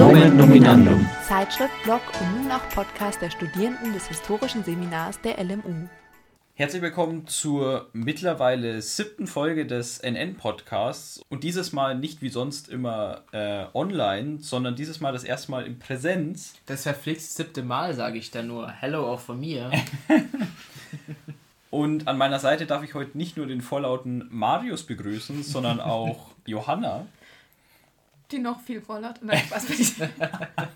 Nomen 0.00 0.34
Nominandum. 0.34 1.06
Zeitschrift, 1.28 1.74
Blog 1.82 2.00
und 2.18 2.42
nun 2.42 2.50
auch 2.50 2.66
Podcast 2.70 3.20
der 3.20 3.30
Studierenden 3.30 3.92
des 3.92 4.08
Historischen 4.08 4.64
Seminars 4.64 5.20
der 5.20 5.36
LMU. 5.44 5.88
Herzlich 6.54 6.80
willkommen 6.80 7.26
zur 7.26 7.90
mittlerweile 7.92 8.80
siebten 8.80 9.26
Folge 9.26 9.66
des 9.66 9.98
NN-Podcasts 9.98 11.20
und 11.28 11.44
dieses 11.44 11.74
Mal 11.74 11.98
nicht 11.98 12.22
wie 12.22 12.30
sonst 12.30 12.70
immer 12.70 13.24
äh, 13.32 13.66
online, 13.74 14.38
sondern 14.40 14.74
dieses 14.74 15.00
Mal 15.00 15.12
das 15.12 15.22
erste 15.22 15.50
Mal 15.50 15.66
in 15.66 15.78
Präsenz. 15.78 16.54
Das 16.64 16.84
verflixt 16.84 17.36
siebte 17.36 17.62
Mal, 17.62 17.92
sage 17.92 18.16
ich 18.16 18.30
da 18.30 18.42
nur. 18.42 18.70
Hello 18.70 19.06
auch 19.06 19.20
von 19.20 19.38
mir. 19.38 19.70
und 21.70 22.08
an 22.08 22.16
meiner 22.16 22.38
Seite 22.38 22.64
darf 22.64 22.82
ich 22.84 22.94
heute 22.94 23.18
nicht 23.18 23.36
nur 23.36 23.46
den 23.46 23.60
vorlauten 23.60 24.28
Marius 24.30 24.84
begrüßen, 24.84 25.42
sondern 25.42 25.78
auch 25.78 26.30
Johanna. 26.46 27.04
Die 28.30 28.38
noch 28.38 28.60
viel 28.60 28.80
vorlaut. 28.80 29.16
Nein, 29.22 29.38
Spaß 29.38 29.66
bitte. 29.66 30.10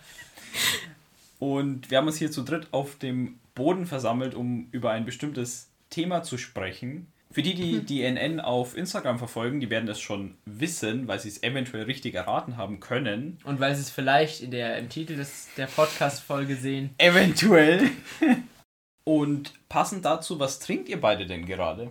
Und 1.39 1.91
wir 1.91 1.99
haben 1.99 2.07
uns 2.07 2.17
hier 2.17 2.31
zu 2.31 2.43
dritt 2.43 2.69
auf 2.73 2.97
dem 2.99 3.39
Boden 3.55 3.87
versammelt, 3.87 4.35
um 4.35 4.69
über 4.73 4.91
ein 4.91 5.05
bestimmtes 5.05 5.69
Thema 5.91 6.23
zu 6.23 6.39
sprechen. 6.39 7.07
Für 7.31 7.43
die, 7.43 7.55
die 7.55 7.81
die 7.81 8.03
NN 8.03 8.39
auf 8.39 8.77
Instagram 8.77 9.19
verfolgen, 9.19 9.59
die 9.59 9.69
werden 9.69 9.87
das 9.87 10.01
schon 10.01 10.37
wissen, 10.45 11.09
weil 11.09 11.19
sie 11.19 11.29
es 11.29 11.43
eventuell 11.43 11.83
richtig 11.83 12.15
erraten 12.15 12.57
haben 12.57 12.79
können. 12.79 13.39
Und 13.43 13.59
weil 13.59 13.75
sie 13.75 13.83
es 13.83 13.91
vielleicht 13.91 14.41
in 14.41 14.53
der, 14.53 14.79
im 14.79 14.89
Titel 14.89 15.17
des, 15.17 15.49
der 15.57 15.67
Podcast-Folge 15.67 16.55
sehen. 16.55 16.91
Eventuell. 16.99 17.91
Und 19.05 19.53
passend 19.69 20.05
dazu, 20.05 20.39
was 20.39 20.61
trinkt 20.61 20.89
ihr 20.89 21.01
beide 21.01 21.27
denn 21.27 21.45
gerade? 21.45 21.91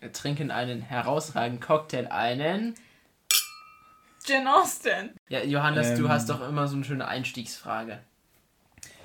Wir 0.00 0.12
trinken 0.12 0.50
einen 0.50 0.82
herausragenden 0.82 1.60
Cocktail, 1.60 2.06
einen. 2.10 2.74
Jen 4.28 4.46
Austen. 4.46 5.10
Ja, 5.28 5.42
Johannes, 5.42 5.94
du 5.94 6.04
Ähm. 6.04 6.08
hast 6.10 6.28
doch 6.28 6.46
immer 6.46 6.68
so 6.68 6.76
eine 6.76 6.84
schöne 6.84 7.08
Einstiegsfrage. 7.08 7.98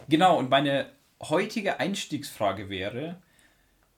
Genau, 0.09 0.37
und 0.37 0.49
meine 0.49 0.87
heutige 1.21 1.79
Einstiegsfrage 1.79 2.69
wäre, 2.69 3.15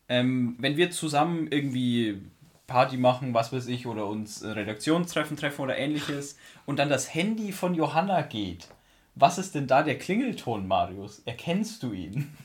ähm, 0.07 0.55
wenn 0.59 0.77
wir 0.77 0.91
zusammen 0.91 1.47
irgendwie 1.49 2.21
Party 2.67 2.97
machen, 2.97 3.33
was 3.33 3.51
weiß 3.51 3.67
ich, 3.67 3.87
oder 3.87 4.05
uns 4.05 4.43
Redaktionstreffen 4.43 5.37
treffen 5.37 5.61
oder 5.61 5.77
ähnliches, 5.77 6.37
und 6.65 6.77
dann 6.77 6.89
das 6.89 7.13
Handy 7.13 7.51
von 7.51 7.73
Johanna 7.75 8.21
geht, 8.21 8.67
was 9.15 9.37
ist 9.37 9.55
denn 9.55 9.67
da 9.67 9.81
der 9.81 9.97
Klingelton, 9.97 10.67
Marius? 10.67 11.21
Erkennst 11.25 11.81
du 11.83 11.93
ihn? 11.93 12.35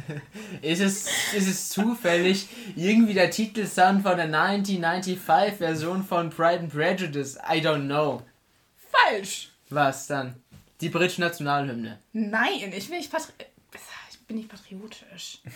Ist 0.62 0.80
es, 0.80 1.06
ist 1.34 1.48
es 1.48 1.68
zufällig 1.68 2.48
irgendwie 2.76 3.14
der 3.14 3.30
Titelsound 3.30 4.02
von 4.02 4.16
der 4.16 4.28
1995-Version 4.28 6.04
von 6.04 6.30
Pride 6.30 6.60
and 6.60 6.72
Prejudice? 6.72 7.36
I 7.36 7.60
don't 7.60 7.86
know. 7.86 8.22
Falsch. 8.90 9.50
Was 9.70 10.06
dann? 10.06 10.36
Die 10.80 10.88
britische 10.88 11.20
Nationalhymne. 11.20 11.98
Nein, 12.12 12.72
ich 12.74 12.88
bin 12.88 12.98
nicht, 12.98 13.10
patri 13.10 13.32
ich 14.10 14.18
bin 14.26 14.36
nicht 14.36 14.48
patriotisch. 14.48 15.40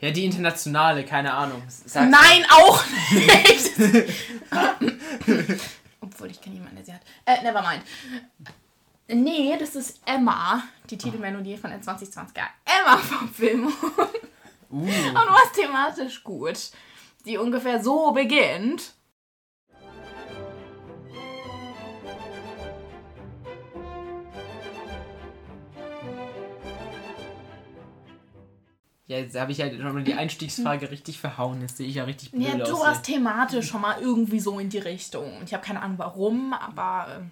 Ja, 0.00 0.12
die 0.12 0.24
internationale, 0.26 1.04
keine 1.04 1.32
Ahnung. 1.34 1.60
Sag's 1.66 2.08
Nein, 2.08 2.46
auch 2.50 2.84
nicht. 3.10 3.72
Obwohl 6.00 6.30
ich 6.30 6.40
kenne 6.40 6.54
jemanden, 6.54 6.76
der 6.76 6.84
sie 6.84 6.92
hat. 6.92 7.00
Äh, 7.24 7.42
never 7.42 7.60
mind. 7.62 7.82
Nee, 9.10 9.56
das 9.58 9.74
ist 9.74 10.00
Emma, 10.04 10.62
die 10.90 10.98
Titelmelodie 10.98 11.56
von 11.56 11.70
der 11.70 11.80
2020er 11.80 12.46
Emma-Verfilmung. 12.64 13.72
Uh. 14.70 14.82
Und 14.82 15.14
was 15.14 15.52
thematisch 15.52 16.22
gut. 16.22 16.72
Die 17.24 17.38
ungefähr 17.38 17.82
so 17.82 18.12
beginnt. 18.12 18.92
Ja, 29.06 29.16
jetzt 29.16 29.40
habe 29.40 29.52
ich 29.52 29.56
ja 29.56 29.70
schon 29.70 29.94
mal 29.94 30.04
die 30.04 30.12
Einstiegsfrage 30.12 30.90
richtig 30.90 31.18
verhauen. 31.18 31.62
Jetzt 31.62 31.78
sehe 31.78 31.88
ich 31.88 31.94
ja 31.94 32.04
richtig 32.04 32.32
blöd 32.32 32.46
Ja, 32.46 32.56
du 32.58 32.74
aus. 32.74 32.80
warst 32.80 33.04
thematisch 33.04 33.68
schon 33.68 33.80
mal 33.80 33.98
irgendwie 34.02 34.38
so 34.38 34.58
in 34.58 34.68
die 34.68 34.76
Richtung. 34.76 35.32
Ich 35.46 35.54
habe 35.54 35.64
keine 35.64 35.80
Ahnung 35.80 35.96
warum, 35.98 36.52
aber 36.52 37.16
ähm, 37.16 37.30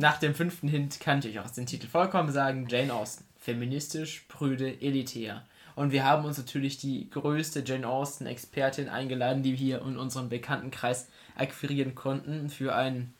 Nach 0.00 0.16
dem 0.16 0.34
fünften 0.34 0.66
Hint 0.66 0.98
kannte 0.98 1.28
ich 1.28 1.40
aus 1.40 1.52
dem 1.52 1.66
Titel 1.66 1.86
vollkommen 1.86 2.32
sagen, 2.32 2.66
Jane 2.70 2.94
Austen. 2.94 3.26
Feministisch, 3.36 4.24
prüde, 4.28 4.80
elitär. 4.80 5.44
Und 5.76 5.92
wir 5.92 6.06
haben 6.06 6.24
uns 6.24 6.38
natürlich 6.38 6.78
die 6.78 7.10
größte 7.10 7.62
Jane 7.66 7.86
Austen-Expertin 7.86 8.88
eingeladen, 8.88 9.42
die 9.42 9.50
wir 9.50 9.58
hier 9.58 9.82
in 9.82 9.98
unserem 9.98 10.30
Bekanntenkreis 10.30 11.08
akquirieren 11.36 11.94
konnten. 11.94 12.48
Für 12.48 12.74
ein 12.74 13.12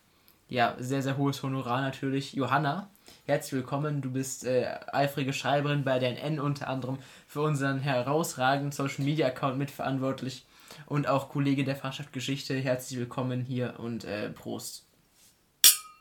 ja, 0.49 0.75
sehr, 0.79 1.03
sehr 1.03 1.19
hohes 1.19 1.43
Honorar 1.43 1.83
natürlich. 1.83 2.33
Johanna, 2.33 2.89
herzlich 3.27 3.53
willkommen. 3.53 4.01
Du 4.01 4.13
bist 4.13 4.47
äh, 4.47 4.75
eifrige 4.91 5.35
Schreiberin 5.35 5.85
bei 5.85 5.99
der 5.99 6.13
NN 6.13 6.41
unter 6.41 6.69
anderem 6.69 6.97
für 7.27 7.43
unseren 7.43 7.81
herausragenden 7.81 8.73
Social 8.73 9.05
Media 9.05 9.27
Account 9.27 9.59
mitverantwortlich 9.59 10.47
und 10.87 11.09
auch 11.09 11.29
Kollege 11.29 11.63
der 11.63 11.77
Fachschaft 11.77 12.15
Geschichte. 12.15 12.55
Herzlich 12.55 12.99
willkommen 12.99 13.43
hier 13.43 13.75
und 13.77 14.05
äh, 14.05 14.31
Prost. 14.31 14.87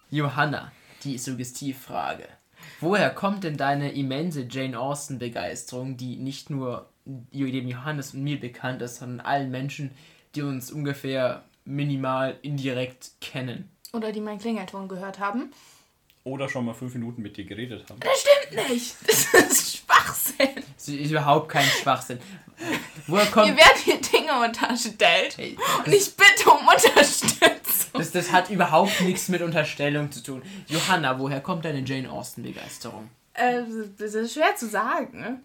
Johanna, 0.09 0.71
die 1.03 1.17
Suggestivfrage. 1.17 2.27
Woher 2.81 3.09
kommt 3.09 3.43
denn 3.43 3.57
deine 3.57 3.91
immense 3.91 4.47
Jane 4.49 4.79
Austen-Begeisterung, 4.79 5.97
die 5.97 6.17
nicht 6.17 6.49
nur 6.49 6.89
dem 7.05 7.67
Johannes 7.67 8.13
und 8.13 8.23
mir 8.23 8.39
bekannt 8.39 8.81
ist, 8.81 8.97
sondern 8.97 9.25
allen 9.25 9.51
Menschen, 9.51 9.91
die 10.35 10.41
uns 10.41 10.71
ungefähr 10.71 11.43
minimal 11.65 12.37
indirekt 12.41 13.11
kennen? 13.21 13.69
oder 13.93 14.11
die 14.11 14.21
meinen 14.21 14.39
Klingelton 14.39 14.87
gehört 14.87 15.19
haben. 15.19 15.51
Oder 16.23 16.49
schon 16.49 16.65
mal 16.65 16.73
fünf 16.73 16.93
Minuten 16.93 17.21
mit 17.21 17.37
dir 17.37 17.45
geredet 17.45 17.89
haben? 17.89 17.99
Das 17.99 18.19
stimmt 18.19 18.69
nicht. 18.69 18.95
Das 19.07 19.33
ist 19.33 19.77
Schwachsinn. 19.77 20.63
Das 20.75 20.87
ist 20.87 21.11
überhaupt 21.11 21.49
kein 21.49 21.65
Schwachsinn. 21.65 22.19
Woher 23.07 23.25
kommt. 23.27 23.47
Mir 23.47 23.57
werden 23.57 23.81
hier 23.83 23.99
Dinge 24.01 24.45
unterstellt. 24.45 25.37
Hey, 25.37 25.57
Und 25.85 25.93
ich 25.93 26.15
bitte 26.15 26.49
um 26.49 26.67
Unterstützung. 26.67 27.58
Das, 27.93 28.11
das 28.11 28.31
hat 28.31 28.49
überhaupt 28.49 29.01
nichts 29.01 29.29
mit 29.29 29.41
Unterstellung 29.41 30.11
zu 30.11 30.21
tun. 30.21 30.41
Johanna, 30.67 31.19
woher 31.19 31.41
kommt 31.41 31.65
deine 31.65 31.79
Jane 31.79 32.11
Austen-Begeisterung? 32.11 33.09
Äh, 33.33 33.63
das 33.97 34.13
ist 34.13 34.33
schwer 34.33 34.55
zu 34.55 34.67
sagen. 34.67 35.43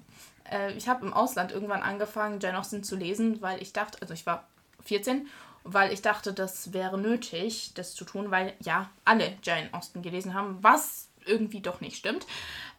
Äh, 0.50 0.72
ich 0.72 0.88
habe 0.88 1.06
im 1.06 1.12
Ausland 1.12 1.52
irgendwann 1.52 1.82
angefangen, 1.82 2.40
Jane 2.40 2.58
Austen 2.58 2.82
zu 2.82 2.96
lesen, 2.96 3.40
weil 3.40 3.62
ich 3.62 3.72
dachte, 3.72 3.98
also 4.00 4.14
ich 4.14 4.26
war 4.26 4.46
14, 4.84 5.26
weil 5.64 5.92
ich 5.92 6.02
dachte, 6.02 6.32
das 6.32 6.72
wäre 6.72 6.98
nötig, 6.98 7.72
das 7.74 7.94
zu 7.94 8.04
tun, 8.04 8.30
weil 8.30 8.52
ja, 8.60 8.90
alle 9.04 9.36
Jane 9.42 9.68
Austen 9.72 10.02
gelesen 10.02 10.34
haben, 10.34 10.58
was 10.60 11.08
irgendwie 11.24 11.60
doch 11.60 11.80
nicht 11.80 11.96
stimmt. 11.96 12.26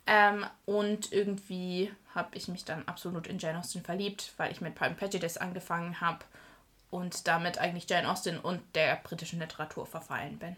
Ähm, 0.07 0.45
und 0.65 1.11
irgendwie 1.11 1.91
habe 2.13 2.37
ich 2.37 2.47
mich 2.47 2.63
dann 2.63 2.87
absolut 2.87 3.25
in 3.27 3.39
Jane 3.39 3.59
Austen 3.59 3.81
verliebt, 3.81 4.33
weil 4.37 4.51
ich 4.51 4.61
mit 4.61 4.75
Pride 4.75 4.91
and 4.91 4.99
Prejudice 4.99 5.37
angefangen 5.37 5.99
habe 5.99 6.19
und 6.95 7.27
damit 7.27 7.57
eigentlich 7.57 7.89
Jane 7.89 8.09
Austen 8.09 8.37
und 8.39 8.61
der 8.75 8.95
britischen 9.03 9.39
Literatur 9.39 9.85
verfallen 9.85 10.37
bin. 10.39 10.55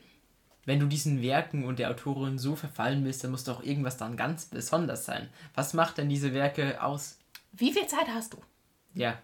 Wenn 0.66 0.80
du 0.80 0.86
diesen 0.88 1.22
Werken 1.22 1.64
und 1.66 1.80
der 1.80 1.90
Autorin 1.90 2.38
so 2.38 2.56
verfallen 2.56 3.04
bist, 3.04 3.24
dann 3.24 3.32
muss 3.32 3.44
doch 3.46 3.64
irgendwas 3.64 3.98
daran 3.98 4.18
ganz 4.18 4.46
besonders 4.46 5.06
sein. 5.06 5.30
Was 5.56 5.74
macht 5.74 5.98
denn 5.98 6.10
diese 6.10 6.34
Werke 6.34 6.82
aus? 6.84 7.18
Wie 7.54 7.72
viel 7.72 7.88
Zeit 7.88 8.08
hast 8.14 8.34
du? 8.34 8.38
Ja. 8.94 9.18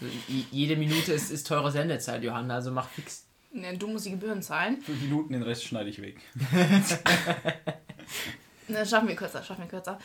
j- 0.00 0.46
Jede 0.52 0.76
Minute 0.76 1.12
ist, 1.12 1.30
ist 1.30 1.46
teure 1.48 1.70
Sendezeit, 1.72 2.22
Johanna, 2.22 2.54
also 2.54 2.70
mach 2.70 2.88
fix. 2.88 3.26
Ne, 3.52 3.76
Du 3.76 3.88
musst 3.88 4.06
die 4.06 4.12
Gebühren 4.12 4.40
zahlen. 4.42 4.80
Fünf 4.80 5.00
Minuten, 5.02 5.32
den 5.32 5.42
Rest 5.42 5.64
schneide 5.64 5.90
ich 5.90 6.00
weg. 6.00 6.20
Ne, 8.68 8.86
schaffen 8.86 9.08
wir 9.08 9.16
kürzer, 9.16 9.42
schaffen 9.42 9.62
wir 9.64 9.68
kürzer. 9.68 9.98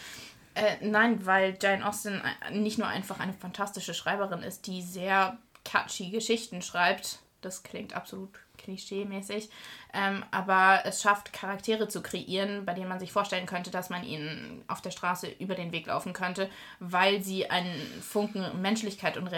Äh, 0.56 0.78
nein, 0.82 1.24
weil 1.26 1.58
Jane 1.62 1.86
Austen 1.88 2.20
äh, 2.50 2.52
nicht 2.58 2.80
nur 2.80 2.88
einfach 2.88 3.20
eine 3.20 3.34
fantastische 3.34 3.94
Schreiberin 3.94 4.42
ist, 4.42 4.66
die 4.66 4.82
sehr 4.82 5.38
catchy 5.68 6.10
Geschichten 6.10 6.62
schreibt. 6.62 7.20
Das 7.42 7.62
klingt 7.62 7.94
absolut 7.94 8.32
klischee-mäßig. 8.58 9.50
Ähm, 9.94 10.26
aber 10.32 10.82
es 10.86 11.02
schafft, 11.02 11.34
Charaktere 11.34 11.88
zu 11.88 12.02
kreieren, 12.02 12.66
bei 12.66 12.74
denen 12.74 12.90
man 12.90 13.00
sich 13.00 13.12
vorstellen 13.12 13.46
könnte, 13.46 13.70
dass 13.70 13.90
man 13.90 14.04
ihnen 14.04 14.64
auf 14.68 14.82
der 14.82 14.92
Straße 14.92 15.28
über 15.40 15.56
den 15.56 15.72
Weg 15.72 15.88
laufen 15.88 16.14
könnte, 16.14 16.50
weil 16.80 17.22
sie 17.22 17.50
einen 17.50 17.80
Funken 18.02 18.62
Menschlichkeit 18.62 19.18
und 19.18 19.30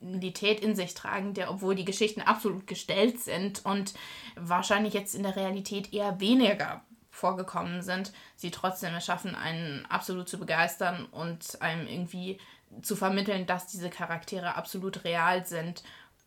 Realität 0.00 0.60
in 0.60 0.76
sich 0.76 0.94
tragen, 0.94 1.34
der, 1.34 1.50
obwohl 1.50 1.74
die 1.74 1.84
Geschichten 1.84 2.20
absolut 2.20 2.66
gestellt 2.66 3.18
sind 3.20 3.64
und 3.64 3.94
wahrscheinlich 4.36 4.94
jetzt 4.94 5.14
in 5.14 5.24
der 5.24 5.36
Realität 5.36 5.92
eher 5.92 6.20
weniger 6.20 6.84
vorgekommen 7.10 7.82
sind, 7.82 8.12
sie 8.36 8.50
trotzdem 8.50 8.94
es 8.94 9.04
schaffen, 9.04 9.34
einen 9.34 9.84
absolut 9.86 10.28
zu 10.28 10.38
begeistern 10.38 11.06
und 11.06 11.60
einem 11.60 11.86
irgendwie 11.86 12.38
zu 12.82 12.96
vermitteln, 12.96 13.46
dass 13.46 13.66
diese 13.66 13.90
Charaktere 13.90 14.54
absolut 14.54 15.04
real 15.04 15.46
sind 15.46 15.82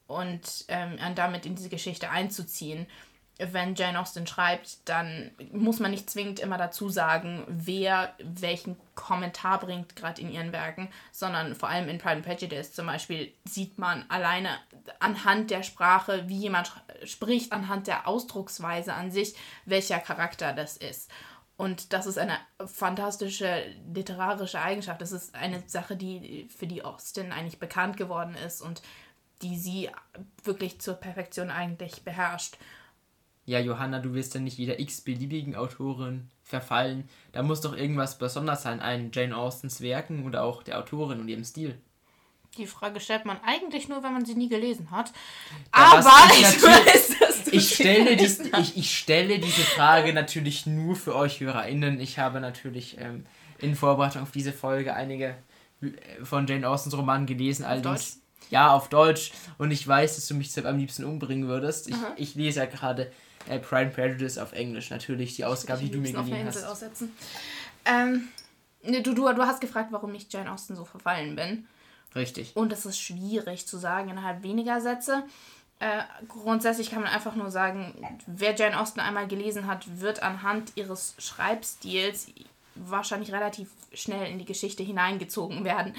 und 0.08 0.66
ähm, 0.68 0.98
damit 1.16 1.46
in 1.46 1.56
diese 1.56 1.70
Geschichte 1.70 2.10
einzuziehen. 2.10 2.88
wenn 3.40 3.74
Jane 3.74 4.00
Austen 4.00 4.28
schreibt, 4.28 4.88
dann 4.88 5.32
muss 5.52 5.80
man 5.80 5.90
nicht 5.90 6.10
zwingend 6.10 6.40
immer 6.40 6.58
dazu 6.58 6.90
sagen, 6.90 7.44
wer 7.48 8.14
welchen 8.20 8.78
Kommentar 8.94 9.60
bringt, 9.60 9.96
gerade 9.96 10.22
in 10.22 10.32
ihren 10.32 10.52
Werken, 10.52 10.90
sondern 11.12 11.56
vor 11.56 11.70
allem 11.70 11.90
in 11.90 11.98
Pride 11.98 12.18
and 12.18 12.26
Prejudice 12.26 12.74
zum 12.74 12.86
Beispiel 12.86 13.34
sieht 13.46 13.80
man 13.80 14.06
alleine 14.10 14.50
anhand 15.00 15.50
der 15.50 15.64
Sprache, 15.64 16.28
wie 16.28 16.38
jemand 16.38 16.72
spricht, 17.06 17.52
anhand 17.52 17.88
der 17.88 18.08
Ausdrucksweise 18.08 18.94
an 18.94 19.10
sich, 19.10 19.34
welcher 19.66 20.00
Charakter 20.00 20.54
das 20.54 20.78
ist. 20.78 21.10
Und 21.56 21.94
das 21.94 22.08
ist 22.08 22.18
eine 22.18 22.38
fantastische 22.66 23.64
literarische 23.94 24.60
Eigenschaft. 24.60 25.02
Das 25.02 25.12
ist 25.12 25.36
eine 25.36 25.64
Sache, 25.68 25.96
die 25.96 26.48
für 26.56 26.68
die 26.68 26.84
Austen 26.84 27.32
eigentlich 27.32 27.60
bekannt 27.60 27.98
geworden 27.98 28.36
ist 28.46 28.62
und 28.62 28.82
die 29.42 29.58
sie 29.58 29.90
wirklich 30.44 30.82
zur 30.82 30.96
Perfektion 30.96 31.52
eigentlich 31.52 32.04
beherrscht 32.04 32.58
ja, 33.46 33.60
Johanna, 33.60 34.00
du 34.00 34.14
wirst 34.14 34.36
ja 34.36 34.40
nicht 34.40 34.58
jeder 34.58 34.80
x-beliebigen 34.80 35.56
Autorin 35.56 36.30
verfallen. 36.44 37.10
Da 37.34 37.44
muss 37.44 37.62
doch 37.62 37.76
irgendwas 37.76 38.18
besonders 38.18 38.64
sein 38.64 38.80
an 38.80 39.12
Jane 39.14 39.36
Austens 39.36 39.82
Werken 39.82 40.26
oder 40.26 40.44
auch 40.44 40.64
der 40.64 40.80
Autorin 40.80 41.20
und 41.20 41.28
ihrem 41.28 41.44
Stil. 41.44 41.78
Die 42.58 42.68
Frage 42.68 43.00
stellt 43.00 43.26
man 43.26 43.40
eigentlich 43.44 43.90
nur, 43.90 44.04
wenn 44.04 44.14
man 44.14 44.26
sie 44.26 44.36
nie 44.36 44.50
gelesen 44.50 44.92
hat. 44.92 45.12
Ja, 45.76 46.00
Aber 46.00 46.34
ich, 46.34 46.62
weiß, 46.62 47.20
dass 47.20 47.44
du 47.46 47.52
ich 47.52 47.74
stelle, 47.74 48.16
dies, 48.16 48.40
ich, 48.40 48.78
ich 48.78 48.98
stelle 48.98 49.40
diese 49.40 49.64
Frage 49.64 50.14
natürlich 50.14 50.66
nur 50.66 50.96
für 50.96 51.16
euch 51.16 51.40
HörerInnen. 51.40 52.00
Ich 52.00 52.20
habe 52.20 52.40
natürlich 52.40 52.98
ähm, 53.00 53.26
in 53.60 53.76
Vorbereitung 53.76 54.22
auf 54.22 54.32
diese 54.32 54.54
Folge 54.54 54.94
einige 54.94 55.36
äh, 55.82 56.24
von 56.24 56.46
Jane 56.46 56.68
Austens 56.68 56.96
Romanen 56.96 57.26
gelesen. 57.26 57.66
Allerdings, 57.66 58.20
ja, 58.50 58.72
auf 58.72 58.90
Deutsch. 58.90 59.32
Und 59.58 59.72
ich 59.72 59.88
weiß, 59.88 60.16
dass 60.16 60.28
du 60.28 60.36
mich 60.36 60.66
am 60.66 60.78
liebsten 60.78 61.06
umbringen 61.06 61.48
würdest. 61.48 61.90
Ich, 61.90 61.96
ich 62.18 62.36
lese 62.36 62.60
ja 62.60 62.66
gerade 62.66 63.12
äh, 63.48 63.60
Pride 63.60 63.88
and 63.88 63.94
Prejudice 63.94 64.38
auf 64.38 64.54
Englisch, 64.54 64.90
natürlich, 64.90 65.36
die 65.36 65.46
Ausgabe, 65.46 65.82
die 65.82 65.92
du 65.92 66.00
mir 66.00 66.14
geliehen 66.14 66.46
hast. 66.46 66.64
Aussetzen. 66.64 67.12
Ähm, 67.86 68.28
ne, 68.84 69.02
du, 69.02 69.14
du, 69.14 69.32
du 69.34 69.42
hast 69.42 69.60
gefragt, 69.60 69.90
warum 69.92 70.14
ich 70.14 70.32
Jane 70.32 70.52
Austen 70.52 70.76
so 70.76 70.86
verfallen 70.86 71.36
bin. 71.36 71.68
Richtig. 72.16 72.56
Und 72.56 72.72
das 72.72 72.86
ist 72.86 73.00
schwierig 73.00 73.68
zu 73.68 73.78
sagen 73.78 74.10
innerhalb 74.10 74.44
weniger 74.44 74.82
Sätze. 74.82 75.24
Äh, 75.80 76.04
grundsätzlich 76.28 76.92
kann 76.92 77.02
man 77.02 77.12
einfach 77.12 77.36
nur 77.36 77.52
sagen, 77.52 77.94
wer 78.28 78.56
Jane 78.56 78.80
Austen 78.80 79.00
einmal 79.00 79.28
gelesen 79.28 79.68
hat, 79.68 80.00
wird 80.00 80.22
anhand 80.22 80.74
ihres 80.76 81.16
Schreibstils 81.18 82.28
wahrscheinlich 82.76 83.32
relativ 83.32 83.70
schnell 83.94 84.32
in 84.32 84.40
die 84.40 84.46
Geschichte 84.46 84.84
hineingezogen 84.84 85.64
werden, 85.64 85.94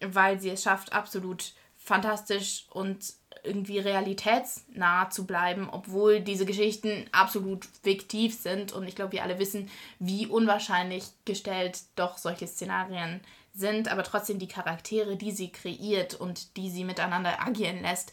weil 0.00 0.40
sie 0.40 0.50
es 0.50 0.62
schafft, 0.62 0.92
absolut 0.92 1.52
fantastisch 1.76 2.66
und 2.70 3.14
irgendwie 3.42 3.78
realitätsnah 3.78 5.10
zu 5.10 5.26
bleiben, 5.26 5.68
obwohl 5.70 6.20
diese 6.20 6.46
Geschichten 6.46 7.06
absolut 7.12 7.66
fiktiv 7.82 8.34
sind. 8.34 8.72
Und 8.72 8.88
ich 8.88 8.94
glaube, 8.94 9.12
wir 9.12 9.22
alle 9.22 9.38
wissen, 9.38 9.68
wie 9.98 10.26
unwahrscheinlich 10.26 11.04
gestellt 11.26 11.80
doch 11.96 12.16
solche 12.16 12.46
Szenarien 12.46 13.20
sind. 13.20 13.43
Aber 13.62 14.02
trotzdem 14.02 14.38
die 14.38 14.48
Charaktere, 14.48 15.16
die 15.16 15.30
sie 15.30 15.50
kreiert 15.50 16.14
und 16.14 16.56
die 16.56 16.70
sie 16.70 16.84
miteinander 16.84 17.40
agieren 17.40 17.82
lässt, 17.82 18.12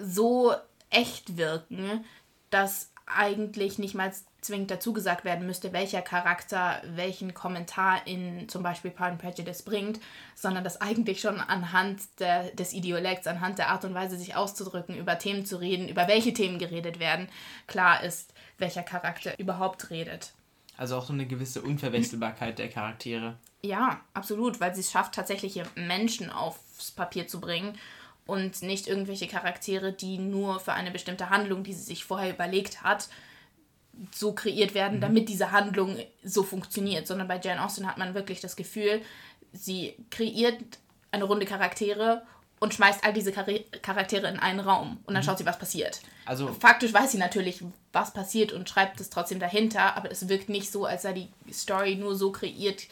so 0.00 0.54
echt 0.90 1.36
wirken, 1.36 2.04
dass 2.50 2.90
eigentlich 3.06 3.78
nicht 3.78 3.94
mal 3.94 4.12
zwingend 4.40 4.70
dazu 4.70 4.92
gesagt 4.92 5.24
werden 5.24 5.46
müsste, 5.46 5.72
welcher 5.72 6.02
Charakter 6.02 6.80
welchen 6.84 7.34
Kommentar 7.34 8.06
in 8.06 8.48
zum 8.48 8.62
Beispiel 8.62 8.90
Pride 8.90 9.10
and 9.12 9.20
Prejudice 9.20 9.62
bringt, 9.62 10.00
sondern 10.34 10.64
dass 10.64 10.80
eigentlich 10.80 11.20
schon 11.20 11.40
anhand 11.40 12.02
der, 12.18 12.50
des 12.52 12.72
Idiolekts, 12.72 13.26
anhand 13.26 13.58
der 13.58 13.68
Art 13.68 13.84
und 13.84 13.94
Weise, 13.94 14.16
sich 14.16 14.34
auszudrücken, 14.34 14.96
über 14.96 15.18
Themen 15.18 15.46
zu 15.46 15.56
reden, 15.56 15.88
über 15.88 16.08
welche 16.08 16.32
Themen 16.32 16.58
geredet 16.58 16.98
werden, 16.98 17.28
klar 17.66 18.02
ist, 18.02 18.32
welcher 18.58 18.82
Charakter 18.82 19.38
überhaupt 19.38 19.90
redet. 19.90 20.32
Also 20.76 20.96
auch 20.96 21.06
so 21.06 21.12
eine 21.12 21.26
gewisse 21.26 21.62
Unverwechselbarkeit 21.62 22.58
der 22.58 22.68
Charaktere. 22.68 23.36
Ja, 23.62 24.00
absolut, 24.14 24.60
weil 24.60 24.74
sie 24.74 24.80
es 24.80 24.90
schafft, 24.90 25.14
tatsächliche 25.14 25.64
Menschen 25.74 26.30
aufs 26.30 26.90
Papier 26.90 27.26
zu 27.26 27.40
bringen 27.40 27.78
und 28.26 28.62
nicht 28.62 28.86
irgendwelche 28.86 29.26
Charaktere, 29.26 29.92
die 29.92 30.18
nur 30.18 30.60
für 30.60 30.72
eine 30.72 30.90
bestimmte 30.90 31.30
Handlung, 31.30 31.64
die 31.64 31.72
sie 31.72 31.82
sich 31.82 32.04
vorher 32.04 32.34
überlegt 32.34 32.82
hat, 32.82 33.08
so 34.12 34.32
kreiert 34.32 34.74
werden, 34.74 34.98
mhm. 34.98 35.00
damit 35.00 35.28
diese 35.28 35.52
Handlung 35.52 35.96
so 36.22 36.42
funktioniert, 36.42 37.06
sondern 37.06 37.28
bei 37.28 37.40
Jane 37.40 37.64
Austen 37.64 37.86
hat 37.86 37.98
man 37.98 38.14
wirklich 38.14 38.40
das 38.40 38.56
Gefühl, 38.56 39.00
sie 39.52 39.94
kreiert 40.10 40.60
eine 41.10 41.24
Runde 41.24 41.46
Charaktere 41.46 42.22
und 42.60 42.74
schmeißt 42.74 43.04
all 43.04 43.12
diese 43.12 43.32
Char 43.32 43.46
Charaktere 43.82 44.28
in 44.28 44.38
einen 44.38 44.60
Raum 44.60 44.98
und 45.04 45.14
dann 45.14 45.22
mhm. 45.22 45.26
schaut 45.26 45.38
sie, 45.38 45.46
was 45.46 45.58
passiert. 45.58 46.00
Also 46.24 46.52
faktisch 46.52 46.92
weiß 46.92 47.12
sie 47.12 47.18
natürlich, 47.18 47.62
was 47.92 48.12
passiert 48.12 48.52
und 48.52 48.68
schreibt 48.68 49.00
es 49.00 49.10
trotzdem 49.10 49.38
dahinter, 49.38 49.96
aber 49.96 50.10
es 50.10 50.28
wirkt 50.28 50.48
nicht 50.48 50.70
so, 50.70 50.86
als 50.86 51.02
sei 51.02 51.12
die 51.12 51.52
Story 51.52 51.96
nur 51.96 52.16
so 52.16 52.32
kreiert 52.32 52.84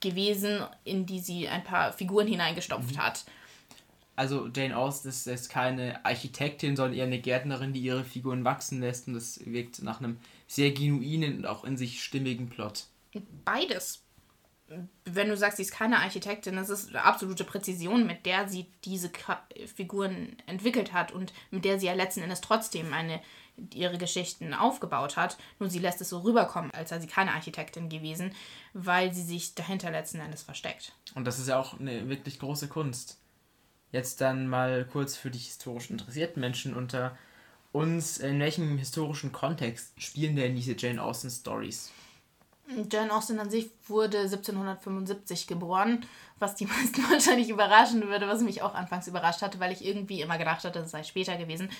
gewesen, 0.00 0.60
in 0.84 1.06
die 1.06 1.20
sie 1.20 1.48
ein 1.48 1.64
paar 1.64 1.92
Figuren 1.92 2.26
hineingestopft 2.26 2.96
mhm. 2.96 2.98
hat. 2.98 3.24
Also 4.16 4.48
Jane 4.54 4.76
Austen 4.76 5.08
ist, 5.08 5.26
ist 5.26 5.50
keine 5.50 6.04
Architektin, 6.04 6.74
sondern 6.74 6.96
eher 6.96 7.04
eine 7.04 7.20
Gärtnerin, 7.20 7.74
die 7.74 7.80
ihre 7.80 8.04
Figuren 8.04 8.44
wachsen 8.44 8.80
lässt 8.80 9.08
und 9.08 9.14
das 9.14 9.40
wirkt 9.44 9.82
nach 9.82 10.00
einem 10.00 10.18
sehr 10.46 10.70
genuinen 10.72 11.38
und 11.38 11.46
auch 11.46 11.64
in 11.64 11.76
sich 11.76 12.02
stimmigen 12.02 12.48
Plot. 12.48 12.84
Beides. 13.44 14.02
Wenn 15.04 15.28
du 15.28 15.36
sagst, 15.36 15.58
sie 15.58 15.62
ist 15.62 15.72
keine 15.72 15.98
Architektin, 16.00 16.56
das 16.56 16.70
ist 16.70 16.94
absolute 16.96 17.44
Präzision, 17.44 18.06
mit 18.06 18.26
der 18.26 18.48
sie 18.48 18.66
diese 18.84 19.10
Figuren 19.74 20.36
entwickelt 20.46 20.92
hat 20.92 21.12
und 21.12 21.32
mit 21.52 21.64
der 21.64 21.78
sie 21.78 21.86
ja 21.86 21.92
letzten 21.92 22.22
Endes 22.22 22.40
trotzdem 22.40 22.92
eine, 22.92 23.20
ihre 23.72 23.96
Geschichten 23.96 24.54
aufgebaut 24.54 25.16
hat. 25.16 25.36
Nur 25.60 25.70
sie 25.70 25.78
lässt 25.78 26.00
es 26.00 26.08
so 26.08 26.18
rüberkommen, 26.18 26.72
als 26.72 26.90
sei 26.90 26.98
sie 26.98 27.06
keine 27.06 27.32
Architektin 27.32 27.88
gewesen, 27.88 28.34
weil 28.72 29.14
sie 29.14 29.22
sich 29.22 29.54
dahinter 29.54 29.92
letzten 29.92 30.18
Endes 30.18 30.42
versteckt. 30.42 30.92
Und 31.14 31.26
das 31.26 31.38
ist 31.38 31.48
ja 31.48 31.60
auch 31.60 31.78
eine 31.78 32.08
wirklich 32.08 32.40
große 32.40 32.66
Kunst. 32.66 33.18
Jetzt 33.92 34.20
dann 34.20 34.48
mal 34.48 34.84
kurz 34.84 35.16
für 35.16 35.30
die 35.30 35.38
historisch 35.38 35.90
interessierten 35.90 36.40
Menschen 36.40 36.74
unter 36.74 37.16
uns, 37.70 38.18
in 38.18 38.40
welchem 38.40 38.78
historischen 38.78 39.30
Kontext 39.30 39.92
spielen 40.02 40.34
denn 40.34 40.56
diese 40.56 40.74
Jane 40.76 41.00
Austen 41.00 41.30
Stories? 41.30 41.92
Jane 42.90 43.12
Austen 43.12 43.38
an 43.38 43.50
sich 43.50 43.70
wurde 43.86 44.18
1775 44.20 45.46
geboren, 45.46 46.04
was 46.38 46.54
die 46.54 46.66
meisten 46.66 47.02
wahrscheinlich 47.10 47.48
überraschen 47.48 48.08
würde, 48.08 48.28
was 48.28 48.40
mich 48.40 48.62
auch 48.62 48.74
anfangs 48.74 49.06
überrascht 49.06 49.42
hatte, 49.42 49.60
weil 49.60 49.72
ich 49.72 49.84
irgendwie 49.84 50.20
immer 50.20 50.38
gedacht 50.38 50.64
hatte, 50.64 50.80
es 50.80 50.90
sei 50.90 51.02
später 51.04 51.36
gewesen. 51.36 51.70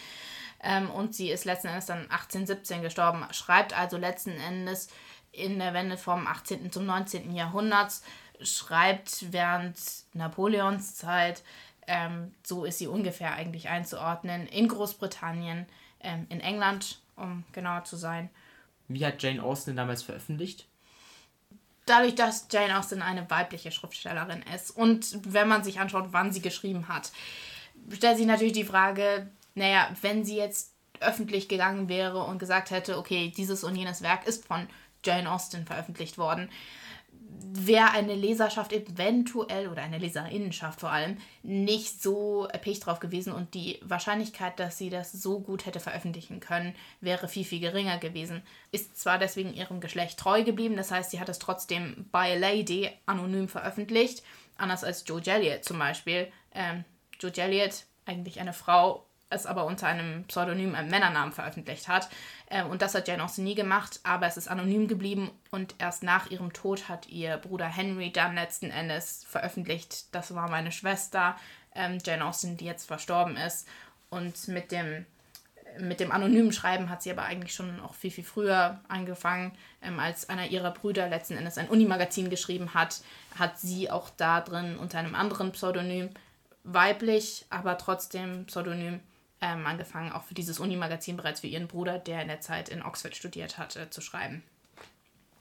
Ähm, 0.62 0.91
und 0.91 1.15
sie 1.15 1.31
ist 1.31 1.44
letzten 1.44 1.69
Endes 1.69 1.87
dann 1.87 2.03
1817 2.11 2.83
gestorben, 2.83 3.25
schreibt 3.33 3.77
also 3.77 3.97
letzten 3.97 4.31
Endes 4.31 4.88
in 5.33 5.59
der 5.59 5.75
Wende 5.75 5.99
vom 5.99 6.27
18. 6.27 6.73
zum 6.73 6.87
19. 6.87 7.35
Jahrhundert, 7.35 7.93
schreibt 8.41 9.33
während 9.33 9.77
Napoleons 10.15 10.94
Zeit, 10.94 11.43
ähm, 11.87 12.35
so 12.43 12.65
ist 12.65 12.79
sie 12.79 12.87
ungefähr 12.87 13.35
eigentlich 13.35 13.69
einzuordnen, 13.69 14.47
in 14.47 14.69
Großbritannien 14.69 15.66
ähm, 16.00 16.26
in 16.31 16.40
England, 16.40 17.00
um 17.16 17.45
genauer 17.52 17.85
zu 17.85 17.97
sein. 17.97 18.31
Wie 18.88 19.05
hat 19.05 19.23
Jane 19.23 19.43
Austen 19.43 19.76
damals 19.76 20.02
veröffentlicht? 20.02 20.66
Dadurch, 21.87 22.14
dass 22.16 22.49
Jane 22.50 22.78
Austen 22.78 23.00
eine 23.00 23.31
weibliche 23.31 23.71
Schriftstellerin 23.71 24.45
ist 24.55 24.71
und 24.71 25.19
wenn 25.25 25.49
man 25.49 25.64
sich 25.64 25.81
anschaut, 25.81 26.09
wann 26.11 26.33
sie 26.33 26.43
geschrieben 26.43 26.88
hat, 26.88 27.12
stellt 27.93 28.19
sich 28.19 28.26
natürlich 28.26 28.52
die 28.52 28.64
Frage, 28.64 29.31
naja, 29.55 29.88
wenn 30.02 30.25
sie 30.25 30.37
jetzt 30.37 30.73
öffentlich 31.00 31.49
gegangen 31.49 31.88
wäre 31.88 32.25
und 32.25 32.38
gesagt 32.38 32.71
hätte, 32.71 32.99
okay, 32.99 33.33
dieses 33.37 33.64
und 33.64 33.76
jenes 33.76 34.02
Werk 34.02 34.26
ist 34.26 34.47
von 34.47 34.66
Jane 35.05 35.31
Austen 35.31 35.64
veröffentlicht 35.64 36.19
worden, 36.19 36.50
wäre 37.59 37.90
eine 37.90 38.14
Leserschaft 38.14 38.73
eventuell 38.73 39.68
oder 39.68 39.83
eine 39.83 39.99
Leserinnenschaft 39.99 40.80
vor 40.80 40.90
allem 40.90 41.16
nicht 41.42 42.02
so 42.02 42.47
erpicht 42.47 42.85
drauf 42.85 43.00
gewesen 43.00 43.33
und 43.33 43.54
die 43.54 43.80
Wahrscheinlichkeit, 43.83 44.59
dass 44.61 44.78
sie 44.78 44.90
das 44.90 45.12
so 45.12 45.40
gut 45.40 45.66
hätte 45.66 45.80
veröffentlichen 45.80 46.40
können, 46.40 46.75
wäre 47.00 47.28
viel, 47.28 47.45
viel 47.45 47.61
geringer 47.61 47.99
gewesen. 47.99 48.42
Ist 48.73 48.99
zwar 48.99 49.18
deswegen 49.18 49.54
ihrem 49.54 49.80
Geschlecht 49.80 50.18
treu 50.18 50.45
geblieben, 50.45 50.76
das 50.76 50.90
heißt, 50.90 51.11
sie 51.11 51.21
hat 51.21 51.28
es 51.28 51.38
trotzdem 51.38 52.06
by 52.12 52.18
a 52.18 52.35
lady 52.35 52.90
anonym 53.06 53.49
veröffentlicht, 53.49 54.23
anders 54.56 54.85
als 54.85 55.04
Joe 55.06 55.23
Elliott 55.25 55.64
zum 55.64 55.78
Beispiel. 55.78 56.28
Ähm, 56.54 56.85
Joe 57.21 57.33
Elliott, 57.37 57.85
eigentlich 58.04 58.40
eine 58.40 58.52
Frau, 58.52 59.06
es 59.28 59.47
aber 59.47 59.64
unter 59.64 59.87
einem 59.87 60.25
Pseudonym, 60.25 60.75
einem 60.75 60.90
Männernamen 60.90 61.33
veröffentlicht 61.33 61.88
hat. 61.88 62.09
Ähm, 62.49 62.68
und 62.68 62.83
das 62.83 62.95
hat 62.95 63.09
Jane 63.09 63.25
Austen 63.25 63.45
nie 63.45 63.54
gemacht, 63.54 64.00
aber 64.04 64.26
es 64.26 64.37
ist 64.37 64.49
anonym 64.49 64.87
geblieben 64.87 65.30
und 65.50 65.75
erst 65.78 66.02
nach 66.02 66.30
ihrem 66.30 66.52
Tod 66.52 66.88
hat 66.88 67.09
ihr 67.09 67.37
Bruder 67.38 67.66
Henry 67.66 68.12
dann 68.12 68.35
letzten 68.35 68.71
Endes 68.71 69.25
veröffentlicht, 69.28 70.14
das 70.14 70.35
war 70.35 70.49
meine 70.49 70.71
Schwester, 70.71 71.37
ähm, 71.75 71.99
Jane 72.04 72.25
Austen, 72.25 72.56
die 72.56 72.64
jetzt 72.64 72.87
verstorben 72.87 73.37
ist. 73.37 73.66
Und 74.09 74.47
mit 74.47 74.71
dem, 74.71 75.04
mit 75.80 75.99
dem 75.99 76.12
anonymen 76.12 76.52
Schreiben 76.52 76.88
hat 76.88 77.02
sie 77.02 77.11
aber 77.11 77.25
eigentlich 77.25 77.52
schon 77.52 77.80
auch 77.80 77.95
viel, 77.95 78.12
viel 78.12 78.25
früher 78.25 78.80
angefangen, 78.87 79.52
ähm, 79.83 79.99
als 79.99 80.28
einer 80.28 80.47
ihrer 80.47 80.71
Brüder 80.71 81.09
letzten 81.09 81.37
Endes 81.37 81.59
ein 81.59 81.68
Unimagazin 81.68 82.30
geschrieben 82.30 82.75
hat, 82.75 83.00
hat 83.37 83.59
sie 83.59 83.90
auch 83.90 84.09
da 84.16 84.40
drin 84.40 84.78
unter 84.78 84.99
einem 84.99 85.16
anderen 85.16 85.50
Pseudonym, 85.50 86.11
weiblich, 86.62 87.45
aber 87.50 87.76
trotzdem 87.76 88.47
Pseudonym, 88.47 89.00
ähm, 89.40 89.66
angefangen, 89.66 90.12
auch 90.12 90.25
für 90.25 90.35
dieses 90.35 90.59
Uni-Magazin 90.59 91.16
bereits 91.16 91.40
für 91.40 91.47
ihren 91.47 91.69
Bruder, 91.69 91.99
der 91.99 92.23
in 92.23 92.28
der 92.28 92.40
Zeit 92.40 92.69
in 92.69 92.83
Oxford 92.83 93.14
studiert 93.14 93.59
hatte, 93.59 93.90
zu 93.90 94.00
schreiben. 94.00 94.43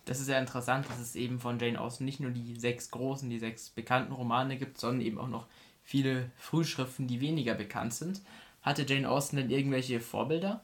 Das 0.06 0.20
ist 0.20 0.28
sehr 0.28 0.40
interessant, 0.40 0.88
dass 0.90 1.00
es 1.00 1.16
eben 1.16 1.40
von 1.40 1.60
Jane 1.60 1.80
Austen 1.82 2.06
nicht 2.06 2.20
nur 2.20 2.32
die 2.32 2.60
sechs 2.60 2.92
großen, 2.92 3.30
die 3.30 3.40
sechs 3.40 3.70
bekannten 3.70 4.14
Romane 4.14 4.58
gibt, 4.58 4.80
sondern 4.80 5.06
eben 5.06 5.18
auch 5.18 5.28
noch 5.28 5.48
viele 5.84 6.30
Frühschriften, 6.38 7.08
die 7.08 7.22
weniger 7.22 7.56
bekannt 7.56 7.94
sind. 7.94 8.22
Hatte 8.62 8.86
Jane 8.88 9.10
Austen 9.10 9.38
denn 9.38 9.50
irgendwelche 9.50 10.00
Vorbilder? 10.00 10.64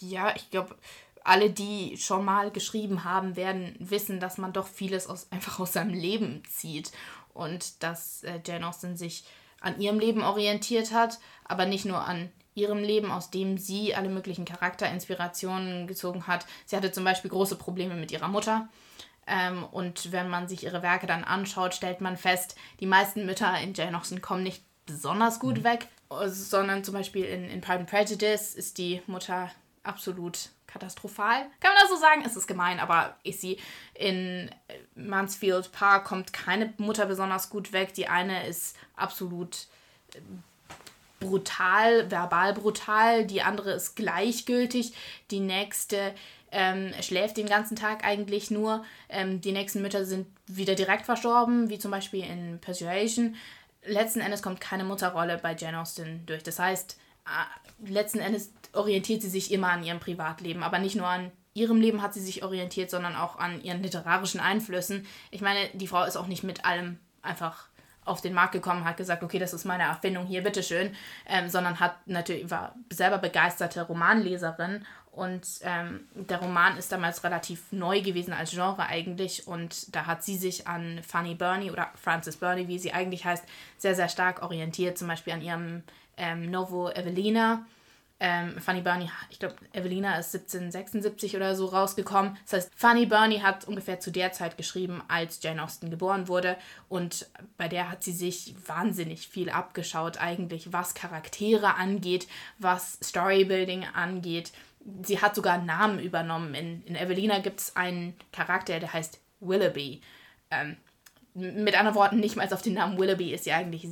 Ja, 0.00 0.34
ich 0.34 0.50
glaube, 0.50 0.76
alle, 1.24 1.50
die 1.50 1.96
schon 1.98 2.24
mal 2.24 2.50
geschrieben 2.50 3.04
haben, 3.04 3.36
werden 3.36 3.76
wissen, 3.78 4.18
dass 4.18 4.38
man 4.38 4.52
doch 4.52 4.66
vieles 4.66 5.06
aus, 5.06 5.30
einfach 5.30 5.60
aus 5.60 5.74
seinem 5.74 5.94
Leben 5.94 6.42
zieht 6.48 6.90
und 7.34 7.82
dass 7.82 8.24
äh, 8.24 8.40
Jane 8.44 8.66
Austen 8.66 8.96
sich 8.96 9.24
an 9.60 9.80
ihrem 9.80 9.98
Leben 9.98 10.22
orientiert 10.22 10.92
hat, 10.92 11.18
aber 11.44 11.66
nicht 11.66 11.84
nur 11.84 12.06
an 12.06 12.30
ihrem 12.54 12.82
Leben, 12.82 13.10
aus 13.10 13.30
dem 13.30 13.56
sie 13.56 13.94
alle 13.94 14.08
möglichen 14.08 14.44
Charakterinspirationen 14.44 15.86
gezogen 15.86 16.26
hat. 16.26 16.46
Sie 16.66 16.76
hatte 16.76 16.92
zum 16.92 17.04
Beispiel 17.04 17.30
große 17.30 17.56
Probleme 17.56 17.94
mit 17.94 18.10
ihrer 18.10 18.28
Mutter. 18.28 18.68
Ähm, 19.26 19.64
und 19.64 20.10
wenn 20.12 20.28
man 20.28 20.48
sich 20.48 20.64
ihre 20.64 20.82
Werke 20.82 21.06
dann 21.06 21.24
anschaut, 21.24 21.74
stellt 21.74 22.00
man 22.00 22.16
fest, 22.16 22.56
die 22.80 22.86
meisten 22.86 23.26
Mütter 23.26 23.58
in 23.60 23.74
Jane 23.74 23.96
Austen 23.96 24.20
kommen 24.20 24.42
nicht 24.42 24.62
besonders 24.86 25.38
gut 25.38 25.58
mhm. 25.58 25.64
weg, 25.64 25.86
sondern 26.26 26.82
zum 26.82 26.94
Beispiel 26.94 27.24
in, 27.24 27.44
in 27.48 27.60
Pride 27.60 27.80
and 27.80 27.90
Prejudice 27.90 28.54
ist 28.54 28.78
die 28.78 29.02
Mutter 29.06 29.50
absolut 29.82 30.50
katastrophal. 30.68 31.46
Kann 31.60 31.72
man 31.72 31.82
das 31.82 31.90
so 31.90 31.96
sagen? 31.96 32.22
Es 32.24 32.36
ist 32.36 32.46
gemein, 32.46 32.78
aber 32.78 33.16
ich 33.24 33.40
sehe, 33.40 33.56
in 33.94 34.50
Mansfield 34.94 35.72
Park 35.72 36.04
kommt 36.04 36.32
keine 36.32 36.72
Mutter 36.76 37.06
besonders 37.06 37.50
gut 37.50 37.72
weg. 37.72 37.94
Die 37.94 38.06
eine 38.06 38.46
ist 38.46 38.76
absolut 38.94 39.66
äh, 40.14 40.20
brutal, 41.20 42.10
verbal 42.10 42.54
brutal, 42.54 43.26
die 43.26 43.42
andere 43.42 43.72
ist 43.72 43.96
gleichgültig, 43.96 44.92
die 45.30 45.40
nächste 45.40 46.14
ähm, 46.50 46.92
schläft 47.00 47.36
den 47.36 47.46
ganzen 47.46 47.76
Tag 47.76 48.04
eigentlich 48.04 48.50
nur. 48.50 48.84
Ähm, 49.08 49.40
die 49.40 49.52
nächsten 49.52 49.82
Mütter 49.82 50.04
sind 50.04 50.26
wieder 50.46 50.74
direkt 50.74 51.06
verstorben, 51.06 51.68
wie 51.70 51.78
zum 51.78 51.90
Beispiel 51.90 52.24
in 52.24 52.58
Persuasion. 52.60 53.36
Letzten 53.84 54.20
Endes 54.20 54.42
kommt 54.42 54.60
keine 54.60 54.84
Mutterrolle 54.84 55.38
bei 55.38 55.54
Jane 55.54 55.80
Austen 55.80 56.24
durch. 56.26 56.42
Das 56.42 56.58
heißt, 56.58 56.98
äh, 57.26 57.90
letzten 57.90 58.20
Endes 58.20 58.52
orientiert 58.78 59.22
sie 59.22 59.28
sich 59.28 59.52
immer 59.52 59.70
an 59.70 59.82
ihrem 59.82 60.00
Privatleben, 60.00 60.62
aber 60.62 60.78
nicht 60.78 60.96
nur 60.96 61.06
an 61.06 61.32
ihrem 61.54 61.80
Leben 61.80 62.02
hat 62.02 62.14
sie 62.14 62.20
sich 62.20 62.42
orientiert, 62.42 62.90
sondern 62.90 63.16
auch 63.16 63.38
an 63.38 63.62
ihren 63.62 63.82
literarischen 63.82 64.40
Einflüssen. 64.40 65.06
Ich 65.30 65.40
meine, 65.40 65.68
die 65.74 65.88
Frau 65.88 66.04
ist 66.04 66.16
auch 66.16 66.28
nicht 66.28 66.44
mit 66.44 66.64
allem 66.64 66.98
einfach 67.20 67.66
auf 68.04 68.20
den 68.22 68.32
Markt 68.32 68.52
gekommen, 68.52 68.84
hat 68.84 68.96
gesagt, 68.96 69.22
okay, 69.22 69.38
das 69.38 69.52
ist 69.52 69.66
meine 69.66 69.82
Erfindung 69.82 70.24
hier, 70.26 70.42
bitteschön, 70.42 70.94
ähm, 71.26 71.48
sondern 71.48 71.78
hat 71.78 71.96
natürlich 72.06 72.50
war 72.50 72.74
selber 72.90 73.18
begeisterte 73.18 73.82
Romanleserin 73.82 74.86
und 75.12 75.46
ähm, 75.62 76.06
der 76.14 76.38
Roman 76.38 76.78
ist 76.78 76.90
damals 76.90 77.22
relativ 77.22 77.70
neu 77.70 78.00
gewesen 78.00 78.32
als 78.32 78.52
Genre 78.52 78.86
eigentlich 78.86 79.46
und 79.46 79.94
da 79.94 80.06
hat 80.06 80.22
sie 80.22 80.36
sich 80.36 80.66
an 80.66 81.00
Fanny 81.06 81.34
Burney 81.34 81.70
oder 81.70 81.90
Frances 81.96 82.36
Burney, 82.36 82.68
wie 82.68 82.78
sie 82.78 82.92
eigentlich 82.92 83.24
heißt, 83.24 83.44
sehr, 83.76 83.94
sehr 83.94 84.08
stark 84.08 84.42
orientiert, 84.42 84.96
zum 84.96 85.08
Beispiel 85.08 85.34
an 85.34 85.42
ihrem 85.42 85.82
ähm, 86.16 86.50
Novo 86.50 86.88
Evelina 86.90 87.66
ähm, 88.20 88.58
Fanny 88.58 88.80
Burney, 88.80 89.08
ich 89.30 89.38
glaube, 89.38 89.54
Evelina 89.72 90.18
ist 90.18 90.34
1776 90.34 91.36
oder 91.36 91.54
so 91.54 91.66
rausgekommen. 91.66 92.36
Das 92.44 92.52
heißt, 92.54 92.72
Fanny 92.74 93.06
Burney 93.06 93.38
hat 93.38 93.66
ungefähr 93.66 94.00
zu 94.00 94.10
der 94.10 94.32
Zeit 94.32 94.56
geschrieben, 94.56 95.02
als 95.06 95.40
Jane 95.40 95.62
Austen 95.62 95.88
geboren 95.90 96.26
wurde. 96.26 96.56
Und 96.88 97.28
bei 97.56 97.68
der 97.68 97.90
hat 97.90 98.02
sie 98.02 98.12
sich 98.12 98.56
wahnsinnig 98.66 99.28
viel 99.28 99.50
abgeschaut, 99.50 100.18
eigentlich, 100.18 100.72
was 100.72 100.94
Charaktere 100.94 101.76
angeht, 101.76 102.26
was 102.58 102.98
Storybuilding 103.02 103.84
angeht. 103.94 104.52
Sie 105.02 105.20
hat 105.20 105.36
sogar 105.36 105.58
Namen 105.58 106.00
übernommen. 106.00 106.54
In, 106.54 106.82
in 106.86 106.96
Evelina 106.96 107.38
gibt 107.38 107.60
es 107.60 107.76
einen 107.76 108.16
Charakter, 108.32 108.80
der 108.80 108.92
heißt 108.92 109.20
Willoughby. 109.38 110.00
Ähm, 110.50 110.76
mit 111.34 111.78
anderen 111.78 111.94
Worten, 111.94 112.18
nicht 112.18 112.34
mal 112.34 112.52
auf 112.52 112.62
den 112.62 112.74
Namen 112.74 112.98
Willoughby 112.98 113.32
ist 113.32 113.44
sie 113.44 113.52
eigentlich 113.52 113.86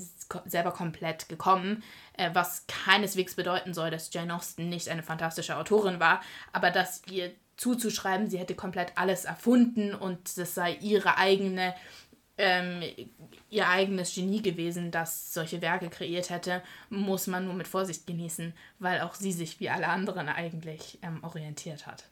selber 0.46 0.72
komplett 0.72 1.28
gekommen, 1.28 1.84
was 2.32 2.66
keineswegs 2.66 3.34
bedeuten 3.34 3.74
soll, 3.74 3.90
dass 3.90 4.12
Jane 4.12 4.34
Austen 4.34 4.68
nicht 4.68 4.88
eine 4.88 5.02
fantastische 5.02 5.56
Autorin 5.56 6.00
war, 6.00 6.20
aber 6.52 6.70
dass 6.70 7.02
ihr 7.10 7.32
zuzuschreiben, 7.56 8.28
sie 8.28 8.38
hätte 8.38 8.54
komplett 8.54 8.92
alles 8.96 9.24
erfunden 9.24 9.94
und 9.94 10.36
das 10.36 10.54
sei 10.54 10.74
ihre 10.74 11.16
eigene 11.16 11.74
ähm, 12.38 12.82
ihr 13.48 13.68
eigenes 13.68 14.14
Genie 14.14 14.42
gewesen, 14.42 14.90
das 14.90 15.32
solche 15.32 15.62
Werke 15.62 15.88
kreiert 15.88 16.30
hätte, 16.30 16.62
muss 16.90 17.26
man 17.26 17.46
nur 17.46 17.54
mit 17.54 17.66
Vorsicht 17.66 18.06
genießen, 18.06 18.52
weil 18.78 19.00
auch 19.00 19.14
sie 19.14 19.32
sich 19.32 19.58
wie 19.60 19.70
alle 19.70 19.88
anderen 19.88 20.28
eigentlich 20.28 20.98
ähm, 21.02 21.24
orientiert 21.24 21.86
hat. 21.86 22.04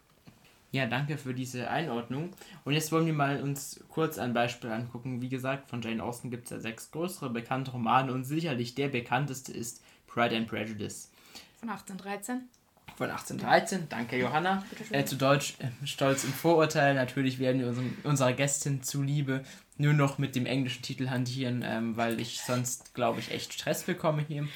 Ja, 0.72 0.86
danke 0.86 1.18
für 1.18 1.34
diese 1.34 1.70
Einordnung. 1.70 2.30
Und 2.64 2.72
jetzt 2.72 2.90
wollen 2.90 3.06
wir 3.06 3.12
mal 3.12 3.40
uns 3.40 3.78
kurz 3.88 4.18
ein 4.18 4.34
Beispiel 4.34 4.70
angucken. 4.70 5.22
Wie 5.22 5.28
gesagt, 5.28 5.68
von 5.68 5.82
Jane 5.82 6.02
Austen 6.02 6.30
gibt 6.30 6.46
es 6.46 6.50
ja 6.50 6.58
sechs 6.58 6.90
größere 6.90 7.30
bekannte 7.30 7.70
Romane 7.70 8.12
und 8.12 8.24
sicherlich 8.24 8.74
der 8.74 8.88
bekannteste 8.88 9.52
ist 9.52 9.84
Pride 10.14 10.36
and 10.36 10.46
Prejudice. 10.46 11.10
Von 11.58 11.68
1813? 11.68 12.48
Von 12.96 13.10
1813, 13.10 13.88
danke 13.88 14.16
Johanna. 14.16 14.62
Äh, 14.90 15.04
zu 15.04 15.16
Deutsch 15.16 15.54
äh, 15.58 15.86
Stolz 15.86 16.22
und 16.22 16.32
Vorurteil. 16.32 16.94
Natürlich 16.94 17.40
werden 17.40 17.60
wir 17.60 17.68
unseren, 17.68 17.96
unserer 18.04 18.32
Gästin 18.32 18.82
zuliebe 18.82 19.44
nur 19.76 19.92
noch 19.92 20.18
mit 20.18 20.36
dem 20.36 20.46
englischen 20.46 20.82
Titel 20.82 21.10
hantieren, 21.10 21.64
ähm, 21.66 21.96
weil 21.96 22.20
ich 22.20 22.40
sonst, 22.42 22.94
glaube 22.94 23.18
ich, 23.18 23.32
echt 23.32 23.52
Stress 23.52 23.82
bekomme 23.82 24.22
hier 24.22 24.46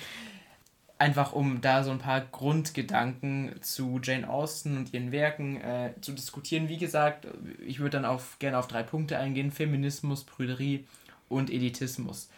einfach 0.99 1.33
um 1.33 1.61
da 1.61 1.85
so 1.85 1.91
ein 1.93 1.99
paar 1.99 2.21
Grundgedanken 2.21 3.55
zu 3.63 4.01
Jane 4.03 4.29
Austen 4.29 4.77
und 4.77 4.93
ihren 4.93 5.13
Werken 5.13 5.61
äh, 5.61 5.95
zu 6.01 6.13
diskutieren. 6.13 6.69
Wie 6.69 6.77
gesagt, 6.77 7.27
ich 7.65 7.79
würde 7.79 7.99
dann 7.99 8.05
auf, 8.05 8.39
gerne 8.39 8.59
auf 8.59 8.67
drei 8.67 8.83
Punkte 8.83 9.19
eingehen: 9.19 9.53
Feminismus, 9.53 10.25
Prüderie 10.25 10.87
und 11.29 11.51
Elitismus. 11.51 12.29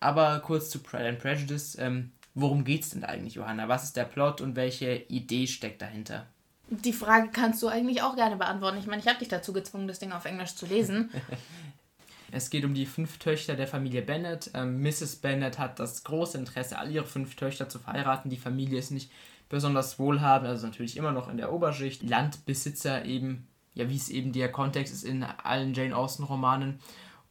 Aber 0.00 0.40
kurz 0.40 0.70
zu 0.70 0.80
Pride 0.80 1.08
and 1.08 1.18
Prejudice. 1.18 1.76
Ähm, 1.78 2.12
worum 2.34 2.64
es 2.66 2.90
denn 2.90 3.04
eigentlich, 3.04 3.34
Johanna? 3.34 3.68
Was 3.68 3.84
ist 3.84 3.96
der 3.96 4.04
Plot 4.04 4.40
und 4.40 4.56
welche 4.56 4.94
Idee 5.08 5.46
steckt 5.46 5.82
dahinter? 5.82 6.26
Die 6.70 6.92
Frage 6.92 7.30
kannst 7.32 7.62
du 7.62 7.68
eigentlich 7.68 8.02
auch 8.02 8.14
gerne 8.14 8.36
beantworten. 8.36 8.78
Ich 8.78 8.86
meine, 8.86 9.00
ich 9.00 9.08
habe 9.08 9.18
dich 9.18 9.28
dazu 9.28 9.52
gezwungen, 9.52 9.88
das 9.88 9.98
Ding 9.98 10.12
auf 10.12 10.24
Englisch 10.24 10.54
zu 10.54 10.66
lesen. 10.66 11.10
Es 12.30 12.50
geht 12.50 12.64
um 12.64 12.74
die 12.74 12.86
fünf 12.86 13.18
Töchter 13.18 13.54
der 13.54 13.66
Familie 13.66 14.02
Bennet. 14.02 14.50
Ähm, 14.54 14.82
Mrs. 14.82 15.16
Bennet 15.16 15.58
hat 15.58 15.78
das 15.78 16.04
große 16.04 16.36
Interesse, 16.36 16.78
all 16.78 16.90
ihre 16.90 17.06
fünf 17.06 17.36
Töchter 17.36 17.68
zu 17.68 17.78
verheiraten. 17.78 18.30
Die 18.30 18.36
Familie 18.36 18.78
ist 18.78 18.90
nicht 18.90 19.10
besonders 19.48 19.98
wohlhabend, 19.98 20.48
also 20.48 20.66
natürlich 20.66 20.96
immer 20.96 21.12
noch 21.12 21.28
in 21.28 21.38
der 21.38 21.52
Oberschicht. 21.52 22.02
Landbesitzer 22.02 23.06
eben, 23.06 23.48
ja, 23.74 23.88
wie 23.88 23.96
es 23.96 24.10
eben 24.10 24.32
der 24.32 24.52
Kontext 24.52 24.92
ist 24.92 25.04
in 25.04 25.22
allen 25.22 25.72
Jane 25.72 25.96
Austen-Romanen. 25.96 26.80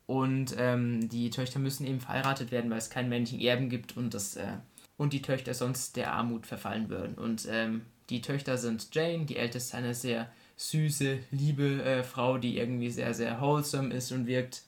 Und 0.08 0.56
ähm, 0.58 1.10
die 1.10 1.30
Töchter 1.30 1.60
müssen 1.60 1.86
eben 1.86 2.00
verheiratet 2.00 2.52
werden, 2.52 2.72
weil 2.72 2.78
es 2.78 2.90
keinen 2.90 3.10
männlichen 3.10 3.40
Erben 3.40 3.70
gibt 3.70 3.98
und, 3.98 4.14
das, 4.14 4.36
äh, 4.36 4.54
und 4.98 5.14
die 5.14 5.22
Töchter 5.22 5.54
sonst 5.54 5.96
der 5.96 6.14
Armut 6.14 6.46
verfallen 6.46 6.90
würden. 6.90 7.16
Und 7.16 7.48
ähm, 7.50 7.82
die 8.10 8.22
Töchter 8.22 8.58
sind 8.58 8.94
Jane, 8.94 9.26
die 9.26 9.38
älteste 9.38 9.78
eine 9.78 9.94
sehr 9.94 10.30
süße, 10.58 11.20
liebe 11.32 11.84
äh, 11.84 12.04
Frau, 12.04 12.38
die 12.38 12.58
irgendwie 12.58 12.90
sehr, 12.90 13.14
sehr 13.14 13.40
wholesome 13.40 13.94
ist 13.94 14.12
und 14.12 14.26
wirkt 14.26 14.64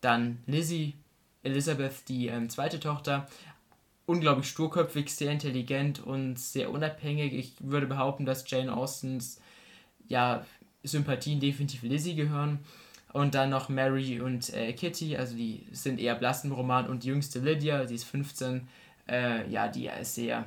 dann 0.00 0.38
Lizzie, 0.46 0.94
Elizabeth, 1.42 2.08
die 2.08 2.28
ähm, 2.28 2.50
zweite 2.50 2.78
Tochter, 2.80 3.26
unglaublich 4.04 4.48
sturköpfig, 4.48 5.08
sehr 5.08 5.32
intelligent 5.32 6.00
und 6.00 6.38
sehr 6.38 6.70
unabhängig. 6.70 7.32
Ich 7.32 7.54
würde 7.60 7.86
behaupten, 7.86 8.26
dass 8.26 8.48
Jane 8.48 8.74
Austens 8.76 9.40
ja, 10.08 10.44
Sympathien 10.82 11.40
definitiv 11.40 11.82
Lizzie 11.82 12.14
gehören. 12.14 12.58
Und 13.12 13.34
dann 13.34 13.50
noch 13.50 13.68
Mary 13.68 14.20
und 14.22 14.54
äh, 14.54 14.72
Kitty, 14.72 15.18
also 15.18 15.36
die 15.36 15.66
sind 15.70 16.00
eher 16.00 16.14
blass 16.14 16.44
im 16.44 16.52
Roman. 16.52 16.88
Und 16.88 17.04
die 17.04 17.08
jüngste 17.08 17.40
Lydia, 17.40 17.84
die 17.84 17.94
ist 17.94 18.04
15, 18.04 18.66
äh, 19.08 19.48
ja, 19.50 19.68
die 19.68 19.90
sehr, 20.02 20.44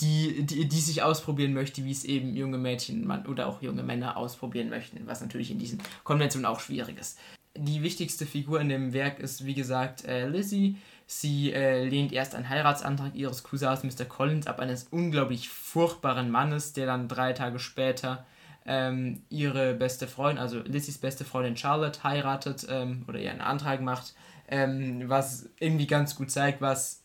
die, 0.00 0.44
die, 0.44 0.68
die 0.68 0.80
sich 0.80 1.02
ausprobieren 1.02 1.52
möchte, 1.52 1.84
wie 1.84 1.92
es 1.92 2.04
eben 2.04 2.36
junge 2.36 2.58
Mädchen 2.58 3.10
oder 3.26 3.46
auch 3.46 3.62
junge 3.62 3.82
Männer 3.82 4.16
ausprobieren 4.16 4.70
möchten, 4.70 5.06
was 5.06 5.20
natürlich 5.20 5.50
in 5.50 5.58
diesen 5.58 5.82
Konventionen 6.04 6.46
auch 6.46 6.60
schwierig 6.60 6.98
ist 6.98 7.18
die 7.56 7.82
wichtigste 7.82 8.26
Figur 8.26 8.60
in 8.60 8.68
dem 8.68 8.92
Werk 8.92 9.18
ist, 9.18 9.44
wie 9.44 9.54
gesagt, 9.54 10.04
äh, 10.04 10.28
Lizzie. 10.28 10.76
Sie 11.06 11.52
äh, 11.52 11.84
lehnt 11.84 12.12
erst 12.12 12.34
einen 12.34 12.48
Heiratsantrag 12.48 13.14
ihres 13.14 13.42
Cousins 13.42 13.82
Mr. 13.82 14.04
Collins 14.04 14.46
ab, 14.46 14.60
eines 14.60 14.84
unglaublich 14.90 15.48
furchtbaren 15.48 16.30
Mannes, 16.30 16.72
der 16.72 16.86
dann 16.86 17.08
drei 17.08 17.32
Tage 17.32 17.58
später 17.58 18.24
ähm, 18.64 19.22
ihre 19.28 19.74
beste 19.74 20.06
Freundin, 20.06 20.38
also 20.38 20.60
Lizzies 20.60 20.98
beste 20.98 21.24
Freundin 21.24 21.56
Charlotte, 21.56 22.04
heiratet 22.04 22.66
ähm, 22.70 23.04
oder 23.08 23.18
ihren 23.18 23.40
Antrag 23.40 23.80
macht, 23.80 24.14
ähm, 24.48 25.08
was 25.08 25.48
irgendwie 25.58 25.88
ganz 25.88 26.14
gut 26.14 26.30
zeigt, 26.30 26.60
was 26.60 26.99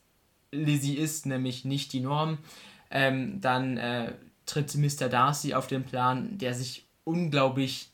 Lizzie 0.51 0.95
ist, 0.95 1.25
nämlich 1.25 1.65
nicht 1.65 1.93
die 1.93 1.99
Norm. 1.99 2.37
Ähm, 2.91 3.41
dann 3.41 3.77
äh, 3.77 4.13
tritt 4.45 4.75
Mr. 4.75 5.09
Darcy 5.09 5.53
auf 5.53 5.67
den 5.67 5.83
Plan, 5.83 6.37
der 6.37 6.53
sich 6.53 6.85
unglaublich 7.03 7.89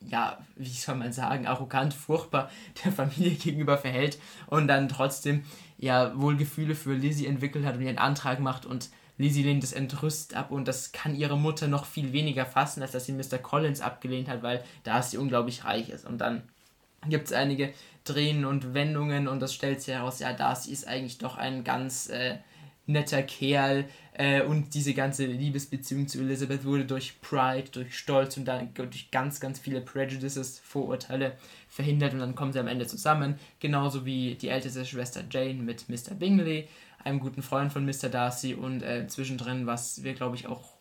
ja, 0.00 0.38
wie 0.56 0.68
soll 0.68 0.94
man 0.94 1.12
sagen, 1.12 1.46
arrogant, 1.46 1.92
furchtbar 1.92 2.50
der 2.84 2.92
Familie 2.92 3.32
gegenüber 3.32 3.78
verhält 3.78 4.18
und 4.46 4.68
dann 4.68 4.88
trotzdem 4.88 5.44
ja 5.76 6.18
wohl 6.18 6.36
Gefühle 6.36 6.74
für 6.74 6.94
Lizzie 6.94 7.26
entwickelt 7.26 7.64
hat 7.64 7.76
und 7.76 7.82
ihren 7.82 7.98
Antrag 7.98 8.40
macht 8.40 8.64
und 8.64 8.90
Lizzie 9.16 9.42
lehnt 9.42 9.64
es 9.64 9.72
entrüstet 9.72 10.36
ab 10.36 10.52
und 10.52 10.68
das 10.68 10.92
kann 10.92 11.16
ihre 11.16 11.36
Mutter 11.36 11.66
noch 11.66 11.84
viel 11.84 12.12
weniger 12.12 12.46
fassen, 12.46 12.82
als 12.82 12.92
dass 12.92 13.06
sie 13.06 13.12
Mr. 13.12 13.38
Collins 13.38 13.80
abgelehnt 13.80 14.28
hat, 14.28 14.44
weil 14.44 14.62
da 14.84 15.02
sie 15.02 15.18
unglaublich 15.18 15.64
reich 15.64 15.88
ist. 15.90 16.06
Und 16.06 16.18
dann 16.18 16.44
gibt 17.06 17.26
es 17.26 17.32
einige 17.32 17.72
Drehen 18.04 18.44
und 18.44 18.74
Wendungen 18.74 19.28
und 19.28 19.40
das 19.40 19.54
stellt 19.54 19.82
sich 19.82 19.94
heraus, 19.94 20.18
ja, 20.20 20.32
Darcy 20.32 20.72
ist 20.72 20.88
eigentlich 20.88 21.18
doch 21.18 21.36
ein 21.36 21.62
ganz 21.62 22.08
äh, 22.08 22.38
netter 22.86 23.22
Kerl 23.22 23.84
äh, 24.14 24.42
und 24.42 24.74
diese 24.74 24.94
ganze 24.94 25.26
Liebesbeziehung 25.26 26.08
zu 26.08 26.20
Elizabeth 26.20 26.64
wurde 26.64 26.86
durch 26.86 27.20
Pride, 27.20 27.70
durch 27.70 27.96
Stolz 27.96 28.36
und 28.36 28.46
dann 28.46 28.72
durch 28.74 29.10
ganz, 29.10 29.40
ganz 29.40 29.58
viele 29.58 29.82
Prejudices, 29.82 30.58
Vorurteile 30.58 31.36
verhindert 31.68 32.14
und 32.14 32.20
dann 32.20 32.34
kommen 32.34 32.52
sie 32.52 32.60
am 32.60 32.66
Ende 32.66 32.86
zusammen, 32.86 33.38
genauso 33.60 34.06
wie 34.06 34.34
die 34.36 34.48
älteste 34.48 34.84
Schwester 34.84 35.22
Jane 35.30 35.62
mit 35.62 35.88
Mr. 35.88 36.14
Bingley 36.14 36.66
einem 37.04 37.20
guten 37.20 37.42
Freund 37.42 37.72
von 37.72 37.84
Mr. 37.84 38.08
Darcy 38.08 38.54
und 38.54 38.82
äh, 38.82 39.06
zwischendrin, 39.06 39.66
was 39.66 40.02
wir 40.02 40.14
glaube 40.14 40.36
ich 40.36 40.46
auch 40.46 40.72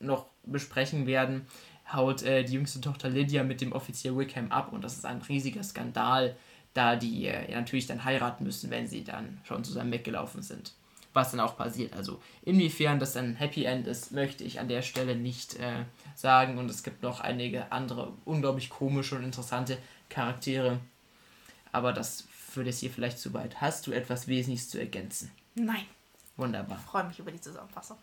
noch 0.00 0.26
besprechen 0.44 1.06
werden, 1.06 1.46
haut 1.92 2.22
äh, 2.22 2.44
die 2.44 2.54
jüngste 2.54 2.80
Tochter 2.80 3.08
Lydia 3.08 3.44
mit 3.44 3.60
dem 3.60 3.72
Offizier 3.72 4.16
Wickham 4.16 4.50
ab 4.50 4.72
und 4.72 4.82
das 4.82 4.94
ist 4.94 5.06
ein 5.06 5.22
riesiger 5.22 5.62
Skandal, 5.62 6.36
da 6.72 6.96
die 6.96 7.26
äh, 7.26 7.54
natürlich 7.54 7.86
dann 7.86 8.04
heiraten 8.04 8.44
müssen, 8.44 8.70
wenn 8.70 8.86
sie 8.86 9.04
dann 9.04 9.40
schon 9.44 9.64
zusammen 9.64 9.92
weggelaufen 9.92 10.42
sind. 10.42 10.72
Was 11.12 11.30
dann 11.30 11.40
auch 11.40 11.56
passiert. 11.56 11.94
Also 11.94 12.20
inwiefern 12.42 12.98
das 12.98 13.16
ein 13.16 13.36
Happy 13.36 13.64
End 13.64 13.86
ist, 13.86 14.10
möchte 14.10 14.42
ich 14.42 14.58
an 14.58 14.66
der 14.66 14.82
Stelle 14.82 15.14
nicht 15.14 15.54
äh, 15.60 15.84
sagen 16.16 16.58
und 16.58 16.68
es 16.68 16.82
gibt 16.82 17.02
noch 17.02 17.20
einige 17.20 17.70
andere 17.70 18.12
unglaublich 18.24 18.68
komische 18.68 19.14
und 19.14 19.22
interessante 19.22 19.78
Charaktere. 20.08 20.80
Aber 21.70 21.92
das 21.92 22.24
führt 22.32 22.66
jetzt 22.66 22.80
hier 22.80 22.90
vielleicht 22.90 23.18
zu 23.20 23.32
weit. 23.32 23.60
Hast 23.60 23.86
du 23.86 23.92
etwas 23.92 24.26
Wesentliches 24.26 24.70
zu 24.70 24.78
ergänzen? 24.78 25.30
Nein. 25.54 25.84
Wunderbar. 26.36 26.78
Ich 26.78 26.84
freue 26.84 27.04
mich 27.04 27.18
über 27.20 27.30
die 27.30 27.40
Zusammenfassung. 27.40 27.96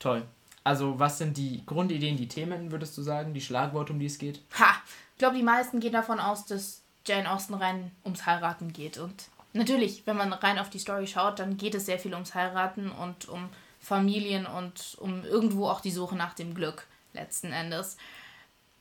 Toll. 0.00 0.26
Also, 0.66 0.98
was 0.98 1.18
sind 1.18 1.36
die 1.36 1.64
Grundideen, 1.64 2.16
die 2.16 2.26
Themen, 2.26 2.72
würdest 2.72 2.98
du 2.98 3.02
sagen, 3.02 3.32
die 3.32 3.40
Schlagworte, 3.40 3.92
um 3.92 4.00
die 4.00 4.06
es 4.06 4.18
geht? 4.18 4.40
Ha! 4.58 4.74
Ich 5.12 5.18
glaube, 5.18 5.36
die 5.36 5.44
meisten 5.44 5.78
gehen 5.78 5.92
davon 5.92 6.18
aus, 6.18 6.44
dass 6.44 6.82
Jane 7.06 7.30
Austen 7.30 7.54
rein 7.54 7.92
ums 8.04 8.26
Heiraten 8.26 8.72
geht. 8.72 8.98
Und 8.98 9.28
natürlich, 9.52 10.08
wenn 10.08 10.16
man 10.16 10.32
rein 10.32 10.58
auf 10.58 10.68
die 10.68 10.80
Story 10.80 11.06
schaut, 11.06 11.38
dann 11.38 11.56
geht 11.56 11.76
es 11.76 11.86
sehr 11.86 12.00
viel 12.00 12.14
ums 12.14 12.34
Heiraten 12.34 12.90
und 12.90 13.28
um 13.28 13.48
Familien 13.78 14.44
und 14.44 14.96
um 14.98 15.22
irgendwo 15.22 15.68
auch 15.68 15.80
die 15.80 15.92
Suche 15.92 16.16
nach 16.16 16.34
dem 16.34 16.52
Glück 16.52 16.88
letzten 17.12 17.52
Endes. 17.52 17.96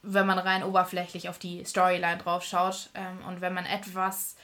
Wenn 0.01 0.25
man 0.25 0.39
rein 0.39 0.63
oberflächlich 0.63 1.30
auf 1.30 1.38
die 1.38 1.65
Storyline 1.65 2.18
drauf 2.18 2.44
schaut 2.44 2.89
ähm, 2.96 3.20
und 3.27 3.42
wenn 3.42 3.54
man 3.54 3.68
etwas 3.68 4.36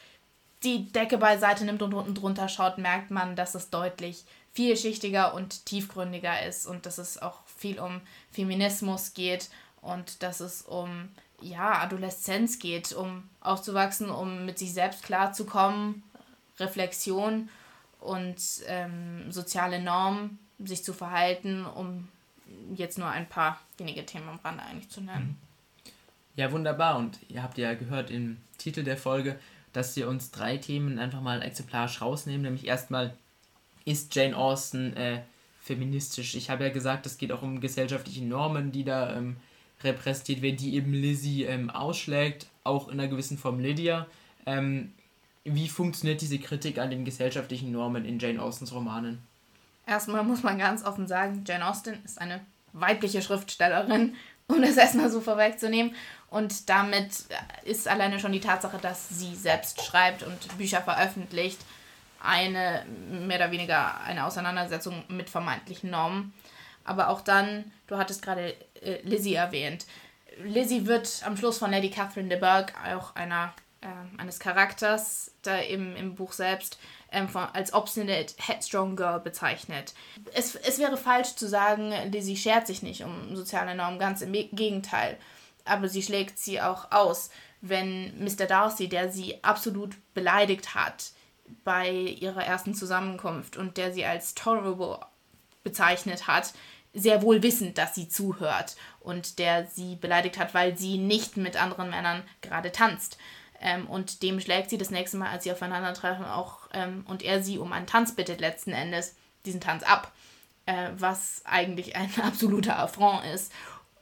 die 0.64 0.92
Decke 0.92 1.18
beiseite 1.18 1.66
nimmt 1.66 1.82
und 1.82 1.96
unten 1.96 2.14
drunter 2.14 2.48
schaut, 2.50 2.78
merkt 2.78 3.10
man, 3.10 3.36
dass 3.36 3.56
es 3.56 3.72
deutlich 3.72 4.26
vielschichtiger 4.54 5.34
und 5.34 5.66
tiefgründiger 5.66 6.46
ist 6.46 6.66
und 6.66 6.86
dass 6.86 6.98
es 6.98 7.22
auch 7.22 7.40
viel 7.46 7.80
um 7.80 8.02
Feminismus 8.32 9.14
geht 9.14 9.50
und 9.82 10.24
dass 10.24 10.40
es 10.40 10.62
um 10.62 11.10
ja, 11.42 11.82
Adoleszenz 11.82 12.60
geht, 12.60 12.94
um 12.94 13.24
aufzuwachsen, 13.40 14.10
um 14.10 14.46
mit 14.46 14.60
sich 14.60 14.74
selbst 14.74 15.04
klarzukommen, 15.04 16.04
Reflexion 16.60 17.50
und 18.00 18.38
ähm, 18.68 19.32
soziale 19.32 19.82
Normen, 19.82 20.40
sich 20.60 20.84
zu 20.84 20.94
verhalten, 20.94 21.66
um 21.66 22.08
jetzt 22.76 22.98
nur 22.98 23.08
ein 23.08 23.28
paar 23.28 23.60
wenige 23.78 24.06
Themen 24.06 24.30
am 24.30 24.40
Rande 24.44 24.64
eigentlich 24.64 24.90
zu 24.90 25.02
nennen. 25.02 25.38
Ja, 26.36 26.52
wunderbar. 26.52 26.98
Und 26.98 27.20
ihr 27.30 27.44
habt 27.44 27.58
ja 27.58 27.74
gehört 27.74 28.10
im 28.10 28.38
Titel 28.58 28.84
der 28.84 28.98
Folge, 28.98 29.40
dass 29.74 29.96
wir 29.96 30.08
uns 30.08 30.32
drei 30.32 30.58
Themen 30.58 31.00
einfach 31.00 31.22
mal 31.22 31.42
exemplarisch 31.42 32.02
rausnehmen. 32.02 32.44
Nämlich 32.44 32.68
erstmal, 32.68 33.16
ist 33.86 34.16
Jane 34.16 34.36
Austen 34.36 34.96
äh, 34.96 35.22
feministisch? 35.62 36.36
Ich 36.36 36.50
habe 36.50 36.64
ja 36.64 36.70
gesagt, 36.70 37.06
es 37.06 37.18
geht 37.18 37.32
auch 37.32 37.42
um 37.42 37.62
gesellschaftliche 37.62 38.24
Normen, 38.24 38.72
die 38.72 38.84
da 38.84 39.16
ähm, 39.16 39.38
repräsentiert 39.84 40.42
werden, 40.42 40.58
die 40.58 40.76
eben 40.76 40.94
Lizzie 40.94 41.44
ähm, 41.46 41.70
ausschlägt, 41.70 42.48
auch 42.64 42.88
in 42.88 43.00
einer 43.00 43.10
gewissen 43.10 43.38
Form 43.38 43.60
Lydia. 43.60 44.08
Ähm, 44.46 44.94
wie 45.44 45.68
funktioniert 45.68 46.22
diese 46.22 46.40
Kritik 46.40 46.78
an 46.78 46.92
den 46.92 47.06
gesellschaftlichen 47.06 47.72
Normen 47.72 48.06
in 48.06 48.20
Jane 48.20 48.42
Austens 48.42 48.74
Romanen? 48.74 49.20
Erstmal 49.88 50.24
muss 50.24 50.44
man 50.44 50.60
ganz 50.60 50.84
offen 50.84 51.08
sagen, 51.08 51.44
Jane 51.48 51.68
Austen 51.68 51.98
ist 52.06 52.22
eine 52.22 52.42
weibliche 52.74 53.22
Schriftstellerin, 53.22 54.16
um 54.48 54.62
das 54.62 54.78
erstmal 54.78 55.10
so 55.10 55.22
vorwegzunehmen. 55.22 55.96
Und 56.30 56.70
damit 56.70 57.26
ist 57.66 57.88
alleine 57.88 58.20
schon 58.20 58.32
die 58.32 58.40
Tatsache, 58.40 58.78
dass 58.78 59.10
sie 59.10 59.36
selbst 59.36 59.84
schreibt 59.84 60.24
und 60.24 60.58
Bücher 60.58 60.82
veröffentlicht, 60.82 61.60
eine 62.24 62.86
mehr 62.88 63.38
oder 63.38 63.52
weniger 63.52 64.00
eine 64.02 64.26
Auseinandersetzung 64.26 65.04
mit 65.08 65.30
vermeintlichen 65.30 65.90
Normen. 65.90 66.34
Aber 66.84 67.10
auch 67.10 67.22
dann, 67.22 67.72
du 67.88 67.98
hattest 67.98 68.22
gerade 68.22 68.56
äh, 68.82 69.02
Lizzie 69.04 69.36
erwähnt. 69.36 69.86
Lizzie 70.44 70.88
wird 70.88 71.22
am 71.26 71.38
Schluss 71.38 71.58
von 71.58 71.72
Lady 71.72 71.90
Catherine 71.90 72.30
de 72.30 72.40
Bourgh, 72.40 72.74
auch 72.96 73.16
einer, 73.16 73.54
äh, 73.82 74.20
eines 74.20 74.40
Charakters 74.40 75.32
da 75.44 75.58
im, 75.58 75.96
im 75.96 76.16
Buch 76.16 76.34
selbst, 76.34 76.80
ähm, 77.12 77.30
von, 77.30 77.44
als 77.54 77.74
obstinate, 77.74 78.34
headstrong 78.38 78.96
girl 78.96 79.20
bezeichnet. 79.20 79.94
Es, 80.34 80.56
es 80.56 80.80
wäre 80.80 80.98
falsch 80.98 81.36
zu 81.36 81.48
sagen, 81.48 81.94
Lizzie 82.12 82.38
schert 82.38 82.66
sich 82.66 82.82
nicht 82.82 83.04
um 83.04 83.36
soziale 83.36 83.76
Normen, 83.76 84.00
ganz 84.00 84.22
im 84.22 84.32
Gegenteil 84.32 85.18
aber 85.66 85.88
sie 85.88 86.02
schlägt 86.02 86.40
sie 86.40 86.62
auch 86.62 86.92
aus, 86.92 87.30
wenn 87.62 88.24
Mr. 88.24 88.46
Darcy, 88.48 88.90
der 88.90 89.12
sie 89.12 89.44
absolut 89.44 89.96
beleidigt 90.14 90.76
hat 90.76 91.12
bei 91.64 91.92
ihrer 91.92 92.44
ersten 92.44 92.74
Zusammenkunft 92.74 93.58
und 93.58 93.78
der 93.78 93.94
sie 93.94 94.06
als 94.06 94.36
tolerable 94.36 95.00
bezeichnet 95.64 96.28
hat, 96.28 96.54
sehr 96.94 97.22
wohl 97.22 97.42
wissend, 97.42 97.78
dass 97.78 97.96
sie 97.96 98.10
zuhört 98.10 98.76
und 99.00 99.40
der 99.40 99.66
sie 99.66 99.96
beleidigt 99.96 100.38
hat, 100.38 100.54
weil 100.54 100.78
sie 100.78 100.98
nicht 100.98 101.38
mit 101.38 101.62
anderen 101.62 101.90
Männern 101.90 102.24
gerade 102.42 102.72
tanzt. 102.72 103.18
Ähm, 103.62 103.88
und 103.88 104.24
dem 104.24 104.40
schlägt 104.40 104.70
sie 104.70 104.78
das 104.78 104.90
nächste 104.90 105.18
Mal, 105.18 105.30
als 105.30 105.44
sie 105.44 105.52
aufeinandertreffen, 105.52 106.26
auch 106.26 106.68
ähm, 106.74 107.06
und 107.08 107.22
er 107.22 107.44
sie 107.44 107.60
um 107.60 107.72
einen 107.74 107.88
Tanz 107.88 108.16
bittet, 108.16 108.42
letzten 108.42 108.72
Endes 108.72 109.16
diesen 109.46 109.62
Tanz 109.62 109.84
ab, 109.84 110.12
äh, 110.66 110.90
was 110.98 111.42
eigentlich 111.46 111.96
ein 111.96 112.10
absoluter 112.24 112.80
Affront 112.80 113.24
ist. 113.26 113.54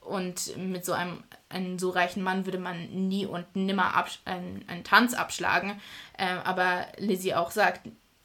Und 0.02 0.58
mit 0.58 0.86
so 0.86 0.94
einem, 0.94 1.24
einem 1.50 1.80
so 1.80 1.90
reichen 1.90 2.24
Mann 2.24 2.46
würde 2.46 2.60
man 2.60 3.08
nie 3.08 3.26
und 3.26 3.56
nimmer 3.56 4.06
einen, 4.26 4.64
einen 4.68 4.84
Tanz 4.84 5.14
abschlagen. 5.14 5.80
Äh, 6.18 6.28
aber 6.44 6.86
Lizzie 6.98 7.34
auch 7.34 7.52
sagt, 7.52 7.82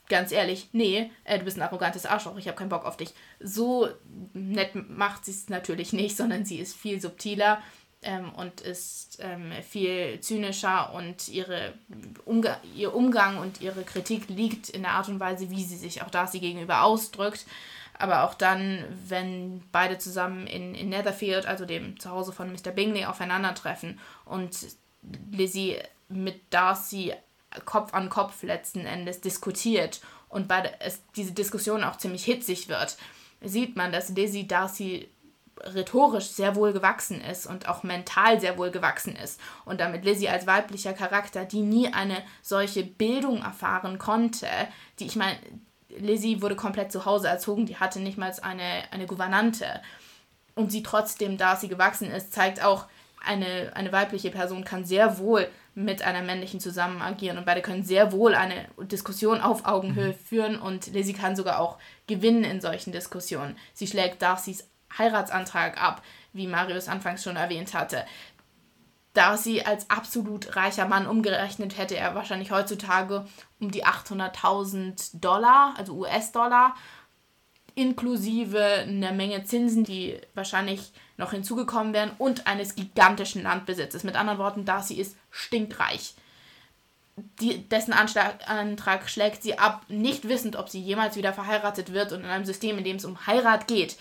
ganz 0.08 0.32
ehrlich, 0.32 0.68
nee, 0.72 1.10
äh, 1.24 1.38
du 1.38 1.44
bist 1.44 1.56
ein 1.56 1.62
arrogantes 1.62 2.06
Arschloch, 2.06 2.36
ich 2.36 2.46
habe 2.46 2.56
keinen 2.56 2.68
Bock 2.68 2.84
auf 2.84 2.96
dich. 2.96 3.14
So 3.40 3.88
nett 4.32 4.74
macht 4.74 5.24
sie 5.24 5.30
es 5.30 5.48
natürlich 5.48 5.92
nicht, 5.92 6.16
sondern 6.18 6.44
sie 6.44 6.58
ist 6.58 6.76
viel 6.76 7.00
subtiler 7.00 7.62
ähm, 8.02 8.30
und 8.34 8.60
ist 8.60 9.18
ähm, 9.20 9.52
viel 9.68 10.20
zynischer 10.20 10.92
und 10.92 11.28
ihre 11.28 11.74
Umga 12.26 12.60
ihr 12.76 12.94
Umgang 12.94 13.38
und 13.38 13.60
ihre 13.60 13.82
Kritik 13.82 14.28
liegt 14.28 14.68
in 14.68 14.82
der 14.82 14.92
Art 14.92 15.08
und 15.08 15.20
Weise, 15.20 15.50
wie 15.50 15.64
sie 15.64 15.76
sich 15.76 16.02
auch 16.02 16.10
Darcy 16.10 16.40
gegenüber 16.40 16.82
ausdrückt 16.82 17.46
aber 17.98 18.24
auch 18.24 18.34
dann, 18.34 18.84
wenn 19.08 19.62
beide 19.72 19.98
zusammen 19.98 20.46
in, 20.46 20.74
in 20.74 20.88
Netherfield, 20.88 21.46
also 21.46 21.64
dem 21.64 21.98
Zuhause 22.00 22.32
von 22.32 22.52
Mr. 22.52 22.70
Bingley, 22.70 23.04
aufeinandertreffen 23.04 23.98
und 24.24 24.56
Lizzie 25.30 25.78
mit 26.08 26.40
Darcy 26.50 27.14
Kopf 27.64 27.94
an 27.94 28.08
Kopf 28.08 28.42
letzten 28.42 28.84
Endes 28.84 29.20
diskutiert 29.20 30.00
und 30.28 30.48
beide, 30.48 30.80
es, 30.80 31.02
diese 31.14 31.32
Diskussion 31.32 31.84
auch 31.84 31.96
ziemlich 31.96 32.24
hitzig 32.24 32.68
wird, 32.68 32.96
sieht 33.40 33.76
man, 33.76 33.92
dass 33.92 34.08
Lizzie 34.08 34.48
Darcy 34.48 35.08
rhetorisch 35.60 36.26
sehr 36.26 36.56
wohl 36.56 36.72
gewachsen 36.72 37.20
ist 37.20 37.46
und 37.46 37.68
auch 37.68 37.84
mental 37.84 38.40
sehr 38.40 38.58
wohl 38.58 38.70
gewachsen 38.70 39.14
ist. 39.14 39.40
Und 39.64 39.80
damit 39.80 40.04
Lizzie 40.04 40.28
als 40.28 40.46
weiblicher 40.46 40.92
Charakter, 40.92 41.44
die 41.44 41.60
nie 41.60 41.92
eine 41.92 42.22
solche 42.42 42.82
Bildung 42.82 43.42
erfahren 43.42 43.98
konnte, 43.98 44.48
die 44.98 45.06
ich 45.06 45.16
meine, 45.16 45.38
Lizzie 45.98 46.42
wurde 46.42 46.56
komplett 46.56 46.92
zu 46.92 47.04
Hause 47.04 47.28
erzogen, 47.28 47.66
die 47.66 47.76
hatte 47.76 48.00
nicht 48.00 48.18
mal 48.18 48.32
eine, 48.42 48.84
eine 48.90 49.06
Gouvernante. 49.06 49.80
Und 50.54 50.70
sie 50.70 50.82
trotzdem, 50.82 51.36
da 51.36 51.56
sie 51.56 51.68
gewachsen 51.68 52.10
ist, 52.10 52.32
zeigt 52.32 52.62
auch, 52.62 52.86
eine, 53.24 53.72
eine 53.74 53.90
weibliche 53.90 54.30
Person 54.30 54.64
kann 54.64 54.84
sehr 54.84 55.18
wohl 55.18 55.48
mit 55.74 56.02
einer 56.02 56.22
männlichen 56.22 56.60
zusammen 56.60 57.02
agieren 57.02 57.38
und 57.38 57.46
beide 57.46 57.62
können 57.62 57.82
sehr 57.82 58.12
wohl 58.12 58.34
eine 58.34 58.66
Diskussion 58.78 59.40
auf 59.40 59.64
Augenhöhe 59.64 60.08
mhm. 60.08 60.18
führen 60.18 60.60
und 60.60 60.88
Lizzie 60.88 61.14
kann 61.14 61.34
sogar 61.34 61.58
auch 61.58 61.78
gewinnen 62.06 62.44
in 62.44 62.60
solchen 62.60 62.92
Diskussionen. 62.92 63.56
Sie 63.72 63.86
schlägt 63.86 64.22
Darcys 64.22 64.68
Heiratsantrag 64.96 65.82
ab, 65.82 66.02
wie 66.32 66.46
Marius 66.46 66.88
anfangs 66.88 67.24
schon 67.24 67.36
erwähnt 67.36 67.74
hatte. 67.74 68.04
Darcy 69.14 69.62
als 69.62 69.88
absolut 69.90 70.56
reicher 70.56 70.86
Mann 70.86 71.06
umgerechnet 71.06 71.78
hätte 71.78 71.96
er 71.96 72.14
wahrscheinlich 72.14 72.50
heutzutage 72.50 73.26
um 73.60 73.70
die 73.70 73.86
800.000 73.86 75.20
Dollar, 75.20 75.74
also 75.78 75.94
US-Dollar, 75.94 76.74
inklusive 77.76 78.62
einer 78.62 79.12
Menge 79.12 79.44
Zinsen, 79.44 79.84
die 79.84 80.20
wahrscheinlich 80.34 80.92
noch 81.16 81.30
hinzugekommen 81.30 81.92
wären 81.92 82.10
und 82.18 82.46
eines 82.46 82.74
gigantischen 82.74 83.42
Landbesitzes. 83.42 84.04
Mit 84.04 84.16
anderen 84.16 84.38
Worten, 84.38 84.64
Darcy 84.64 84.94
ist 84.94 85.16
stinkreich. 85.30 86.14
die, 87.40 87.68
dessen 87.68 87.92
Anschlag, 87.92 88.48
Antrag 88.48 89.08
schlägt 89.08 89.44
sie 89.44 89.58
ab, 89.58 89.84
nicht 89.88 90.28
wissend, 90.28 90.56
ob 90.56 90.68
sie 90.68 90.80
jemals 90.80 91.14
wieder 91.14 91.32
verheiratet 91.32 91.92
wird 91.92 92.12
und 92.12 92.20
in 92.20 92.26
einem 92.26 92.44
System, 92.44 92.78
in 92.78 92.84
dem 92.84 92.96
es 92.96 93.04
um 93.04 93.26
Heirat 93.26 93.68
geht, 93.68 93.96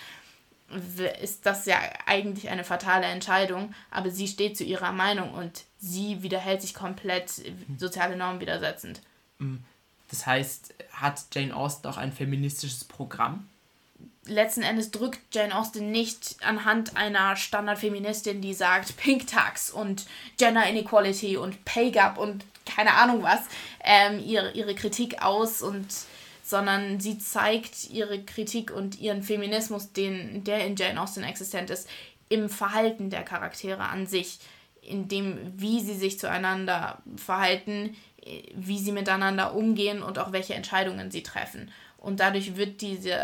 ist 1.22 1.46
das 1.46 1.66
ja 1.66 1.78
eigentlich 2.06 2.50
eine 2.50 2.64
fatale 2.64 3.06
Entscheidung, 3.06 3.74
aber 3.92 4.10
sie 4.10 4.28
steht 4.28 4.58
zu 4.58 4.64
ihrer 4.64 4.92
Meinung 4.92 5.34
und 5.34 5.64
sie 5.80 6.24
widerhält 6.24 6.62
sich 6.62 6.74
komplett 6.74 7.32
soziale 7.78 8.16
Normen 8.16 8.40
widersetzend. 8.40 9.02
Das 10.10 10.26
heißt, 10.26 10.74
hat 10.92 11.26
Jane 11.34 11.56
Austen 11.56 11.88
auch 11.88 11.98
ein 11.98 12.12
feministisches 12.12 12.84
Programm? 12.84 13.48
Letzten 14.26 14.62
Endes 14.62 14.92
drückt 14.92 15.20
Jane 15.34 15.58
Austen 15.58 15.92
nicht 15.92 16.38
anhand 16.44 16.96
einer 16.96 17.36
Standardfeministin, 17.36 18.40
die 18.40 18.54
sagt 18.54 18.96
Pink 18.96 19.28
Tax 19.28 19.70
und 19.70 20.06
Gender 20.38 20.66
Inequality 20.66 21.36
und 21.36 21.66
Pay 21.66 21.92
Gap 21.92 22.18
und 22.18 22.46
keine 22.66 22.94
Ahnung 22.94 23.24
was, 23.24 23.42
ähm, 23.84 24.24
ihre, 24.24 24.52
ihre 24.52 24.76
Kritik 24.76 25.22
aus 25.22 25.62
und 25.62 25.88
sondern 26.44 27.00
sie 27.00 27.18
zeigt 27.18 27.90
ihre 27.90 28.22
Kritik 28.24 28.70
und 28.70 29.00
ihren 29.00 29.24
Feminismus, 29.24 29.94
den, 29.94 30.44
der 30.44 30.68
in 30.68 30.76
Jane 30.76 31.02
Austen 31.02 31.24
existent 31.24 31.70
ist, 31.70 31.90
im 32.30 32.50
Verhalten 32.50 33.10
der 33.10 33.24
Charaktere 33.24 33.84
an 33.84 34.06
sich, 34.06 34.40
in 34.82 35.08
dem, 35.08 35.54
wie 35.56 35.80
sie 35.80 35.96
sich 35.96 36.20
zueinander 36.20 37.02
verhalten, 37.16 37.96
wie 38.56 38.78
sie 38.78 38.92
miteinander 38.92 39.56
umgehen 39.56 40.04
und 40.04 40.20
auch 40.20 40.34
welche 40.34 40.54
Entscheidungen 40.54 41.12
sie 41.12 41.24
treffen. 41.24 41.72
Und 41.98 42.20
dadurch 42.20 42.58
wird 42.58 42.82
diese, 42.82 43.18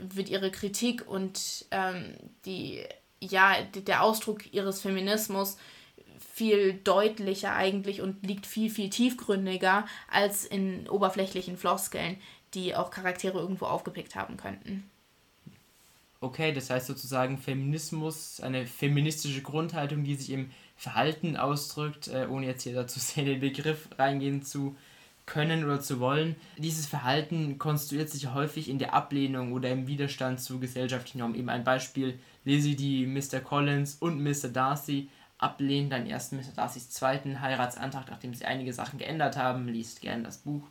wird 0.00 0.30
ihre 0.30 0.50
Kritik 0.50 1.06
und 1.06 1.66
ähm, 1.70 2.14
die, 2.46 2.82
ja, 3.20 3.56
der 3.74 4.02
Ausdruck 4.02 4.50
ihres 4.54 4.80
Feminismus 4.80 5.58
viel 6.32 6.74
deutlicher 6.74 7.54
eigentlich 7.54 8.00
und 8.00 8.26
liegt 8.26 8.46
viel, 8.46 8.70
viel 8.70 8.88
tiefgründiger 8.88 9.86
als 10.10 10.46
in 10.46 10.88
oberflächlichen 10.88 11.58
Floskeln, 11.58 12.16
die 12.54 12.74
auch 12.74 12.90
Charaktere 12.90 13.38
irgendwo 13.38 13.66
aufgepickt 13.66 14.14
haben 14.14 14.36
könnten. 14.36 14.90
Okay, 16.20 16.52
das 16.52 16.70
heißt 16.70 16.86
sozusagen 16.86 17.38
Feminismus, 17.38 18.40
eine 18.40 18.66
feministische 18.66 19.42
Grundhaltung, 19.42 20.04
die 20.04 20.14
sich 20.14 20.30
im 20.30 20.50
Verhalten 20.76 21.36
ausdrückt, 21.36 22.08
äh, 22.08 22.26
ohne 22.30 22.46
jetzt 22.46 22.62
hier 22.62 22.74
dazu 22.74 23.00
sehr 23.00 23.24
in 23.24 23.30
den 23.30 23.40
Begriff 23.40 23.88
reingehen 23.98 24.42
zu 24.42 24.76
können 25.26 25.64
oder 25.64 25.80
zu 25.80 26.00
wollen. 26.00 26.36
Dieses 26.58 26.86
Verhalten 26.86 27.58
konstruiert 27.58 28.10
sich 28.10 28.32
häufig 28.34 28.68
in 28.68 28.78
der 28.78 28.94
Ablehnung 28.94 29.52
oder 29.52 29.70
im 29.70 29.86
Widerstand 29.86 30.40
zu 30.40 30.58
gesellschaftlichen 30.58 31.18
Normen. 31.18 31.36
Eben 31.36 31.48
ein 31.48 31.64
Beispiel, 31.64 32.18
Lizzie, 32.44 32.76
die 32.76 33.06
Mr. 33.06 33.40
Collins 33.40 33.96
und 33.96 34.22
Mr. 34.22 34.48
Darcy 34.48 35.08
ablehnen, 35.38 35.90
dann 35.90 36.06
erst 36.06 36.32
Mr. 36.32 36.52
Darcys 36.54 36.90
zweiten 36.90 37.40
Heiratsantrag, 37.40 38.08
nachdem 38.10 38.34
sie 38.34 38.44
einige 38.44 38.72
Sachen 38.72 38.98
geändert 38.98 39.36
haben, 39.36 39.68
liest 39.68 40.00
gern 40.00 40.24
das 40.24 40.38
Buch 40.38 40.62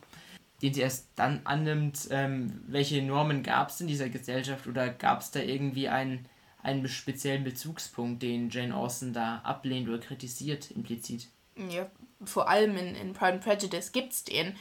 den 0.62 0.72
sie 0.72 0.80
erst 0.80 1.08
dann 1.16 1.40
annimmt, 1.44 2.08
ähm, 2.10 2.62
welche 2.66 3.02
Normen 3.02 3.42
gab 3.42 3.70
es 3.70 3.80
in 3.80 3.88
dieser 3.88 4.08
Gesellschaft 4.08 4.66
oder 4.66 4.88
gab 4.88 5.20
es 5.20 5.30
da 5.32 5.40
irgendwie 5.40 5.88
einen, 5.88 6.26
einen 6.62 6.88
speziellen 6.88 7.44
Bezugspunkt, 7.44 8.22
den 8.22 8.48
Jane 8.48 8.74
Austen 8.74 9.12
da 9.12 9.38
ablehnt 9.44 9.88
oder 9.88 9.98
kritisiert 9.98 10.70
implizit? 10.70 11.28
Ja, 11.68 11.90
vor 12.24 12.48
allem 12.48 12.76
in, 12.76 12.94
in 12.94 13.12
Pride 13.12 13.34
and 13.34 13.44
Prejudice 13.44 13.92
gibt 13.92 14.12
es 14.12 14.24
den 14.24 14.54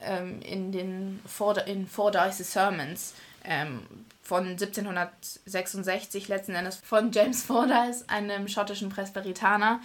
ähm, 0.00 0.40
in 0.42 0.72
den 0.72 1.20
in 1.66 1.86
Fordyce 1.86 2.38
Sermons 2.38 3.14
ähm, 3.44 3.82
von 4.22 4.46
1766 4.48 6.28
letzten 6.28 6.54
Endes 6.54 6.76
von 6.76 7.12
James 7.12 7.44
Fordyce, 7.44 8.08
einem 8.08 8.48
schottischen 8.48 8.88
Presbyterianer 8.88 9.80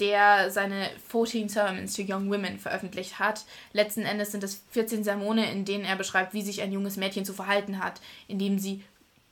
der 0.00 0.50
seine 0.50 0.90
14 1.08 1.48
Sermons 1.48 1.94
to 1.94 2.02
Young 2.02 2.30
Women 2.30 2.58
veröffentlicht 2.58 3.18
hat. 3.18 3.44
Letzten 3.72 4.02
Endes 4.02 4.32
sind 4.32 4.44
es 4.44 4.62
14 4.70 5.04
Sermone, 5.04 5.50
in 5.50 5.64
denen 5.64 5.84
er 5.84 5.96
beschreibt, 5.96 6.34
wie 6.34 6.42
sich 6.42 6.62
ein 6.62 6.72
junges 6.72 6.96
Mädchen 6.96 7.24
zu 7.24 7.32
verhalten 7.32 7.82
hat, 7.82 8.00
indem 8.28 8.58
sie 8.58 8.84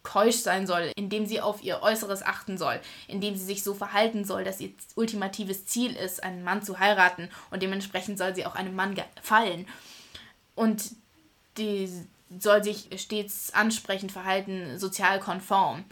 keusch 0.03 0.37
sein 0.37 0.69
soll, 0.69 0.93
indem 0.97 1.27
sie 1.27 1.41
auf 1.41 1.65
ihr 1.65 1.83
Äußeres 1.83 2.23
achten 2.23 2.59
soll, 2.59 2.81
indem 3.09 3.35
sie 3.37 3.45
sich 3.45 3.65
so 3.65 3.75
verhalten 3.75 4.25
soll, 4.25 4.45
dass 4.45 4.61
ihr 4.61 4.71
ultimatives 4.95 5.67
Ziel 5.67 5.97
ist, 5.97 6.23
einen 6.23 6.45
Mann 6.45 6.63
zu 6.63 6.79
heiraten 6.79 7.29
und 7.51 7.61
dementsprechend 7.61 8.17
soll 8.17 8.35
sie 8.35 8.47
auch 8.47 8.55
einem 8.55 8.77
Mann 8.77 8.95
gefallen. 8.95 9.67
Und 10.55 10.93
die 11.59 11.91
soll 12.39 12.63
sich 12.63 12.89
stets 12.97 13.53
ansprechend 13.53 14.13
verhalten, 14.13 14.79
sozial 14.79 15.19
konform. 15.19 15.85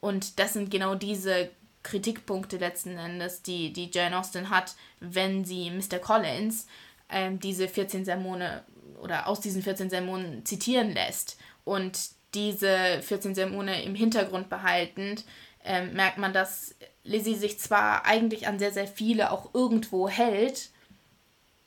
Und 0.00 0.38
das 0.38 0.52
sind 0.52 0.70
genau 0.70 0.94
diese 0.94 1.50
Kritikpunkte 1.86 2.56
letzten 2.56 2.98
Endes, 2.98 3.42
die, 3.42 3.72
die 3.72 3.90
Jane 3.92 4.18
Austen 4.18 4.50
hat, 4.50 4.74
wenn 4.98 5.44
sie 5.44 5.70
Mr. 5.70 6.00
Collins 6.00 6.66
ähm, 7.08 7.38
diese 7.38 7.68
14 7.68 8.04
Sermone 8.04 8.64
oder 9.00 9.28
aus 9.28 9.40
diesen 9.40 9.62
14 9.62 9.88
Sermonen 9.88 10.44
zitieren 10.44 10.92
lässt 10.92 11.38
und 11.64 12.10
diese 12.34 13.00
14 13.02 13.36
Sermone 13.36 13.84
im 13.84 13.94
Hintergrund 13.94 14.48
behaltend, 14.48 15.24
ähm, 15.64 15.92
merkt 15.92 16.18
man, 16.18 16.32
dass 16.32 16.74
Lizzie 17.04 17.36
sich 17.36 17.60
zwar 17.60 18.04
eigentlich 18.04 18.48
an 18.48 18.58
sehr, 18.58 18.72
sehr 18.72 18.88
viele 18.88 19.30
auch 19.30 19.54
irgendwo 19.54 20.08
hält, 20.08 20.70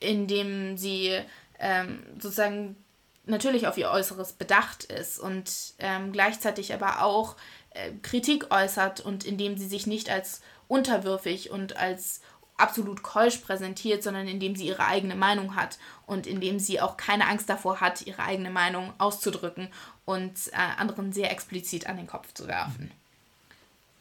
indem 0.00 0.76
sie 0.76 1.18
ähm, 1.58 2.02
sozusagen 2.18 2.76
natürlich 3.24 3.66
auf 3.66 3.78
ihr 3.78 3.90
Äußeres 3.90 4.34
bedacht 4.34 4.84
ist 4.84 5.18
und 5.18 5.50
ähm, 5.78 6.12
gleichzeitig 6.12 6.74
aber 6.74 7.02
auch 7.02 7.36
äh, 7.70 7.92
Kritik 8.02 8.50
äußert 8.50 9.00
und 9.00 9.24
indem 9.24 9.56
sie 9.56 9.66
sich 9.66 9.86
nicht 9.86 10.10
als 10.10 10.42
unterwürfig 10.68 11.50
und 11.50 11.76
als 11.76 12.20
absolut 12.56 13.02
keusch 13.02 13.38
präsentiert, 13.38 14.02
sondern 14.02 14.28
indem 14.28 14.54
sie 14.54 14.66
ihre 14.66 14.86
eigene 14.86 15.16
Meinung 15.16 15.56
hat 15.56 15.78
und 16.06 16.26
indem 16.26 16.58
sie 16.58 16.80
auch 16.80 16.96
keine 16.96 17.26
Angst 17.26 17.48
davor 17.48 17.80
hat, 17.80 18.02
ihre 18.02 18.22
eigene 18.22 18.50
Meinung 18.50 18.92
auszudrücken 18.98 19.68
und 20.04 20.48
äh, 20.52 20.56
anderen 20.78 21.12
sehr 21.12 21.32
explizit 21.32 21.86
an 21.86 21.96
den 21.96 22.06
Kopf 22.06 22.34
zu 22.34 22.46
werfen. 22.46 22.90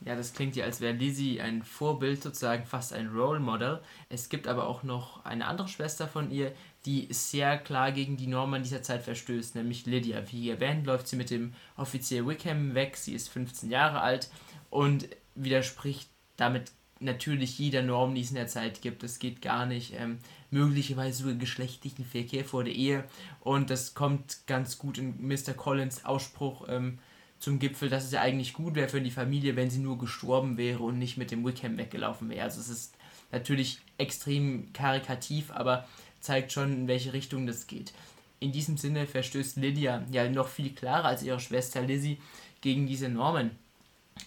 Ja, 0.02 0.16
das 0.16 0.34
klingt 0.34 0.56
ja, 0.56 0.64
als 0.64 0.80
wäre 0.80 0.94
Lizzie 0.94 1.42
ein 1.42 1.62
Vorbild, 1.62 2.24
sozusagen 2.24 2.66
fast 2.66 2.94
ein 2.94 3.08
Role 3.10 3.42
Model. 3.42 3.82
Es 4.08 4.30
gibt 4.30 4.48
aber 4.48 4.66
auch 4.68 4.84
noch 4.84 5.26
eine 5.26 5.46
andere 5.46 5.68
Schwester 5.68 6.08
von 6.08 6.32
ihr, 6.32 6.54
die 6.86 7.08
sehr 7.12 7.58
klar 7.58 7.92
gegen 7.92 8.18
die 8.18 8.28
Normen 8.28 8.64
dieser 8.64 8.82
Zeit 8.82 9.04
verstößt, 9.04 9.56
nämlich 9.56 9.86
Lydia. 9.86 10.24
Wie 10.32 10.50
erwähnt, 10.50 10.86
läuft 10.86 11.08
sie 11.08 11.16
mit 11.16 11.30
dem 11.30 11.54
Offizier 11.76 12.26
Wickham 12.26 12.74
weg, 12.74 12.96
sie 12.96 13.14
ist 13.14 13.30
15 13.30 13.70
Jahre 13.70 14.02
alt 14.02 14.30
und 14.70 15.10
widerspricht 15.36 16.10
damit 16.38 16.72
natürlich 17.00 17.58
jeder 17.60 17.82
Norm, 17.82 18.16
die 18.16 18.22
es 18.22 18.30
in 18.30 18.36
der 18.36 18.48
Zeit 18.48 18.82
gibt. 18.82 19.04
Es 19.04 19.20
geht 19.20 19.42
gar 19.42 19.66
nicht. 19.66 19.94
Ähm, 19.98 20.20
möglicherweise 20.52 21.20
sogar 21.20 21.36
geschlechtlichen 21.36 22.06
Verkehr 22.06 22.46
vor 22.46 22.64
der 22.64 22.74
Ehe. 22.74 23.04
Und 23.42 23.70
das 23.70 23.94
kommt 23.94 24.48
ganz 24.48 24.78
gut 24.78 24.98
in 24.98 25.16
Mr. 25.28 25.54
Collins 25.56 26.06
Ausspruch 26.06 26.68
ähm, 26.70 27.00
zum 27.40 27.60
Gipfel, 27.60 27.90
dass 27.90 28.06
es 28.06 28.12
ja 28.12 28.22
eigentlich 28.22 28.54
gut 28.54 28.76
wäre 28.76 28.90
für 28.90 29.02
die 29.02 29.12
Familie, 29.12 29.56
wenn 29.56 29.70
sie 29.70 29.80
nur 29.80 29.98
gestorben 29.98 30.58
wäre 30.58 30.84
und 30.84 31.00
nicht 31.00 31.18
mit 31.18 31.32
dem 31.32 31.46
Wickham 31.46 31.78
weggelaufen 31.78 32.30
wäre. 32.30 32.44
Also 32.44 32.60
es 32.60 32.70
ist 32.70 32.98
natürlich 33.32 33.80
extrem 33.98 34.74
karikativ, 34.74 35.52
aber 35.52 35.88
zeigt 36.22 36.52
schon, 36.52 36.74
in 36.74 36.88
welche 36.88 37.14
Richtung 37.14 37.48
das 37.48 37.68
geht. 37.68 37.94
In 38.40 38.52
diesem 38.52 38.78
Sinne 38.78 39.06
verstößt 39.06 39.58
Lydia 39.58 40.06
ja 40.12 40.30
noch 40.30 40.48
viel 40.48 40.74
klarer 40.74 41.06
als 41.06 41.24
ihre 41.24 41.40
Schwester 41.40 41.82
Lizzie 41.82 42.22
gegen 42.62 42.88
diese 42.88 43.10
Normen 43.10 43.52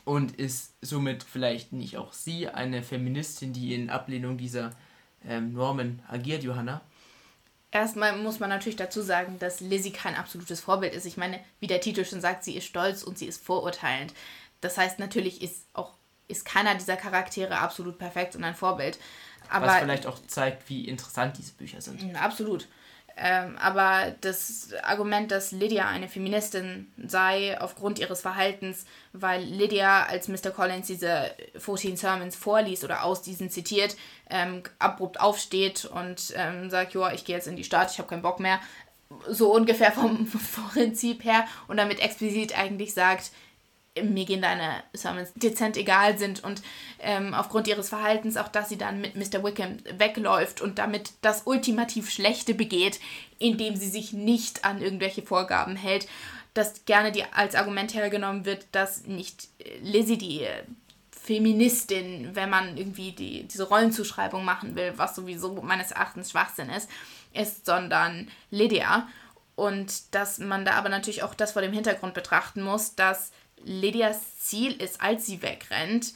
und 0.05 0.37
ist 0.37 0.75
somit 0.83 1.23
vielleicht 1.23 1.73
nicht 1.73 1.97
auch 1.97 2.13
sie 2.13 2.49
eine 2.49 2.83
Feministin, 2.83 3.53
die 3.53 3.75
in 3.75 3.91
Ablehnung 3.91 4.37
dieser 4.37 4.71
ähm, 5.27 5.53
Normen 5.53 6.03
agiert, 6.09 6.43
Johanna? 6.43 6.83
Erstmal 7.71 8.17
muss 8.19 8.39
man 8.39 8.51
natürlich 8.51 8.77
dazu 8.77 9.01
sagen, 9.01 9.39
dass 9.39 9.61
Lizzie 9.61 9.93
kein 9.93 10.15
absolutes 10.15 10.61
Vorbild 10.61 10.95
ist. 10.95 11.07
Ich 11.07 11.17
meine, 11.17 11.41
wie 11.59 11.67
der 11.67 11.81
Titel 11.81 12.05
schon 12.05 12.21
sagt, 12.21 12.45
sie 12.45 12.57
ist 12.57 12.67
stolz 12.67 13.03
und 13.03 13.17
sie 13.17 13.27
ist 13.27 13.43
vorurteilend. 13.43 14.13
Das 14.61 14.77
heißt, 14.77 14.99
natürlich 14.99 15.41
ist 15.41 15.67
auch 15.73 15.95
ist 16.29 16.45
keiner 16.45 16.75
dieser 16.75 16.97
Charaktere 16.97 17.59
absolut 17.59 17.99
perfekt 17.99 18.37
und 18.37 18.45
ein 18.45 18.55
Vorbild. 18.55 18.99
Aber, 19.49 19.67
Was 19.67 19.79
vielleicht 19.79 20.07
auch 20.07 20.19
zeigt, 20.27 20.69
wie 20.69 20.89
interessant 20.89 21.39
diese 21.39 21.53
Bücher 21.53 21.81
sind. 21.81 22.13
Mm, 22.13 22.17
absolut. 22.17 22.67
Ähm, 23.17 23.57
aber 23.59 24.15
das 24.21 24.71
Argument, 24.83 25.31
dass 25.31 25.53
Lydia 25.53 25.87
eine 25.87 26.09
Feministin 26.09 26.91
sei 26.97 27.61
aufgrund 27.61 27.99
ihres 27.99 28.23
Verhaltens, 28.23 28.87
weil 29.13 29.43
Lydia, 29.43 30.05
als 30.05 30.29
Mr. 30.29 30.51
Collins 30.51 30.87
diese 30.87 31.31
14 31.59 31.97
Sermons 31.97 32.37
vorliest 32.37 32.85
oder 32.85 33.05
aus 33.05 33.23
diesen 33.23 33.51
zitiert, 33.51 33.97
ähm, 34.31 34.63
abrupt 34.79 35.21
aufsteht 35.21 35.85
und 35.85 36.33
ähm, 36.37 36.71
sagt, 36.71 36.95
ja, 36.95 37.13
ich 37.13 37.25
gehe 37.25 37.37
jetzt 37.37 37.49
in 37.49 37.57
die 37.57 37.65
Stadt, 37.65 37.91
ich 37.93 37.99
habe 37.99 38.09
keinen 38.09 38.23
Bock 38.23 38.41
mehr. 38.41 38.61
So 39.29 39.55
ungefähr 39.55 39.93
vom, 39.93 40.27
vom 40.27 40.69
Prinzip 40.71 41.25
her 41.25 41.47
und 41.69 41.77
damit 41.77 42.01
explizit 42.01 42.59
eigentlich 42.59 42.95
sagt, 42.95 43.31
mir 44.01 44.25
gehen 44.25 44.41
deine 44.41 44.83
Sermons 44.95 45.33
dezent 45.35 45.77
egal 45.77 46.19
sind 46.19 46.43
und 46.43 46.63
ähm, 47.01 47.35
aufgrund 47.35 47.69
ihres 47.69 47.91
Verhaltens 47.91 48.37
auch, 48.37 48.49
dass 48.49 48.69
sie 48.69 48.79
dann 48.79 49.01
mit 49.01 49.17
Mr. 49.17 49.45
Wickham 49.45 49.77
wegläuft 49.99 50.61
und 50.63 50.79
damit 50.79 51.13
das 51.21 51.43
ultimativ 51.45 52.11
Schlechte 52.11 52.55
begeht, 52.55 53.01
indem 53.39 53.77
sie 53.77 53.91
sich 53.91 54.13
nicht 54.13 54.65
an 54.65 54.81
irgendwelche 54.81 55.23
Vorgaben 55.23 55.77
hält, 55.77 56.09
dass 56.55 56.85
gerne 56.85 57.13
die, 57.13 57.25
als 57.25 57.55
Argument 57.55 57.95
hergenommen 57.95 58.45
wird, 58.45 58.67
dass 58.73 59.07
nicht 59.07 59.49
Lizzie 59.83 60.19
die 60.19 60.47
Feministin, 61.11 62.31
wenn 62.35 62.51
man 62.51 62.77
irgendwie 62.77 63.13
die, 63.13 63.45
diese 63.45 63.69
Rollenzuschreibung 63.69 64.45
machen 64.45 64.75
will, 64.75 64.95
was 64.97 65.15
sowieso 65.15 65.63
meines 65.63 65.93
Erachtens 65.93 66.31
Schwachsinn 66.31 66.69
ist, 66.71 66.91
ist, 67.33 67.65
sondern 67.67 68.29
Lydia. 68.51 69.09
Und 69.55 70.15
dass 70.15 70.39
man 70.39 70.65
da 70.65 70.73
aber 70.73 70.89
natürlich 70.89 71.23
auch 71.23 71.35
das 71.35 71.53
vor 71.53 71.63
dem 71.63 71.73
Hintergrund 71.73 72.15
betrachten 72.15 72.63
muss, 72.63 72.97
dass 72.97 73.33
Lydias 73.65 74.39
Ziel 74.39 74.73
ist, 74.73 75.01
als 75.01 75.27
sie 75.27 75.43
wegrennt, 75.43 76.15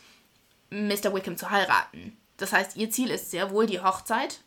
Mr. 0.70 1.14
Wickham 1.14 1.37
zu 1.37 1.50
heiraten. 1.50 2.16
Das 2.37 2.52
heißt, 2.52 2.76
ihr 2.76 2.90
Ziel 2.90 3.11
ist 3.11 3.30
sehr 3.30 3.50
wohl 3.50 3.66
die 3.66 3.80
Hochzeit. 3.80 4.40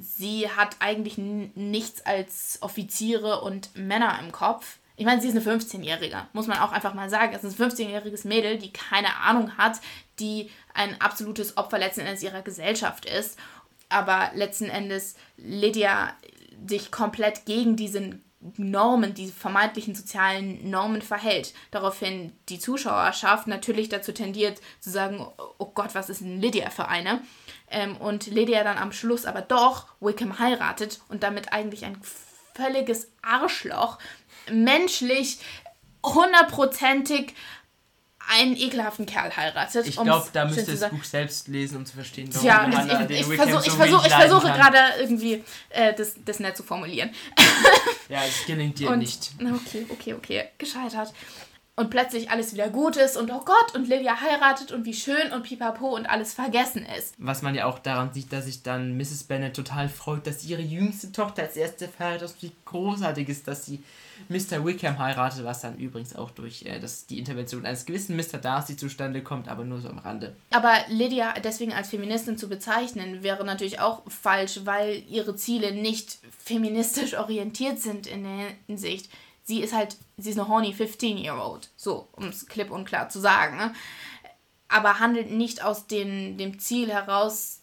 Sie 0.00 0.48
hat 0.50 0.76
eigentlich 0.80 1.18
nichts 1.18 2.06
als 2.06 2.58
Offiziere 2.60 3.40
und 3.40 3.76
Männer 3.76 4.18
im 4.22 4.32
Kopf. 4.32 4.78
Ich 4.96 5.04
meine, 5.04 5.20
sie 5.20 5.28
ist 5.28 5.36
eine 5.36 5.58
15-Jährige, 5.58 6.26
muss 6.32 6.48
man 6.48 6.58
auch 6.58 6.72
einfach 6.72 6.94
mal 6.94 7.08
sagen. 7.08 7.32
Es 7.34 7.44
ist 7.44 7.60
ein 7.60 7.70
15-jähriges 7.70 8.26
Mädel, 8.26 8.58
die 8.58 8.72
keine 8.72 9.16
Ahnung 9.16 9.56
hat, 9.56 9.80
die 10.18 10.50
ein 10.74 11.00
absolutes 11.00 11.56
Opfer 11.56 11.78
letzten 11.78 12.00
Endes 12.00 12.22
ihrer 12.22 12.42
Gesellschaft 12.42 13.04
ist. 13.04 13.38
Aber 13.88 14.30
letzten 14.34 14.66
Endes 14.66 15.14
Lydia 15.36 16.12
sich 16.66 16.90
komplett 16.90 17.46
gegen 17.46 17.76
diesen 17.76 18.24
Normen, 18.56 19.14
diese 19.14 19.32
vermeintlichen 19.32 19.94
sozialen 19.94 20.70
Normen 20.70 21.02
verhält. 21.02 21.54
Daraufhin 21.70 22.32
die 22.48 22.60
Zuschauerschaft 22.60 23.48
natürlich 23.48 23.88
dazu 23.88 24.12
tendiert 24.12 24.60
zu 24.80 24.90
sagen, 24.90 25.26
oh 25.58 25.72
Gott, 25.74 25.94
was 25.94 26.08
ist 26.08 26.20
denn 26.20 26.40
Lydia 26.40 26.70
für 26.70 26.86
eine? 26.88 27.20
Ähm, 27.70 27.96
und 27.96 28.28
Lydia 28.28 28.62
dann 28.62 28.78
am 28.78 28.92
Schluss 28.92 29.26
aber 29.26 29.42
doch 29.42 29.86
Wickham 30.00 30.38
heiratet 30.38 31.00
und 31.08 31.22
damit 31.24 31.52
eigentlich 31.52 31.84
ein 31.84 32.00
völliges 32.54 33.10
Arschloch 33.22 33.98
menschlich 34.50 35.38
hundertprozentig 36.04 37.34
einen 38.28 38.56
ekelhaften 38.56 39.06
Kerl 39.06 39.34
heiratet. 39.34 39.86
Ich 39.86 39.96
glaube, 39.96 40.28
da 40.32 40.44
müsste 40.44 40.76
das 40.76 40.90
Buch 40.90 41.04
selbst 41.04 41.48
lesen, 41.48 41.78
um 41.78 41.86
zu 41.86 41.94
verstehen, 41.94 42.28
warum 42.32 42.46
ja, 42.46 42.66
man 42.66 43.10
ich, 43.10 43.20
ich, 43.20 43.28
ich, 43.28 43.36
versuch, 43.36 43.60
so 43.60 43.66
ich, 43.66 43.72
versuch, 43.72 44.06
ich 44.06 44.12
versuche 44.12 44.46
gerade 44.48 44.78
irgendwie 45.00 45.44
äh, 45.70 45.94
das, 45.94 46.14
das 46.24 46.40
nett 46.40 46.56
zu 46.56 46.62
formulieren. 46.62 47.10
ja, 48.08 48.20
es 48.24 48.46
gelingt 48.46 48.78
dir 48.78 48.90
und, 48.90 48.98
nicht. 48.98 49.30
Okay, 49.40 49.86
okay, 49.88 50.14
okay. 50.14 50.44
Gescheitert. 50.58 51.12
Und 51.78 51.90
plötzlich 51.90 52.28
alles 52.28 52.52
wieder 52.54 52.70
gut 52.70 52.96
ist 52.96 53.16
und 53.16 53.30
oh 53.30 53.44
Gott, 53.44 53.76
und 53.76 53.86
Livia 53.86 54.20
heiratet 54.20 54.72
und 54.72 54.84
wie 54.84 54.94
schön 54.94 55.30
und 55.32 55.44
pipapo 55.44 55.94
und 55.94 56.06
alles 56.06 56.34
vergessen 56.34 56.84
ist. 56.98 57.14
Was 57.18 57.40
man 57.40 57.54
ja 57.54 57.66
auch 57.66 57.78
daran 57.78 58.12
sieht, 58.12 58.32
dass 58.32 58.46
sich 58.46 58.64
dann 58.64 58.96
Mrs. 58.96 59.22
Bennet 59.22 59.54
total 59.54 59.88
freut, 59.88 60.26
dass 60.26 60.44
ihre 60.44 60.60
jüngste 60.60 61.12
Tochter 61.12 61.42
als 61.42 61.56
erste 61.56 61.86
verheiratet 61.86 62.30
ist, 62.30 62.42
wie 62.42 62.50
großartig 62.64 63.28
ist, 63.28 63.46
dass 63.46 63.64
sie 63.64 63.80
Mr. 64.28 64.64
Wickham 64.64 64.98
heiratet, 64.98 65.44
was 65.44 65.60
dann 65.60 65.78
übrigens 65.78 66.16
auch 66.16 66.32
durch 66.32 66.64
äh, 66.64 66.80
das, 66.80 67.06
die 67.06 67.20
Intervention 67.20 67.64
eines 67.64 67.86
gewissen 67.86 68.16
Mr. 68.16 68.38
Darcy 68.38 68.76
zustande 68.76 69.22
kommt, 69.22 69.46
aber 69.46 69.64
nur 69.64 69.80
so 69.80 69.88
am 69.88 69.98
Rande. 69.98 70.34
Aber 70.50 70.74
Lydia 70.88 71.34
deswegen 71.44 71.72
als 71.72 71.90
Feministin 71.90 72.36
zu 72.36 72.48
bezeichnen, 72.48 73.22
wäre 73.22 73.44
natürlich 73.44 73.78
auch 73.78 74.02
falsch, 74.10 74.62
weil 74.64 75.04
ihre 75.08 75.36
Ziele 75.36 75.72
nicht 75.72 76.18
feministisch 76.44 77.16
orientiert 77.16 77.78
sind 77.78 78.08
in 78.08 78.24
der 78.24 78.48
Hinsicht. 78.66 79.08
Sie 79.48 79.62
ist 79.62 79.72
halt, 79.72 79.96
sie 80.18 80.28
ist 80.28 80.38
eine 80.38 80.46
horny 80.46 80.74
15-year-old, 80.74 81.70
so, 81.74 82.06
um 82.12 82.28
es 82.28 82.46
klipp 82.48 82.70
und 82.70 82.84
klar 82.84 83.08
zu 83.08 83.18
sagen. 83.18 83.56
Ne? 83.56 83.72
Aber 84.68 85.00
handelt 85.00 85.30
nicht 85.30 85.64
aus 85.64 85.86
den, 85.86 86.36
dem 86.36 86.58
Ziel 86.58 86.92
heraus, 86.92 87.60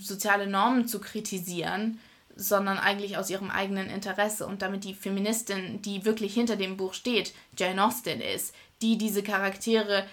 soziale 0.00 0.46
Normen 0.46 0.88
zu 0.88 0.98
kritisieren, 0.98 2.00
sondern 2.36 2.78
eigentlich 2.78 3.18
aus 3.18 3.28
ihrem 3.28 3.50
eigenen 3.50 3.90
Interesse 3.90 4.46
und 4.46 4.62
damit 4.62 4.84
die 4.84 4.94
Feministin, 4.94 5.82
die 5.82 6.06
wirklich 6.06 6.32
hinter 6.32 6.56
dem 6.56 6.78
Buch 6.78 6.94
steht, 6.94 7.34
Jane 7.54 7.84
Austen 7.84 8.22
ist, 8.22 8.54
die 8.80 8.96
diese 8.96 9.22
Charaktere 9.22 10.06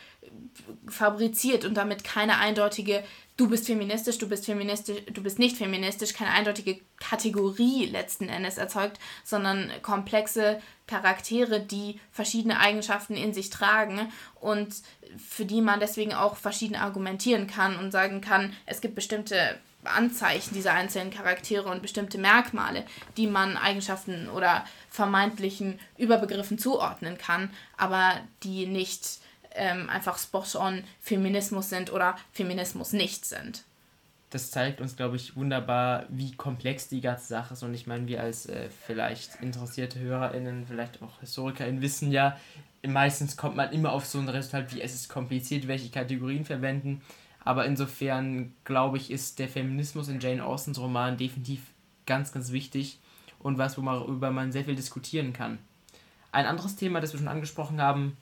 fabriziert 0.87 1.65
und 1.65 1.75
damit 1.75 2.03
keine 2.03 2.37
eindeutige 2.37 3.03
du 3.37 3.49
bist 3.49 3.65
feministisch, 3.65 4.17
du 4.17 4.29
bist 4.29 4.45
feministisch, 4.45 5.03
du 5.11 5.23
bist 5.23 5.39
nicht 5.39 5.57
feministisch, 5.57 6.13
keine 6.13 6.31
eindeutige 6.31 6.79
Kategorie 6.99 7.85
letzten 7.85 8.29
Endes 8.29 8.57
erzeugt, 8.57 8.99
sondern 9.23 9.71
komplexe 9.81 10.61
Charaktere, 10.87 11.59
die 11.59 11.99
verschiedene 12.11 12.59
Eigenschaften 12.59 13.15
in 13.15 13.33
sich 13.33 13.49
tragen 13.49 14.11
und 14.39 14.75
für 15.17 15.45
die 15.45 15.61
man 15.61 15.79
deswegen 15.79 16.13
auch 16.13 16.35
verschieden 16.35 16.75
argumentieren 16.75 17.47
kann 17.47 17.77
und 17.77 17.91
sagen 17.91 18.21
kann, 18.21 18.53
es 18.65 18.81
gibt 18.81 18.95
bestimmte 18.95 19.59
Anzeichen 19.83 20.53
dieser 20.53 20.73
einzelnen 20.73 21.11
Charaktere 21.11 21.69
und 21.69 21.81
bestimmte 21.81 22.17
Merkmale, 22.17 22.85
die 23.17 23.27
man 23.27 23.57
Eigenschaften 23.57 24.29
oder 24.29 24.65
vermeintlichen 24.89 25.79
Überbegriffen 25.97 26.57
zuordnen 26.57 27.17
kann, 27.17 27.49
aber 27.75 28.13
die 28.43 28.65
nicht 28.65 29.19
ähm, 29.55 29.89
einfach 29.89 30.17
spot-on 30.17 30.83
Feminismus 30.99 31.69
sind 31.69 31.91
oder 31.91 32.15
Feminismus 32.31 32.93
nicht 32.93 33.25
sind. 33.25 33.63
Das 34.29 34.49
zeigt 34.49 34.81
uns, 34.81 34.95
glaube 34.95 35.15
ich, 35.15 35.35
wunderbar, 35.35 36.05
wie 36.09 36.31
komplex 36.31 36.89
die 36.89 37.01
ganze 37.01 37.27
Sache 37.27 37.53
ist. 37.53 37.61
Und 37.61 37.75
ich 37.75 37.85
meine, 37.85 38.07
wir 38.07 38.21
als 38.21 38.47
äh, 38.47 38.69
vielleicht 38.85 39.35
interessierte 39.41 39.99
HörerInnen, 39.99 40.65
vielleicht 40.65 41.03
auch 41.03 41.21
HistorikerInnen 41.21 41.81
wissen 41.83 42.11
ja, 42.11 42.35
meistens 42.85 43.37
kommt 43.37 43.55
man 43.55 43.71
immer 43.71 43.91
auf 43.91 44.05
so 44.05 44.17
ein 44.17 44.27
Resultat 44.27 44.73
wie 44.73 44.81
es 44.81 44.93
ist 44.93 45.07
kompliziert, 45.07 45.67
welche 45.67 45.89
Kategorien 45.89 46.45
verwenden. 46.45 47.01
Aber 47.45 47.65
insofern, 47.65 48.53
glaube 48.63 48.97
ich, 48.97 49.11
ist 49.11 49.39
der 49.39 49.49
Feminismus 49.49 50.07
in 50.07 50.19
Jane 50.19 50.43
Austens 50.43 50.79
Roman 50.79 51.17
definitiv 51.17 51.61
ganz, 52.05 52.31
ganz 52.31 52.51
wichtig 52.51 52.99
und 53.39 53.57
was, 53.57 53.77
worüber 53.77 54.31
man 54.31 54.51
sehr 54.51 54.63
viel 54.63 54.75
diskutieren 54.75 55.33
kann. 55.33 55.59
Ein 56.31 56.45
anderes 56.45 56.75
Thema, 56.75 57.01
das 57.01 57.13
wir 57.13 57.19
schon 57.19 57.27
angesprochen 57.27 57.81
haben, 57.81 58.17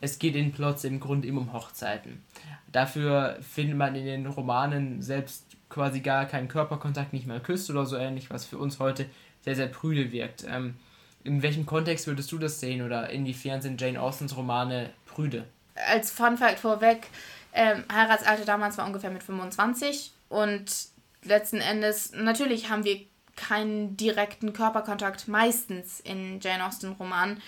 es 0.00 0.18
geht 0.18 0.36
in 0.36 0.52
Plots 0.52 0.84
im 0.84 1.00
Grunde 1.00 1.28
immer 1.28 1.40
um 1.40 1.52
Hochzeiten. 1.52 2.22
Dafür 2.70 3.38
findet 3.40 3.76
man 3.76 3.94
in 3.94 4.04
den 4.04 4.26
Romanen 4.26 5.02
selbst 5.02 5.44
quasi 5.68 6.00
gar 6.00 6.26
keinen 6.26 6.48
Körperkontakt, 6.48 7.12
nicht 7.12 7.26
mal 7.26 7.40
küsst 7.40 7.70
oder 7.70 7.84
so 7.86 7.96
ähnlich, 7.96 8.30
was 8.30 8.44
für 8.44 8.58
uns 8.58 8.78
heute 8.78 9.06
sehr, 9.42 9.56
sehr 9.56 9.66
prüde 9.66 10.12
wirkt. 10.12 10.44
Ähm, 10.48 10.76
in 11.24 11.42
welchem 11.42 11.66
Kontext 11.66 12.06
würdest 12.06 12.30
du 12.32 12.38
das 12.38 12.60
sehen 12.60 12.82
oder 12.82 13.10
inwiefern 13.10 13.60
sind 13.60 13.80
Jane 13.80 14.00
Austens 14.00 14.36
Romane 14.36 14.90
prüde? 15.06 15.44
Als 15.74 16.10
Fun 16.10 16.36
Fact 16.36 16.58
vorweg, 16.58 17.06
ähm, 17.52 17.84
Heiratsalter 17.92 18.44
damals 18.44 18.78
war 18.78 18.86
ungefähr 18.86 19.10
mit 19.10 19.22
25 19.22 20.12
und 20.28 20.88
letzten 21.22 21.60
Endes, 21.60 22.12
natürlich 22.12 22.70
haben 22.70 22.84
wir 22.84 23.00
keinen 23.36 23.96
direkten 23.96 24.52
Körperkontakt 24.52 25.28
meistens 25.28 26.00
in 26.00 26.40
Jane 26.40 26.64
Austen 26.64 26.92
Romanen, 26.92 27.40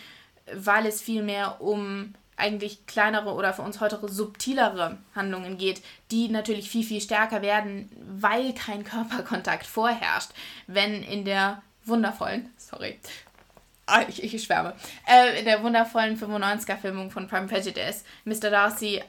weil 0.54 0.86
es 0.86 1.02
vielmehr 1.02 1.60
um 1.60 2.14
eigentlich 2.40 2.86
kleinere 2.86 3.34
oder 3.34 3.52
für 3.52 3.62
uns 3.62 3.80
heute 3.80 4.00
subtilere 4.08 4.98
Handlungen 5.14 5.58
geht, 5.58 5.82
die 6.10 6.28
natürlich 6.28 6.70
viel, 6.70 6.84
viel 6.84 7.00
stärker 7.00 7.42
werden, 7.42 7.90
weil 8.06 8.52
kein 8.54 8.84
Körperkontakt 8.84 9.66
vorherrscht. 9.66 10.30
Wenn 10.66 11.02
in 11.02 11.24
der 11.24 11.62
wundervollen, 11.84 12.50
sorry, 12.56 12.98
ah, 13.86 14.02
ich, 14.08 14.22
ich 14.22 14.42
schwärme, 14.42 14.74
äh, 15.06 15.38
in 15.38 15.44
der 15.44 15.62
wundervollen 15.62 16.18
95er-Filmung 16.18 17.10
von 17.10 17.28
Prime 17.28 17.46
Prejudice 17.46 18.04
Mr. 18.24 18.50
Darcy 18.50 19.02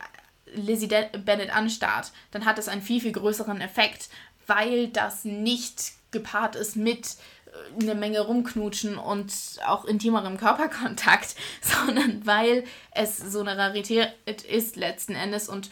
Lizzie 0.53 0.87
Bennet 0.87 1.55
anstarrt, 1.55 2.11
dann 2.31 2.45
hat 2.45 2.59
es 2.59 2.67
einen 2.67 2.81
viel, 2.81 2.99
viel 2.99 3.13
größeren 3.13 3.61
Effekt, 3.61 4.09
weil 4.47 4.89
das 4.89 5.23
nicht 5.23 5.93
gepaart 6.11 6.55
ist 6.55 6.75
mit 6.75 7.07
äh, 7.07 7.40
eine 7.79 7.95
Menge 7.95 8.21
rumknutschen 8.21 8.97
und 8.97 9.33
auch 9.65 9.85
intimerem 9.85 10.37
Körperkontakt, 10.37 11.35
sondern 11.61 12.25
weil 12.25 12.63
es 12.91 13.17
so 13.17 13.41
eine 13.41 13.57
Rarität 13.57 14.13
ist 14.47 14.75
letzten 14.75 15.15
Endes 15.15 15.49
und, 15.49 15.69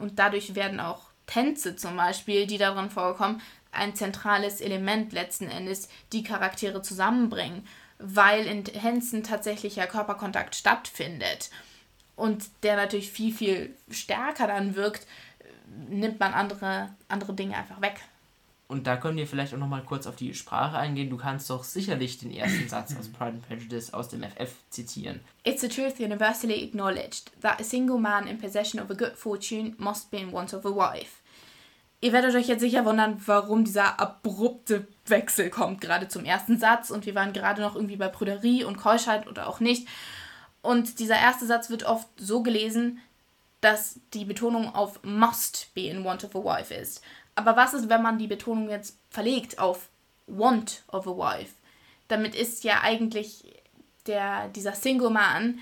und 0.00 0.18
dadurch 0.18 0.54
werden 0.54 0.80
auch 0.80 1.02
Tänze 1.26 1.76
zum 1.76 1.96
Beispiel, 1.96 2.46
die 2.46 2.58
darin 2.58 2.90
vorkommen, 2.90 3.40
ein 3.72 3.94
zentrales 3.94 4.60
Element 4.60 5.12
letzten 5.12 5.48
Endes, 5.48 5.88
die 6.12 6.24
Charaktere 6.24 6.82
zusammenbringen, 6.82 7.66
weil 7.98 8.46
in 8.46 8.64
Tänzen 8.64 9.22
tatsächlicher 9.22 9.86
Körperkontakt 9.86 10.56
stattfindet 10.56 11.50
und 12.16 12.50
der 12.62 12.76
natürlich 12.76 13.10
viel, 13.10 13.32
viel 13.32 13.76
stärker 13.90 14.46
dann 14.46 14.74
wirkt, 14.74 15.06
nimmt 15.88 16.18
man 16.18 16.34
andere, 16.34 16.90
andere 17.08 17.32
Dinge 17.34 17.56
einfach 17.56 17.80
weg. 17.80 18.00
Und 18.70 18.86
da 18.86 18.96
können 18.96 19.16
wir 19.16 19.26
vielleicht 19.26 19.52
auch 19.52 19.58
nochmal 19.58 19.82
kurz 19.82 20.06
auf 20.06 20.14
die 20.14 20.32
Sprache 20.32 20.78
eingehen. 20.78 21.10
Du 21.10 21.16
kannst 21.16 21.50
doch 21.50 21.64
sicherlich 21.64 22.18
den 22.18 22.30
ersten 22.30 22.68
Satz 22.68 22.94
aus 22.96 23.08
Pride 23.08 23.32
and 23.32 23.48
Prejudice 23.48 23.92
aus 23.92 24.08
dem 24.08 24.22
FF 24.22 24.52
zitieren. 24.70 25.18
It's 25.42 25.64
a 25.64 25.66
truth 25.66 25.98
universally 25.98 26.62
acknowledged 26.62 27.32
that 27.40 27.60
a 27.60 27.64
single 27.64 27.98
man 27.98 28.28
in 28.28 28.38
possession 28.38 28.80
of 28.80 28.88
a 28.88 28.94
good 28.94 29.16
fortune 29.16 29.74
must 29.78 30.12
be 30.12 30.18
in 30.18 30.32
want 30.32 30.54
of 30.54 30.64
a 30.64 30.68
wife. 30.68 31.16
Ihr 32.00 32.12
werdet 32.12 32.32
euch 32.36 32.46
jetzt 32.46 32.60
sicher 32.60 32.84
wundern, 32.84 33.20
warum 33.26 33.64
dieser 33.64 33.98
abrupte 33.98 34.86
Wechsel 35.04 35.50
kommt, 35.50 35.80
gerade 35.80 36.06
zum 36.06 36.24
ersten 36.24 36.56
Satz. 36.56 36.90
Und 36.90 37.06
wir 37.06 37.16
waren 37.16 37.32
gerade 37.32 37.62
noch 37.62 37.74
irgendwie 37.74 37.96
bei 37.96 38.06
Prüderie 38.06 38.62
und 38.62 38.76
Keuschheit 38.76 39.26
oder 39.26 39.48
auch 39.48 39.58
nicht. 39.58 39.88
Und 40.62 41.00
dieser 41.00 41.18
erste 41.18 41.44
Satz 41.44 41.70
wird 41.70 41.82
oft 41.82 42.06
so 42.16 42.44
gelesen, 42.44 43.00
dass 43.62 43.98
die 44.14 44.24
Betonung 44.24 44.72
auf 44.72 45.02
must 45.02 45.74
be 45.74 45.88
in 45.88 46.04
want 46.04 46.22
of 46.22 46.36
a 46.36 46.38
wife 46.38 46.72
ist. 46.72 47.02
Aber 47.34 47.56
was 47.56 47.74
ist, 47.74 47.88
wenn 47.88 48.02
man 48.02 48.18
die 48.18 48.26
Betonung 48.26 48.68
jetzt 48.68 48.98
verlegt 49.10 49.58
auf 49.58 49.88
want 50.26 50.82
of 50.88 51.06
a 51.06 51.10
wife? 51.10 51.54
Damit 52.08 52.34
ist 52.34 52.64
ja 52.64 52.80
eigentlich 52.82 53.44
der, 54.06 54.48
dieser 54.48 54.74
Single 54.74 55.10
Man, 55.10 55.60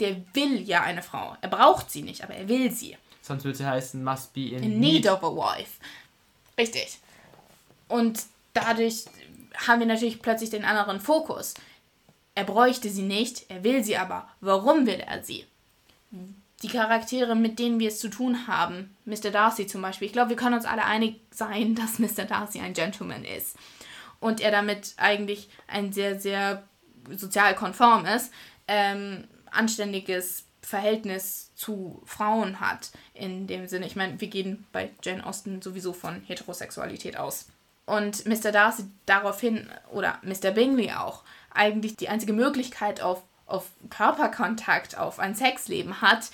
der 0.00 0.16
will 0.34 0.60
ja 0.60 0.82
eine 0.82 1.02
Frau. 1.02 1.36
Er 1.40 1.48
braucht 1.48 1.90
sie 1.90 2.02
nicht, 2.02 2.22
aber 2.22 2.34
er 2.34 2.48
will 2.48 2.70
sie. 2.70 2.96
Sonst 3.22 3.44
würde 3.44 3.58
sie 3.58 3.66
heißen 3.66 4.04
Must 4.04 4.32
be 4.34 4.48
in, 4.48 4.62
in 4.62 4.80
need 4.80 5.06
of 5.06 5.22
a 5.22 5.28
wife. 5.28 5.80
Richtig. 6.58 6.98
Und 7.88 8.24
dadurch 8.52 9.06
haben 9.66 9.80
wir 9.80 9.86
natürlich 9.86 10.20
plötzlich 10.20 10.50
den 10.50 10.64
anderen 10.64 11.00
Fokus. 11.00 11.54
Er 12.34 12.44
bräuchte 12.44 12.90
sie 12.90 13.02
nicht, 13.02 13.48
er 13.48 13.62
will 13.62 13.84
sie 13.84 13.96
aber. 13.96 14.28
Warum 14.40 14.86
will 14.86 15.00
er 15.00 15.22
sie? 15.22 15.46
Die 16.62 16.68
Charaktere, 16.68 17.34
mit 17.34 17.58
denen 17.58 17.80
wir 17.80 17.88
es 17.88 17.98
zu 17.98 18.08
tun 18.08 18.46
haben, 18.46 18.96
Mr. 19.04 19.30
Darcy 19.30 19.66
zum 19.66 19.82
Beispiel, 19.82 20.06
ich 20.06 20.12
glaube, 20.12 20.30
wir 20.30 20.36
können 20.36 20.54
uns 20.54 20.64
alle 20.64 20.84
einig 20.84 21.20
sein, 21.30 21.74
dass 21.76 21.98
Mr. 21.98 22.24
Darcy 22.24 22.60
ein 22.60 22.74
Gentleman 22.74 23.24
ist. 23.24 23.56
Und 24.20 24.40
er 24.40 24.50
damit 24.50 24.94
eigentlich 24.96 25.50
ein 25.66 25.92
sehr, 25.92 26.18
sehr 26.18 26.62
sozial 27.10 27.54
konform 27.54 28.06
ist, 28.06 28.32
ähm, 28.66 29.24
anständiges 29.50 30.44
Verhältnis 30.62 31.54
zu 31.54 32.02
Frauen 32.06 32.60
hat. 32.60 32.90
In 33.12 33.46
dem 33.46 33.68
Sinne, 33.68 33.86
ich 33.86 33.96
meine, 33.96 34.20
wir 34.20 34.28
gehen 34.28 34.66
bei 34.72 34.90
Jane 35.02 35.24
Austen 35.26 35.60
sowieso 35.60 35.92
von 35.92 36.22
Heterosexualität 36.22 37.16
aus. 37.18 37.48
Und 37.86 38.24
Mr. 38.26 38.50
Darcy 38.50 38.84
daraufhin, 39.04 39.68
oder 39.92 40.18
Mr. 40.22 40.52
Bingley 40.52 40.92
auch, 40.92 41.22
eigentlich 41.52 41.96
die 41.96 42.08
einzige 42.08 42.32
Möglichkeit 42.32 43.02
auf, 43.02 43.22
auf 43.46 43.70
Körperkontakt, 43.90 44.96
auf 44.96 45.18
ein 45.18 45.34
Sexleben 45.34 46.00
hat, 46.00 46.30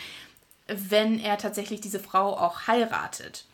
wenn 0.66 1.18
er 1.18 1.38
tatsächlich 1.38 1.80
diese 1.80 2.00
Frau 2.00 2.36
auch 2.36 2.66
heiratet. 2.66 3.46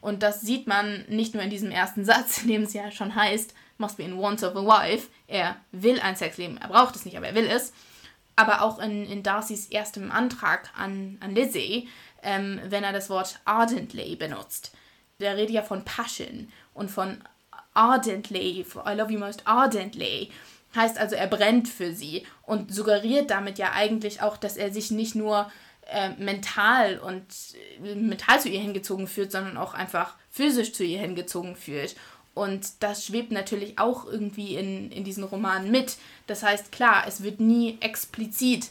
Und 0.00 0.22
das 0.22 0.40
sieht 0.40 0.66
man 0.66 1.04
nicht 1.08 1.34
nur 1.34 1.42
in 1.42 1.50
diesem 1.50 1.70
ersten 1.70 2.04
Satz, 2.06 2.42
in 2.42 2.48
dem 2.48 2.62
es 2.62 2.72
ja 2.72 2.90
schon 2.90 3.14
heißt, 3.14 3.54
must 3.78 3.96
be 3.96 4.02
in 4.02 4.18
want 4.18 4.42
of 4.42 4.56
a 4.56 4.64
wife. 4.64 5.08
Er 5.26 5.56
will 5.72 6.00
ein 6.00 6.16
Sexleben, 6.16 6.58
er 6.58 6.68
braucht 6.68 6.96
es 6.96 7.04
nicht, 7.04 7.16
aber 7.16 7.28
er 7.28 7.34
will 7.34 7.46
es. 7.46 7.72
Aber 8.34 8.62
auch 8.62 8.78
in, 8.78 9.04
in 9.04 9.22
Darcys 9.22 9.66
erstem 9.66 10.10
Antrag 10.10 10.70
an, 10.76 11.18
an 11.20 11.34
Lizzie, 11.34 11.88
ähm, 12.22 12.60
wenn 12.64 12.84
er 12.84 12.92
das 12.92 13.10
Wort 13.10 13.40
ardently 13.44 14.16
benutzt. 14.16 14.72
Der 15.20 15.36
redet 15.36 15.54
ja 15.54 15.62
von 15.62 15.84
Passion 15.84 16.50
und 16.72 16.90
von 16.90 17.22
ardently, 17.74 18.64
I 18.86 18.94
love 18.94 19.12
you 19.12 19.18
most 19.18 19.46
ardently. 19.46 20.30
Heißt 20.74 20.98
also, 20.98 21.16
er 21.16 21.26
brennt 21.26 21.68
für 21.68 21.92
sie 21.92 22.26
und 22.42 22.72
suggeriert 22.74 23.30
damit 23.30 23.58
ja 23.58 23.72
eigentlich 23.72 24.22
auch, 24.22 24.36
dass 24.36 24.56
er 24.56 24.72
sich 24.72 24.90
nicht 24.90 25.14
nur 25.14 25.50
äh, 25.86 26.10
mental 26.10 26.98
und 26.98 27.24
äh, 27.84 27.94
mental 27.94 28.40
zu 28.40 28.48
ihr 28.48 28.60
hingezogen 28.60 29.06
fühlt, 29.06 29.32
sondern 29.32 29.56
auch 29.56 29.74
einfach 29.74 30.14
physisch 30.30 30.72
zu 30.72 30.84
ihr 30.84 30.98
hingezogen 30.98 31.56
fühlt. 31.56 31.96
Und 32.34 32.82
das 32.82 33.04
schwebt 33.04 33.30
natürlich 33.30 33.78
auch 33.78 34.06
irgendwie 34.06 34.56
in, 34.56 34.90
in 34.90 35.04
diesen 35.04 35.24
Romanen 35.24 35.70
mit. 35.70 35.98
Das 36.26 36.42
heißt, 36.42 36.72
klar, 36.72 37.04
es 37.06 37.22
wird 37.22 37.40
nie 37.40 37.76
explizit 37.80 38.70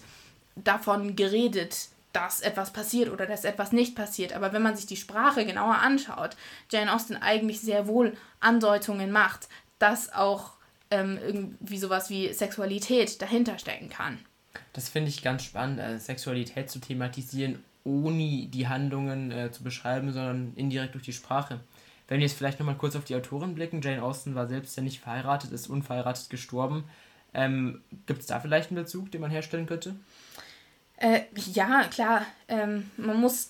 davon 0.55 1.15
geredet, 1.15 1.89
dass 2.13 2.41
etwas 2.41 2.73
passiert 2.73 3.09
oder 3.09 3.25
dass 3.25 3.45
etwas 3.45 3.71
nicht 3.71 3.95
passiert. 3.95 4.33
Aber 4.33 4.51
wenn 4.51 4.63
man 4.63 4.75
sich 4.75 4.87
die 4.87 4.97
Sprache 4.97 5.45
genauer 5.45 5.75
anschaut, 5.75 6.35
Jane 6.71 6.93
Austen 6.93 7.15
eigentlich 7.15 7.61
sehr 7.61 7.87
wohl 7.87 8.17
Andeutungen 8.39 9.11
macht, 9.11 9.47
dass 9.79 10.11
auch 10.11 10.53
ähm, 10.91 11.17
irgendwie 11.21 11.77
sowas 11.77 12.09
wie 12.09 12.31
Sexualität 12.33 13.21
dahinter 13.21 13.57
stecken 13.57 13.89
kann. 13.89 14.19
Das 14.73 14.89
finde 14.89 15.09
ich 15.09 15.23
ganz 15.23 15.43
spannend, 15.43 15.79
also 15.79 16.03
Sexualität 16.03 16.69
zu 16.69 16.79
thematisieren, 16.79 17.63
ohne 17.83 18.47
die 18.47 18.67
Handlungen 18.67 19.31
äh, 19.31 19.51
zu 19.51 19.63
beschreiben, 19.63 20.11
sondern 20.11 20.53
indirekt 20.55 20.93
durch 20.93 21.05
die 21.05 21.13
Sprache. 21.13 21.61
Wenn 22.07 22.19
wir 22.19 22.27
jetzt 22.27 22.37
vielleicht 22.37 22.59
nochmal 22.59 22.75
kurz 22.75 22.95
auf 22.95 23.05
die 23.05 23.15
Autorin 23.15 23.55
blicken, 23.55 23.81
Jane 23.81 24.03
Austen 24.03 24.35
war 24.35 24.47
selbst 24.47 24.75
ja 24.75 24.83
nicht 24.83 24.99
verheiratet, 24.99 25.51
ist 25.51 25.67
unverheiratet 25.67 26.29
gestorben. 26.29 26.83
Ähm, 27.33 27.81
Gibt 28.05 28.19
es 28.19 28.27
da 28.27 28.41
vielleicht 28.41 28.69
einen 28.69 28.83
Bezug, 28.83 29.11
den 29.11 29.21
man 29.21 29.31
herstellen 29.31 29.65
könnte? 29.65 29.95
Äh, 31.01 31.23
ja, 31.35 31.85
klar. 31.85 32.27
Ähm, 32.47 32.91
man 32.95 33.19
muss, 33.19 33.49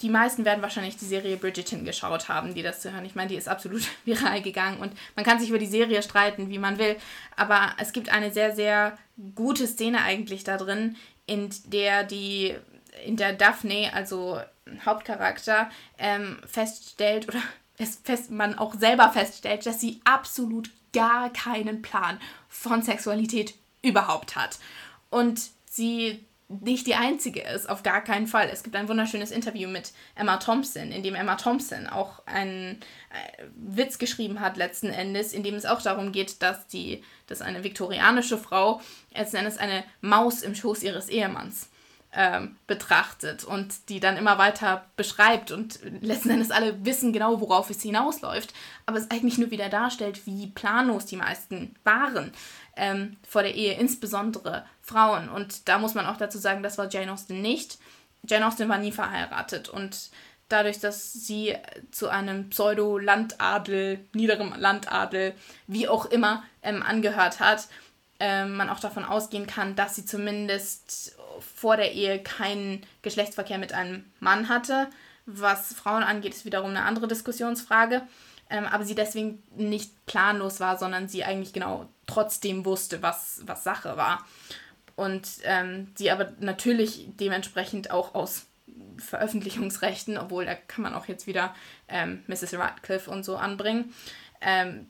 die 0.00 0.08
meisten 0.08 0.46
werden 0.46 0.62
wahrscheinlich 0.62 0.96
die 0.96 1.04
Serie 1.04 1.36
Bridgerton 1.36 1.84
geschaut 1.84 2.30
haben, 2.30 2.54
die 2.54 2.62
das 2.62 2.80
zu 2.80 2.90
hören. 2.90 3.04
Ich 3.04 3.14
meine, 3.14 3.28
die 3.28 3.36
ist 3.36 3.48
absolut 3.48 3.82
viral 4.06 4.40
gegangen 4.40 4.80
und 4.80 4.94
man 5.14 5.24
kann 5.24 5.38
sich 5.38 5.50
über 5.50 5.58
die 5.58 5.66
Serie 5.66 6.02
streiten, 6.02 6.48
wie 6.48 6.58
man 6.58 6.78
will. 6.78 6.96
Aber 7.36 7.72
es 7.78 7.92
gibt 7.92 8.08
eine 8.08 8.32
sehr, 8.32 8.56
sehr 8.56 8.96
gute 9.34 9.66
Szene 9.66 10.00
eigentlich 10.04 10.42
da 10.42 10.56
drin, 10.56 10.96
in 11.26 11.50
der 11.66 12.02
die, 12.02 12.54
in 13.04 13.18
der 13.18 13.34
Daphne, 13.34 13.90
also 13.92 14.40
Hauptcharakter, 14.86 15.68
ähm, 15.98 16.38
feststellt 16.46 17.28
oder 17.28 17.42
es 17.76 17.96
fest, 18.04 18.30
man 18.30 18.56
auch 18.56 18.74
selber 18.74 19.10
feststellt, 19.10 19.66
dass 19.66 19.82
sie 19.82 20.00
absolut 20.04 20.70
gar 20.94 21.30
keinen 21.30 21.82
Plan 21.82 22.18
von 22.48 22.80
Sexualität 22.80 23.52
überhaupt 23.82 24.34
hat. 24.34 24.58
Und 25.10 25.50
sie 25.68 26.25
nicht 26.48 26.86
die 26.86 26.94
einzige 26.94 27.42
ist, 27.42 27.68
auf 27.68 27.82
gar 27.82 28.02
keinen 28.02 28.26
Fall. 28.26 28.48
Es 28.52 28.62
gibt 28.62 28.76
ein 28.76 28.88
wunderschönes 28.88 29.30
Interview 29.30 29.68
mit 29.68 29.92
Emma 30.14 30.36
Thompson, 30.36 30.92
in 30.92 31.02
dem 31.02 31.14
Emma 31.14 31.34
Thompson 31.34 31.86
auch 31.86 32.24
einen 32.26 32.80
äh, 33.10 33.44
Witz 33.56 33.98
geschrieben 33.98 34.40
hat 34.40 34.56
letzten 34.56 34.90
Endes, 34.90 35.32
in 35.32 35.42
dem 35.42 35.54
es 35.54 35.66
auch 35.66 35.82
darum 35.82 36.12
geht, 36.12 36.42
dass 36.42 36.66
die, 36.68 37.02
dass 37.26 37.42
eine 37.42 37.64
viktorianische 37.64 38.38
Frau 38.38 38.80
letzten 39.12 39.36
Endes 39.36 39.58
eine 39.58 39.82
Maus 40.00 40.42
im 40.42 40.54
Schoß 40.54 40.82
ihres 40.84 41.08
Ehemanns 41.08 41.68
ähm, 42.18 42.56
betrachtet 42.66 43.44
und 43.44 43.90
die 43.90 44.00
dann 44.00 44.16
immer 44.16 44.38
weiter 44.38 44.86
beschreibt 44.96 45.52
und 45.52 45.78
letzten 46.00 46.30
Endes 46.30 46.50
alle 46.50 46.82
wissen 46.84 47.12
genau, 47.12 47.42
worauf 47.42 47.68
es 47.68 47.82
hinausläuft, 47.82 48.54
aber 48.86 48.96
es 48.96 49.10
eigentlich 49.10 49.36
nur 49.36 49.50
wieder 49.50 49.68
darstellt, 49.68 50.26
wie 50.26 50.46
planlos 50.46 51.04
die 51.04 51.16
meisten 51.16 51.76
waren 51.84 52.32
ähm, 52.74 53.18
vor 53.28 53.42
der 53.42 53.54
Ehe, 53.54 53.74
insbesondere 53.74 54.64
Frauen. 54.80 55.28
Und 55.28 55.68
da 55.68 55.76
muss 55.76 55.94
man 55.94 56.06
auch 56.06 56.16
dazu 56.16 56.38
sagen, 56.38 56.62
das 56.62 56.78
war 56.78 56.88
Jane 56.88 57.12
Austen 57.12 57.42
nicht. 57.42 57.78
Jane 58.26 58.46
Austen 58.46 58.68
war 58.70 58.78
nie 58.78 58.92
verheiratet 58.92 59.68
und 59.68 60.10
dadurch, 60.48 60.80
dass 60.80 61.12
sie 61.12 61.54
zu 61.90 62.08
einem 62.08 62.48
Pseudo-Landadel, 62.48 64.06
niederem 64.14 64.54
Landadel, 64.56 65.34
wie 65.66 65.86
auch 65.86 66.06
immer, 66.06 66.44
ähm, 66.62 66.82
angehört 66.82 67.40
hat, 67.40 67.68
ähm, 68.20 68.56
man 68.56 68.70
auch 68.70 68.80
davon 68.80 69.04
ausgehen 69.04 69.46
kann, 69.46 69.76
dass 69.76 69.94
sie 69.94 70.04
zumindest 70.04 71.16
vor 71.54 71.76
der 71.76 71.92
Ehe 71.92 72.22
keinen 72.22 72.84
Geschlechtsverkehr 73.02 73.58
mit 73.58 73.72
einem 73.72 74.04
Mann 74.20 74.48
hatte. 74.48 74.88
Was 75.26 75.74
Frauen 75.74 76.02
angeht, 76.02 76.34
ist 76.34 76.44
wiederum 76.44 76.70
eine 76.70 76.84
andere 76.84 77.08
Diskussionsfrage 77.08 78.02
ähm, 78.48 78.66
aber 78.66 78.84
sie 78.84 78.94
deswegen 78.94 79.42
nicht 79.56 80.06
planlos 80.06 80.60
war, 80.60 80.78
sondern 80.78 81.08
sie 81.08 81.24
eigentlich 81.24 81.52
genau 81.52 81.88
trotzdem 82.06 82.64
wusste, 82.64 83.02
was, 83.02 83.42
was 83.44 83.64
Sache 83.64 83.96
war. 83.96 84.24
Und 84.94 85.28
ähm, 85.44 85.88
sie 85.96 86.10
aber 86.10 86.32
natürlich 86.40 87.08
dementsprechend 87.16 87.90
auch 87.90 88.14
aus 88.14 88.46
Veröffentlichungsrechten, 88.98 90.16
obwohl 90.16 90.46
da 90.46 90.54
kann 90.54 90.82
man 90.82 90.94
auch 90.94 91.06
jetzt 91.06 91.26
wieder 91.26 91.54
ähm, 91.88 92.22
Mrs. 92.28 92.54
Radcliffe 92.54 93.10
und 93.10 93.24
so 93.24 93.36
anbringen, 93.36 93.92
ähm, 94.40 94.86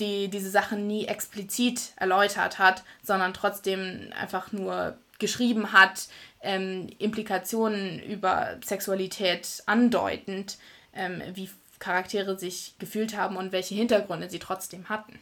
die 0.00 0.28
diese 0.28 0.50
Sachen 0.50 0.86
nie 0.86 1.06
explizit 1.06 1.92
erläutert 1.96 2.58
hat, 2.58 2.84
sondern 3.02 3.34
trotzdem 3.34 4.10
einfach 4.18 4.52
nur 4.52 4.96
geschrieben 5.18 5.72
hat, 5.72 6.08
ähm, 6.40 6.88
Implikationen 6.98 8.00
über 8.00 8.58
Sexualität 8.64 9.62
andeutend, 9.66 10.58
ähm, 10.92 11.22
wie 11.34 11.48
Charaktere 11.78 12.38
sich 12.38 12.74
gefühlt 12.78 13.16
haben 13.16 13.36
und 13.36 13.52
welche 13.52 13.74
Hintergründe 13.74 14.30
sie 14.30 14.38
trotzdem 14.38 14.88
hatten. 14.88 15.18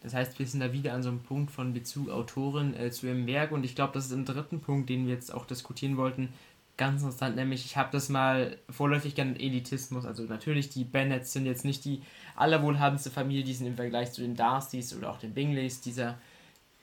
Das 0.00 0.14
heißt, 0.14 0.38
wir 0.38 0.46
sind 0.46 0.60
da 0.60 0.72
wieder 0.72 0.92
an 0.92 1.02
so 1.02 1.08
einem 1.08 1.20
Punkt 1.22 1.50
von 1.50 1.72
Bezug 1.72 2.08
Autorin 2.08 2.74
äh, 2.74 2.90
zu 2.90 3.06
ihrem 3.06 3.26
Werk 3.26 3.50
und 3.52 3.64
ich 3.64 3.74
glaube, 3.74 3.94
das 3.94 4.06
ist 4.06 4.12
im 4.12 4.24
dritten 4.24 4.60
Punkt, 4.60 4.88
den 4.88 5.06
wir 5.06 5.14
jetzt 5.14 5.32
auch 5.32 5.44
diskutieren 5.44 5.96
wollten, 5.96 6.32
ganz 6.78 7.02
interessant, 7.02 7.36
nämlich 7.36 7.66
ich 7.66 7.76
habe 7.76 7.90
das 7.92 8.08
mal 8.08 8.56
vorläufig 8.70 9.14
genannt 9.14 9.40
Elitismus. 9.40 10.06
Also 10.06 10.22
natürlich, 10.22 10.70
die 10.70 10.84
Bennets 10.84 11.32
sind 11.32 11.44
jetzt 11.44 11.64
nicht 11.64 11.84
die 11.84 12.00
allerwohlhabendste 12.36 13.10
Familie, 13.10 13.44
die 13.44 13.52
sind 13.52 13.66
im 13.66 13.76
Vergleich 13.76 14.12
zu 14.12 14.22
den 14.22 14.36
Darcys 14.36 14.94
oder 14.96 15.10
auch 15.10 15.18
den 15.18 15.34
Bingleys 15.34 15.80
dieser, 15.80 16.16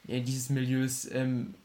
äh, 0.08 0.22
dieses 0.22 0.50
Milieus 0.50 1.10
ähm, 1.12 1.56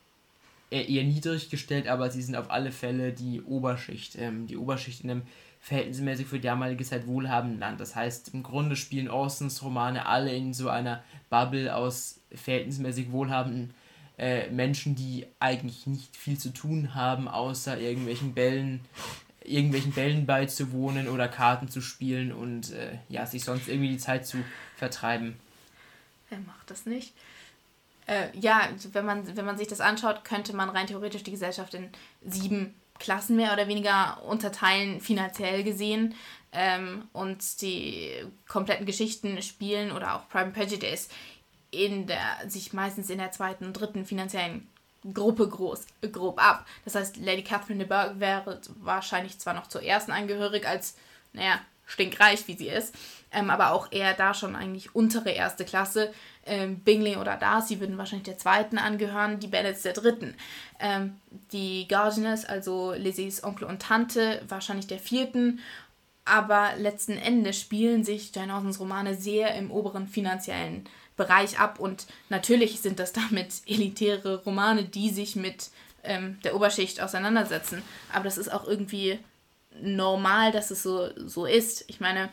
eher 0.70 1.04
niedrig 1.04 1.50
gestellt, 1.50 1.88
aber 1.88 2.10
sie 2.10 2.22
sind 2.22 2.36
auf 2.36 2.50
alle 2.50 2.70
Fälle 2.70 3.12
die 3.12 3.42
Oberschicht, 3.42 4.16
ähm, 4.16 4.46
die 4.46 4.56
Oberschicht 4.56 5.02
in 5.02 5.10
einem 5.10 5.22
verhältnismäßig 5.60 6.26
für 6.26 6.36
die 6.36 6.46
damalige 6.46 6.84
Zeit 6.84 7.06
wohlhabenden 7.06 7.58
Land. 7.58 7.80
Das 7.80 7.96
heißt, 7.96 8.32
im 8.32 8.42
Grunde 8.44 8.76
spielen 8.76 9.08
Austens 9.08 9.62
Romane 9.62 10.06
alle 10.06 10.32
in 10.32 10.54
so 10.54 10.68
einer 10.68 11.02
Bubble 11.28 11.74
aus 11.74 12.20
verhältnismäßig 12.32 13.10
wohlhabenden 13.10 13.74
äh, 14.20 14.50
Menschen, 14.50 14.94
die 14.94 15.26
eigentlich 15.38 15.86
nicht 15.86 16.14
viel 16.14 16.36
zu 16.36 16.50
tun 16.50 16.94
haben, 16.94 17.26
außer 17.26 17.80
irgendwelchen 17.80 18.34
Bällen, 18.34 18.80
irgendwelchen 19.42 19.92
Bällen 19.92 20.26
beizuwohnen 20.26 21.08
oder 21.08 21.26
Karten 21.26 21.70
zu 21.70 21.80
spielen 21.80 22.30
und 22.30 22.70
äh, 22.72 22.98
ja, 23.08 23.24
sich 23.24 23.44
sonst 23.44 23.66
irgendwie 23.66 23.88
die 23.88 23.98
Zeit 23.98 24.26
zu 24.26 24.36
vertreiben. 24.76 25.40
Wer 26.28 26.38
macht 26.40 26.70
das 26.70 26.84
nicht? 26.84 27.14
Äh, 28.06 28.26
ja, 28.38 28.68
wenn 28.92 29.06
man, 29.06 29.36
wenn 29.36 29.46
man 29.46 29.56
sich 29.56 29.68
das 29.68 29.80
anschaut, 29.80 30.22
könnte 30.22 30.54
man 30.54 30.68
rein 30.68 30.86
theoretisch 30.86 31.22
die 31.22 31.30
Gesellschaft 31.30 31.72
in 31.72 31.88
sieben 32.22 32.74
Klassen 32.98 33.36
mehr 33.36 33.54
oder 33.54 33.68
weniger 33.68 34.22
unterteilen, 34.22 35.00
finanziell 35.00 35.64
gesehen. 35.64 36.14
Ähm, 36.52 37.08
und 37.14 37.62
die 37.62 38.10
kompletten 38.46 38.84
Geschichten 38.84 39.40
spielen 39.40 39.92
oder 39.92 40.16
auch 40.16 40.28
Prime 40.28 40.50
Prejudice 40.50 41.08
in 41.70 42.06
der, 42.06 42.20
sich 42.48 42.72
meistens 42.72 43.10
in 43.10 43.18
der 43.18 43.32
zweiten 43.32 43.64
und 43.64 43.74
dritten 43.74 44.04
finanziellen 44.04 44.68
Gruppe 45.14 45.48
groß, 45.48 45.86
grob 46.12 46.42
ab. 46.42 46.66
Das 46.84 46.94
heißt, 46.94 47.16
Lady 47.16 47.42
Catherine 47.42 47.78
de 47.78 47.88
Bourgh 47.88 48.20
wäre 48.20 48.60
wahrscheinlich 48.80 49.38
zwar 49.38 49.54
noch 49.54 49.66
zur 49.66 49.82
ersten 49.82 50.12
angehörig, 50.12 50.66
als, 50.66 50.96
naja, 51.32 51.60
stinkreich 51.86 52.46
wie 52.46 52.56
sie 52.56 52.68
ist, 52.68 52.94
ähm, 53.32 53.50
aber 53.50 53.72
auch 53.72 53.90
eher 53.90 54.14
da 54.14 54.34
schon 54.34 54.56
eigentlich 54.56 54.94
untere 54.94 55.30
erste 55.30 55.64
Klasse. 55.64 56.12
Ähm, 56.46 56.80
Bingley 56.80 57.16
oder 57.16 57.36
Darcy 57.36 57.80
würden 57.80 57.98
wahrscheinlich 57.98 58.26
der 58.26 58.38
zweiten 58.38 58.78
angehören, 58.78 59.40
die 59.40 59.48
Bennets 59.48 59.82
der 59.82 59.92
dritten. 59.92 60.34
Ähm, 60.78 61.20
die 61.52 61.88
Gardiners, 61.88 62.44
also 62.44 62.92
Lizzies 62.92 63.42
Onkel 63.42 63.66
und 63.66 63.82
Tante, 63.82 64.42
wahrscheinlich 64.48 64.86
der 64.86 64.98
vierten. 64.98 65.60
Aber 66.24 66.70
letzten 66.76 67.16
Endes 67.16 67.58
spielen 67.58 68.04
sich 68.04 68.34
Jane 68.34 68.54
Austens 68.54 68.78
Romane 68.78 69.14
sehr 69.14 69.54
im 69.54 69.70
oberen 69.70 70.06
finanziellen 70.06 70.88
Bereich 71.20 71.58
ab 71.58 71.78
und 71.78 72.06
natürlich 72.30 72.80
sind 72.80 72.98
das 72.98 73.12
damit 73.20 73.62
elitäre 73.66 74.42
Romane, 74.42 74.84
die 74.84 75.10
sich 75.10 75.36
mit 75.36 75.70
ähm, 76.02 76.38
der 76.44 76.56
Oberschicht 76.56 77.00
auseinandersetzen. 77.00 77.82
Aber 78.12 78.24
das 78.24 78.38
ist 78.38 78.50
auch 78.50 78.66
irgendwie 78.66 79.18
normal, 79.80 80.50
dass 80.50 80.70
es 80.70 80.82
so, 80.82 81.10
so 81.16 81.44
ist. 81.44 81.84
Ich 81.88 82.00
meine, 82.00 82.30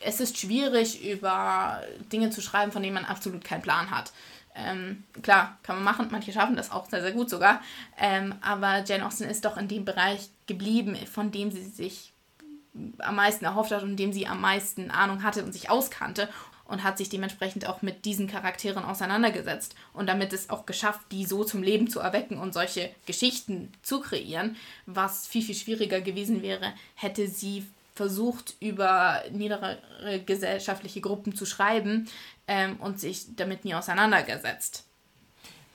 es 0.00 0.20
ist 0.20 0.38
schwierig, 0.38 1.04
über 1.04 1.82
Dinge 2.12 2.30
zu 2.30 2.40
schreiben, 2.40 2.72
von 2.72 2.82
denen 2.82 2.94
man 2.94 3.04
absolut 3.04 3.44
keinen 3.44 3.62
Plan 3.62 3.90
hat. 3.90 4.12
Ähm, 4.54 5.04
klar, 5.22 5.58
kann 5.62 5.76
man 5.76 5.84
machen, 5.84 6.08
manche 6.10 6.32
schaffen 6.32 6.56
das 6.56 6.70
auch 6.70 6.88
sehr, 6.88 7.02
sehr 7.02 7.12
gut 7.12 7.28
sogar. 7.28 7.60
Ähm, 7.98 8.34
aber 8.40 8.84
Jane 8.84 9.04
Austen 9.04 9.24
ist 9.24 9.44
doch 9.44 9.56
in 9.56 9.68
dem 9.68 9.84
Bereich 9.84 10.30
geblieben, 10.46 10.96
von 11.12 11.30
dem 11.30 11.50
sie 11.50 11.64
sich 11.64 12.12
am 12.98 13.16
meisten 13.16 13.44
erhofft 13.44 13.72
hat 13.72 13.82
und 13.82 13.96
dem 13.96 14.12
sie 14.12 14.26
am 14.26 14.40
meisten 14.40 14.90
Ahnung 14.90 15.22
hatte 15.22 15.44
und 15.44 15.52
sich 15.52 15.70
auskannte 15.70 16.28
und 16.66 16.82
hat 16.82 16.98
sich 16.98 17.08
dementsprechend 17.08 17.68
auch 17.68 17.82
mit 17.82 18.04
diesen 18.04 18.26
Charakteren 18.26 18.84
auseinandergesetzt 18.84 19.74
und 19.92 20.08
damit 20.08 20.32
es 20.32 20.50
auch 20.50 20.66
geschafft, 20.66 21.00
die 21.12 21.24
so 21.24 21.44
zum 21.44 21.62
Leben 21.62 21.88
zu 21.88 22.00
erwecken 22.00 22.38
und 22.38 22.54
solche 22.54 22.90
Geschichten 23.06 23.72
zu 23.82 24.00
kreieren, 24.00 24.56
was 24.86 25.26
viel, 25.26 25.42
viel 25.42 25.54
schwieriger 25.54 26.00
gewesen 26.00 26.42
wäre, 26.42 26.72
hätte 26.94 27.28
sie 27.28 27.66
versucht, 27.94 28.54
über 28.60 29.22
niedere 29.30 29.78
gesellschaftliche 30.26 31.00
Gruppen 31.00 31.36
zu 31.36 31.46
schreiben 31.46 32.08
ähm, 32.48 32.76
und 32.80 32.98
sich 32.98 33.36
damit 33.36 33.64
nie 33.64 33.74
auseinandergesetzt. 33.74 34.84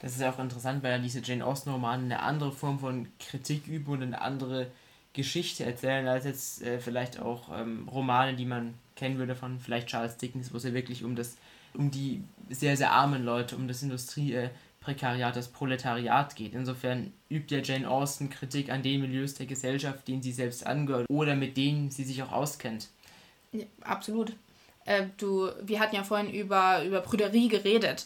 Das 0.02 0.14
ist 0.14 0.22
ja 0.22 0.32
auch 0.32 0.40
interessant, 0.40 0.84
weil 0.84 1.02
diese 1.02 1.22
Jane 1.22 1.46
Austen-Romane 1.46 2.04
eine 2.04 2.20
andere 2.22 2.52
Form 2.52 2.80
von 2.80 3.08
Kritik 3.20 3.68
üben 3.68 3.92
und 3.92 4.04
eine 4.04 4.22
andere 4.22 4.68
Geschichte 5.14 5.66
erzählen, 5.66 6.08
als 6.08 6.26
jetzt 6.26 6.62
äh, 6.62 6.80
vielleicht 6.80 7.20
auch 7.20 7.50
ähm, 7.58 7.88
Romane, 7.90 8.36
die 8.36 8.46
man 8.46 8.76
kennen 9.00 9.18
würde 9.18 9.36
von 9.36 9.60
vielleicht 9.60 9.88
Charles 9.88 10.18
Dickens, 10.18 10.54
wo 10.54 10.58
es 10.58 10.64
ja 10.64 10.74
wirklich 10.74 11.04
um 11.04 11.16
das, 11.16 11.38
um 11.74 11.90
die 11.90 12.22
sehr, 12.50 12.76
sehr 12.78 12.92
armen 12.92 13.24
Leute, 13.24 13.56
um 13.56 13.68
das 13.68 13.82
Industrieprekariat, 13.82 15.36
das 15.36 15.48
Proletariat 15.48 16.36
geht. 16.36 16.54
Insofern 16.54 17.14
übt 17.30 17.56
ja 17.56 17.62
Jane 17.64 17.90
Austen 17.90 18.30
Kritik 18.30 18.70
an 18.70 18.84
den 18.84 19.02
Milieus 19.02 19.36
der 19.36 19.46
Gesellschaft, 19.46 20.08
denen 20.08 20.22
sie 20.22 20.34
selbst 20.34 20.66
angehört 20.68 21.08
oder 21.10 21.36
mit 21.36 21.58
denen 21.58 21.90
sie 21.90 22.04
sich 22.04 22.22
auch 22.22 22.32
auskennt. 22.32 22.90
Ja, 23.54 23.66
absolut. 23.82 24.34
Äh, 24.86 25.08
du, 25.18 25.50
wir 25.62 25.80
hatten 25.80 25.96
ja 25.96 26.04
vorhin 26.04 26.30
über, 26.30 26.84
über 26.84 27.02
Prüderie 27.02 27.48
geredet. 27.48 28.06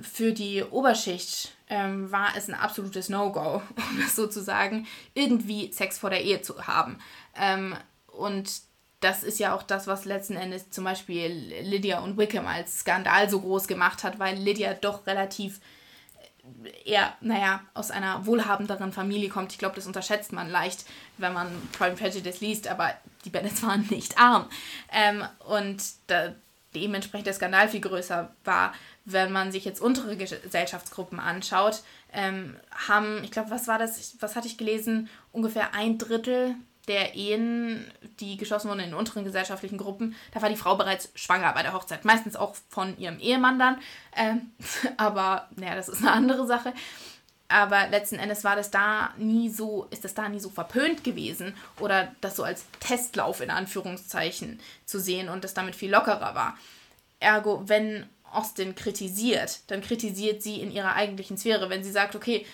Für 0.00 0.32
die 0.32 0.62
Oberschicht 0.62 1.52
ähm, 1.68 2.10
war 2.10 2.30
es 2.36 2.48
ein 2.48 2.54
absolutes 2.54 3.08
No-Go, 3.08 3.62
um 3.90 4.00
es 4.04 4.16
so 4.16 4.26
zu 4.26 4.42
sagen, 4.42 4.86
irgendwie 5.14 5.72
Sex 5.72 5.98
vor 5.98 6.10
der 6.10 6.24
Ehe 6.24 6.42
zu 6.42 6.66
haben. 6.66 6.98
Ähm, 7.36 7.76
und 8.08 8.62
das 9.02 9.22
ist 9.22 9.38
ja 9.38 9.54
auch 9.54 9.62
das, 9.62 9.86
was 9.86 10.04
letzten 10.04 10.36
Endes 10.36 10.70
zum 10.70 10.84
Beispiel 10.84 11.54
Lydia 11.62 12.00
und 12.00 12.16
Wickham 12.16 12.46
als 12.46 12.80
Skandal 12.80 13.28
so 13.28 13.40
groß 13.40 13.66
gemacht 13.66 14.04
hat, 14.04 14.18
weil 14.18 14.38
Lydia 14.38 14.74
doch 14.74 15.06
relativ 15.06 15.60
äh, 16.64 16.90
eher, 16.90 17.12
naja, 17.20 17.60
aus 17.74 17.90
einer 17.90 18.24
wohlhabenderen 18.26 18.92
Familie 18.92 19.28
kommt. 19.28 19.52
Ich 19.52 19.58
glaube, 19.58 19.74
das 19.74 19.86
unterschätzt 19.86 20.32
man 20.32 20.48
leicht, 20.48 20.84
wenn 21.18 21.32
man 21.32 21.48
Prime 21.72 21.96
Prejudice 21.96 22.40
liest, 22.40 22.68
aber 22.68 22.94
die 23.24 23.30
Bennets 23.30 23.62
waren 23.66 23.86
nicht 23.90 24.18
arm. 24.18 24.48
Ähm, 24.92 25.24
und 25.40 25.82
da 26.06 26.34
dementsprechend 26.74 27.26
der 27.26 27.34
Skandal 27.34 27.68
viel 27.68 27.80
größer 27.80 28.34
war. 28.44 28.72
Wenn 29.04 29.32
man 29.32 29.50
sich 29.50 29.64
jetzt 29.64 29.80
untere 29.80 30.16
Gesellschaftsgruppen 30.16 31.18
anschaut, 31.18 31.82
ähm, 32.12 32.56
haben, 32.70 33.24
ich 33.24 33.32
glaube, 33.32 33.50
was 33.50 33.66
war 33.66 33.78
das, 33.78 34.16
was 34.20 34.36
hatte 34.36 34.46
ich 34.46 34.58
gelesen, 34.58 35.08
ungefähr 35.32 35.74
ein 35.74 35.98
Drittel 35.98 36.54
der 36.88 37.14
Ehen, 37.14 37.90
die 38.18 38.36
geschlossen 38.36 38.68
wurden 38.68 38.80
in 38.80 38.94
unteren 38.94 39.24
gesellschaftlichen 39.24 39.78
Gruppen, 39.78 40.16
da 40.32 40.42
war 40.42 40.48
die 40.48 40.56
Frau 40.56 40.76
bereits 40.76 41.10
schwanger 41.14 41.52
bei 41.52 41.62
der 41.62 41.72
Hochzeit. 41.72 42.04
Meistens 42.04 42.36
auch 42.36 42.56
von 42.68 42.98
ihrem 42.98 43.20
Ehemann 43.20 43.58
dann. 43.58 43.78
Ähm, 44.16 44.50
aber, 44.96 45.48
naja, 45.56 45.76
das 45.76 45.88
ist 45.88 46.02
eine 46.02 46.12
andere 46.12 46.46
Sache. 46.46 46.72
Aber 47.48 47.86
letzten 47.88 48.16
Endes 48.16 48.44
war 48.44 48.56
das 48.56 48.70
da 48.70 49.10
nie 49.18 49.50
so, 49.50 49.86
ist 49.90 50.04
das 50.04 50.14
da 50.14 50.28
nie 50.28 50.40
so 50.40 50.48
verpönt 50.48 51.04
gewesen 51.04 51.54
oder 51.78 52.14
das 52.22 52.36
so 52.36 52.44
als 52.44 52.64
Testlauf 52.80 53.42
in 53.42 53.50
Anführungszeichen 53.50 54.58
zu 54.86 54.98
sehen 54.98 55.28
und 55.28 55.44
das 55.44 55.52
damit 55.52 55.76
viel 55.76 55.90
lockerer 55.90 56.34
war. 56.34 56.56
Ergo, 57.20 57.62
wenn 57.66 58.06
Austin 58.32 58.74
kritisiert, 58.74 59.60
dann 59.70 59.82
kritisiert 59.82 60.42
sie 60.42 60.60
in 60.60 60.72
ihrer 60.72 60.94
eigentlichen 60.94 61.36
Sphäre. 61.36 61.68
Wenn 61.68 61.84
sie 61.84 61.90
sagt, 61.90 62.16
okay, 62.16 62.46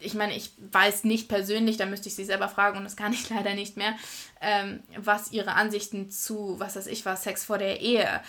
ich 0.00 0.14
meine, 0.14 0.36
ich 0.36 0.52
weiß 0.72 1.04
nicht 1.04 1.28
persönlich, 1.28 1.76
da 1.76 1.86
müsste 1.86 2.08
ich 2.08 2.14
sie 2.14 2.24
selber 2.24 2.48
fragen 2.48 2.78
und 2.78 2.84
das 2.84 2.96
kann 2.96 3.12
ich 3.12 3.28
leider 3.30 3.54
nicht 3.54 3.76
mehr, 3.76 3.94
ähm, 4.40 4.80
was 4.96 5.32
ihre 5.32 5.52
Ansichten 5.52 6.10
zu, 6.10 6.56
was 6.58 6.76
weiß 6.76 6.86
ich 6.86 7.04
was, 7.04 7.22
Sex 7.22 7.44
vor 7.44 7.58
der 7.58 7.80
Ehe, 7.80 8.20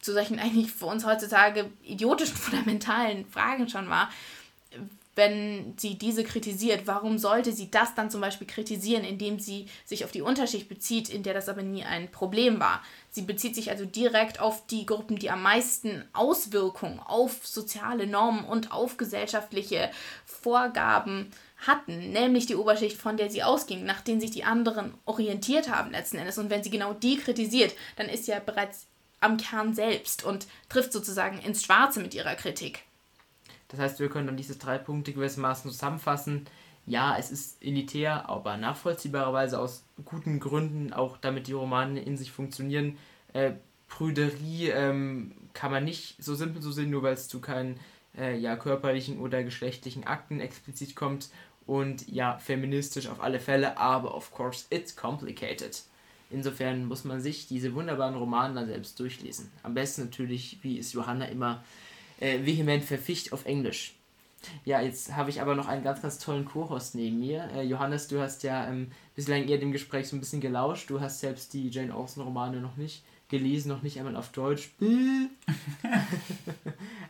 zu 0.00 0.12
solchen 0.12 0.38
eigentlich 0.38 0.70
für 0.72 0.86
uns 0.86 1.04
heutzutage 1.04 1.70
idiotischen, 1.82 2.36
fundamentalen 2.36 3.26
Fragen 3.26 3.68
schon 3.68 3.88
war. 3.88 4.10
Wenn 5.16 5.74
sie 5.76 5.98
diese 5.98 6.22
kritisiert, 6.22 6.86
warum 6.86 7.18
sollte 7.18 7.52
sie 7.52 7.70
das 7.70 7.94
dann 7.94 8.10
zum 8.10 8.20
Beispiel 8.20 8.46
kritisieren, 8.46 9.04
indem 9.04 9.40
sie 9.40 9.66
sich 9.84 10.04
auf 10.04 10.12
die 10.12 10.22
Unterschicht 10.22 10.68
bezieht, 10.68 11.08
in 11.08 11.22
der 11.22 11.34
das 11.34 11.48
aber 11.48 11.62
nie 11.62 11.84
ein 11.84 12.10
Problem 12.10 12.60
war? 12.60 12.82
Sie 13.10 13.22
bezieht 13.22 13.56
sich 13.56 13.70
also 13.70 13.84
direkt 13.84 14.40
auf 14.40 14.66
die 14.68 14.86
Gruppen, 14.86 15.16
die 15.16 15.30
am 15.30 15.42
meisten 15.42 16.04
Auswirkungen 16.12 17.00
auf 17.00 17.44
soziale 17.46 18.06
Normen 18.06 18.44
und 18.44 18.72
auf 18.72 18.96
gesellschaftliche 18.96 19.90
Vorgaben 20.24 21.32
hatten, 21.66 22.12
nämlich 22.12 22.46
die 22.46 22.56
Oberschicht, 22.56 22.96
von 22.96 23.16
der 23.16 23.30
sie 23.30 23.42
ausging, 23.42 23.84
nach 23.84 24.00
denen 24.00 24.20
sich 24.20 24.30
die 24.30 24.44
anderen 24.44 24.94
orientiert 25.04 25.70
haben 25.70 25.90
letzten 25.90 26.18
Endes. 26.18 26.38
Und 26.38 26.50
wenn 26.50 26.62
sie 26.62 26.70
genau 26.70 26.94
die 26.94 27.18
kritisiert, 27.18 27.74
dann 27.96 28.08
ist 28.08 28.24
sie 28.24 28.30
ja 28.30 28.40
bereits 28.40 28.86
am 29.20 29.36
Kern 29.36 29.74
selbst 29.74 30.24
und 30.24 30.46
trifft 30.68 30.92
sozusagen 30.92 31.38
ins 31.40 31.64
Schwarze 31.64 32.00
mit 32.00 32.14
ihrer 32.14 32.34
Kritik. 32.34 32.84
Das 33.70 33.80
heißt, 33.80 34.00
wir 34.00 34.08
können 34.08 34.26
dann 34.26 34.36
diese 34.36 34.56
drei 34.56 34.78
Punkte 34.78 35.12
gewissermaßen 35.12 35.70
zusammenfassen. 35.70 36.46
Ja, 36.86 37.16
es 37.18 37.30
ist 37.30 37.62
elitär, 37.62 38.28
aber 38.28 38.56
nachvollziehbarerweise 38.56 39.58
aus 39.58 39.84
guten 40.04 40.40
Gründen, 40.40 40.92
auch 40.92 41.16
damit 41.16 41.46
die 41.46 41.52
Romane 41.52 42.02
in 42.02 42.16
sich 42.16 42.32
funktionieren. 42.32 42.96
Äh, 43.32 43.52
Prüderie 43.88 44.70
ähm, 44.70 45.32
kann 45.52 45.70
man 45.70 45.84
nicht 45.84 46.22
so 46.22 46.34
simpel 46.34 46.62
so 46.62 46.72
sehen, 46.72 46.90
nur 46.90 47.02
weil 47.02 47.14
es 47.14 47.28
zu 47.28 47.40
keinen 47.40 47.78
äh, 48.18 48.36
ja, 48.36 48.56
körperlichen 48.56 49.20
oder 49.20 49.44
geschlechtlichen 49.44 50.04
Akten 50.04 50.40
explizit 50.40 50.96
kommt. 50.96 51.28
Und 51.66 52.08
ja, 52.08 52.38
feministisch 52.38 53.06
auf 53.06 53.20
alle 53.20 53.38
Fälle, 53.38 53.78
aber 53.78 54.14
of 54.14 54.32
course 54.32 54.66
it's 54.70 54.96
complicated. 54.96 55.82
Insofern 56.30 56.86
muss 56.86 57.04
man 57.04 57.20
sich 57.20 57.46
diese 57.46 57.74
wunderbaren 57.74 58.16
Romane 58.16 58.54
dann 58.54 58.66
selbst 58.66 58.98
durchlesen. 58.98 59.50
Am 59.62 59.74
besten 59.74 60.04
natürlich, 60.04 60.58
wie 60.62 60.78
es 60.78 60.92
Johanna 60.92 61.26
immer 61.26 61.56
äh, 61.56 61.89
vehement 62.20 62.84
verficht, 62.84 63.32
auf 63.32 63.46
Englisch. 63.46 63.94
Ja, 64.64 64.80
jetzt 64.80 65.14
habe 65.14 65.30
ich 65.30 65.40
aber 65.40 65.54
noch 65.54 65.68
einen 65.68 65.84
ganz, 65.84 66.00
ganz 66.02 66.18
tollen 66.18 66.44
Co-Host 66.44 66.94
neben 66.94 67.20
mir. 67.20 67.50
Äh, 67.54 67.62
Johannes, 67.62 68.08
du 68.08 68.20
hast 68.20 68.42
ja 68.42 68.68
ähm, 68.68 68.90
bislang 69.14 69.46
eher 69.46 69.58
dem 69.58 69.72
Gespräch 69.72 70.08
so 70.08 70.16
ein 70.16 70.20
bisschen 70.20 70.40
gelauscht. 70.40 70.88
Du 70.88 71.00
hast 71.00 71.20
selbst 71.20 71.52
die 71.52 71.68
Jane 71.68 71.94
Austen-Romane 71.94 72.60
noch 72.60 72.76
nicht 72.76 73.02
gelesen, 73.28 73.68
noch 73.68 73.82
nicht 73.82 73.98
einmal 73.98 74.16
auf 74.16 74.30
Deutsch. 74.32 74.70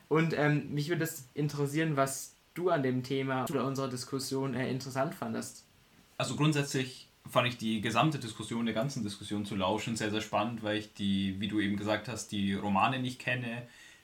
Und 0.08 0.34
ähm, 0.36 0.74
mich 0.74 0.88
würde 0.88 1.04
es 1.04 1.28
interessieren, 1.34 1.96
was 1.96 2.34
du 2.54 2.70
an 2.70 2.82
dem 2.82 3.02
Thema 3.02 3.46
oder 3.48 3.64
unserer 3.64 3.88
Diskussion 3.88 4.54
äh, 4.54 4.70
interessant 4.70 5.14
fandest. 5.14 5.64
Also 6.18 6.36
grundsätzlich 6.36 7.08
fand 7.28 7.48
ich 7.48 7.56
die 7.56 7.80
gesamte 7.80 8.18
Diskussion, 8.18 8.66
der 8.66 8.74
ganzen 8.74 9.02
Diskussion 9.04 9.44
zu 9.44 9.54
lauschen, 9.54 9.96
sehr, 9.96 10.10
sehr 10.10 10.20
spannend, 10.20 10.62
weil 10.62 10.78
ich 10.78 10.92
die, 10.94 11.40
wie 11.40 11.48
du 11.48 11.60
eben 11.60 11.76
gesagt 11.76 12.08
hast, 12.08 12.32
die 12.32 12.54
Romane 12.54 12.98
nicht 12.98 13.20
kenne 13.20 13.62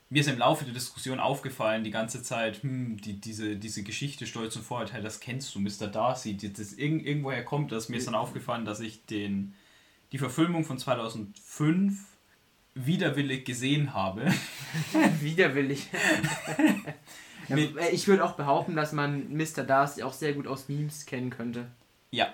mir 0.08 0.20
ist 0.20 0.28
im 0.28 0.38
Laufe 0.38 0.64
der 0.64 0.74
Diskussion 0.74 1.18
aufgefallen, 1.18 1.82
die 1.82 1.90
ganze 1.90 2.22
Zeit, 2.22 2.62
hm, 2.62 3.00
die, 3.00 3.20
diese, 3.20 3.56
diese 3.56 3.82
Geschichte 3.82 4.26
Stolz 4.26 4.54
und 4.56 4.62
Vorurteil, 4.62 5.02
das 5.02 5.20
kennst 5.20 5.54
du, 5.54 5.60
Mr. 5.60 5.88
Darcy, 5.88 6.36
das, 6.36 6.52
das 6.52 6.72
irgend, 6.74 7.04
irgendwoher 7.04 7.44
kommt 7.44 7.72
das. 7.72 7.88
Mir 7.88 7.96
ist 7.96 8.06
dann 8.06 8.14
aufgefallen, 8.14 8.64
dass 8.64 8.80
ich 8.80 9.04
den, 9.06 9.54
die 10.12 10.18
Verfilmung 10.18 10.64
von 10.64 10.78
2005 10.78 12.04
widerwillig 12.74 13.44
gesehen 13.44 13.94
habe. 13.94 14.32
widerwillig. 15.20 15.88
ich 17.92 18.06
würde 18.06 18.24
auch 18.24 18.34
behaupten, 18.34 18.76
dass 18.76 18.92
man 18.92 19.34
Mr. 19.36 19.64
Darcy 19.64 20.02
auch 20.02 20.12
sehr 20.12 20.34
gut 20.34 20.46
aus 20.46 20.68
Memes 20.68 21.06
kennen 21.06 21.30
könnte. 21.30 21.66
Ja, 22.12 22.32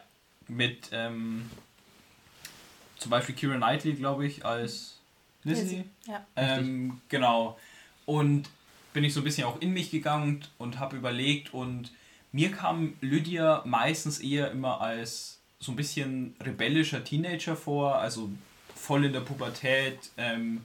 mit 0.48 0.90
ähm, 0.92 1.48
zum 2.98 3.10
Beispiel 3.10 3.34
Kira 3.34 3.56
Knightley, 3.56 3.94
glaube 3.94 4.26
ich, 4.26 4.44
als 4.44 4.98
Lizzie. 5.44 5.84
Ja. 6.06 6.24
Ähm, 6.36 7.00
genau. 7.08 7.58
Und 8.06 8.48
bin 8.92 9.04
ich 9.04 9.14
so 9.14 9.20
ein 9.20 9.24
bisschen 9.24 9.44
auch 9.44 9.60
in 9.60 9.72
mich 9.72 9.90
gegangen 9.90 10.44
und 10.58 10.78
habe 10.78 10.96
überlegt 10.96 11.54
und 11.54 11.92
mir 12.32 12.50
kam 12.50 12.94
Lydia 13.00 13.62
meistens 13.64 14.20
eher 14.20 14.50
immer 14.50 14.80
als 14.80 15.40
so 15.60 15.72
ein 15.72 15.76
bisschen 15.76 16.34
rebellischer 16.44 17.04
Teenager 17.04 17.56
vor, 17.56 17.96
also 17.96 18.30
voll 18.74 19.04
in 19.04 19.12
der 19.12 19.20
Pubertät, 19.20 19.98
ähm, 20.16 20.62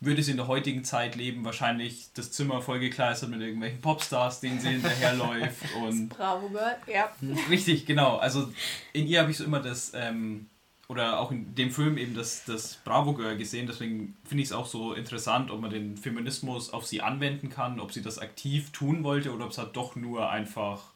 würde 0.00 0.22
sie 0.22 0.32
in 0.32 0.36
der 0.36 0.46
heutigen 0.46 0.84
Zeit 0.84 1.16
leben, 1.16 1.44
wahrscheinlich 1.44 2.08
das 2.14 2.30
Zimmer 2.30 2.62
vollgekleistert 2.62 3.30
mit 3.30 3.40
irgendwelchen 3.40 3.80
Popstars, 3.80 4.40
denen 4.40 4.60
sie 4.60 4.68
hinterherläuft. 4.68 5.62
und 5.82 6.10
Bravo 6.10 6.48
Girl, 6.48 6.76
ja. 6.86 7.10
Richtig, 7.50 7.86
genau. 7.86 8.16
Also 8.18 8.52
in 8.92 9.06
ihr 9.06 9.20
habe 9.20 9.30
ich 9.30 9.38
so 9.38 9.44
immer 9.44 9.60
das, 9.60 9.92
ähm, 9.94 10.46
oder 10.88 11.18
auch 11.18 11.30
in 11.32 11.54
dem 11.54 11.70
Film 11.70 11.98
eben 11.98 12.14
das, 12.14 12.44
das 12.44 12.76
Bravo 12.84 13.12
Girl 13.14 13.36
gesehen, 13.36 13.66
deswegen 13.66 14.16
finde 14.24 14.42
ich 14.42 14.50
es 14.50 14.52
auch 14.52 14.66
so 14.66 14.92
interessant, 14.92 15.50
ob 15.50 15.60
man 15.60 15.70
den 15.70 15.96
Feminismus 15.96 16.72
auf 16.72 16.86
sie 16.86 17.02
anwenden 17.02 17.50
kann, 17.50 17.80
ob 17.80 17.92
sie 17.92 18.02
das 18.02 18.18
aktiv 18.18 18.70
tun 18.70 19.02
wollte 19.02 19.32
oder 19.32 19.46
ob 19.46 19.50
es 19.50 19.58
halt 19.58 19.76
doch 19.76 19.96
nur 19.96 20.30
einfach, 20.30 20.92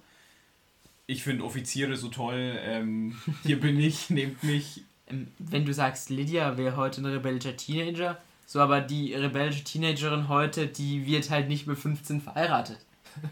ich 1.07 1.25
finde 1.25 1.45
Offiziere 1.45 1.97
so 1.97 2.09
toll, 2.09 2.59
ähm, 2.63 3.17
hier 3.43 3.59
bin 3.59 3.81
ich, 3.81 4.11
nehmt 4.11 4.45
mich. 4.45 4.83
Ähm, 5.09 5.29
Wenn 5.39 5.65
du 5.65 5.75
sagst, 5.75 6.09
Lydia 6.11 6.57
wäre 6.57 6.77
heute 6.77 7.01
ein 7.01 7.07
rebellischer 7.07 7.57
Teenager, 7.57 8.21
so 8.47 8.61
aber 8.61 8.81
die 8.81 9.13
rebellische 9.15 9.65
Teenagerin 9.65 10.29
heute, 10.29 10.69
die 10.69 11.05
wird 11.07 11.31
halt 11.31 11.49
nicht 11.49 11.67
mit 11.67 11.79
15 11.79 12.21
verheiratet. 12.21 12.79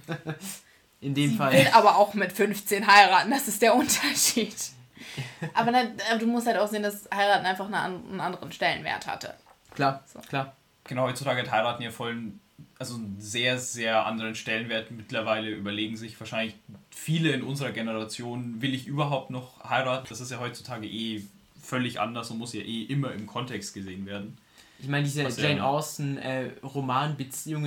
In 1.00 1.14
dem 1.14 1.30
Sie 1.30 1.36
Fall. 1.36 1.52
will 1.52 1.68
aber 1.72 1.96
auch 1.96 2.14
mit 2.14 2.32
15 2.32 2.84
heiraten, 2.84 3.30
das 3.30 3.46
ist 3.46 3.62
der 3.62 3.76
Unterschied. 3.76 4.56
Aber, 5.54 5.70
aber 5.72 6.18
du 6.18 6.26
musst 6.26 6.46
halt 6.46 6.58
auch 6.58 6.68
sehen, 6.68 6.82
dass 6.82 7.08
heiraten 7.14 7.46
einfach 7.46 7.66
eine, 7.66 7.78
einen 7.82 8.20
anderen 8.20 8.52
Stellenwert 8.52 9.06
hatte. 9.06 9.34
Klar, 9.74 10.02
So. 10.06 10.18
klar. 10.20 10.54
Genau, 10.84 11.02
heutzutage 11.04 11.42
hat 11.42 11.50
heiraten 11.50 11.82
ja 11.82 11.90
voll 11.90 12.12
einen- 12.12 12.40
also 12.78 12.94
einen 12.94 13.16
sehr, 13.20 13.58
sehr 13.58 14.06
anderen 14.06 14.34
Stellenwert. 14.34 14.90
Mittlerweile 14.90 15.50
überlegen 15.50 15.96
sich 15.96 16.18
wahrscheinlich 16.18 16.54
viele 16.90 17.30
in 17.32 17.42
unserer 17.42 17.72
Generation, 17.72 18.60
will 18.62 18.74
ich 18.74 18.86
überhaupt 18.86 19.30
noch 19.30 19.62
heiraten? 19.68 20.06
Das 20.08 20.20
ist 20.20 20.30
ja 20.30 20.38
heutzutage 20.40 20.86
eh 20.86 21.22
völlig 21.62 22.00
anders 22.00 22.30
und 22.30 22.38
muss 22.38 22.52
ja 22.54 22.60
eh 22.62 22.82
immer 22.84 23.12
im 23.12 23.26
Kontext 23.26 23.74
gesehen 23.74 24.06
werden. 24.06 24.38
Ich 24.80 24.88
meine, 24.88 25.04
diese 25.04 25.24
Was 25.24 25.36
ja- 25.36 25.48
Jane 25.48 25.64
Austen 25.64 26.18
äh, 26.18 26.50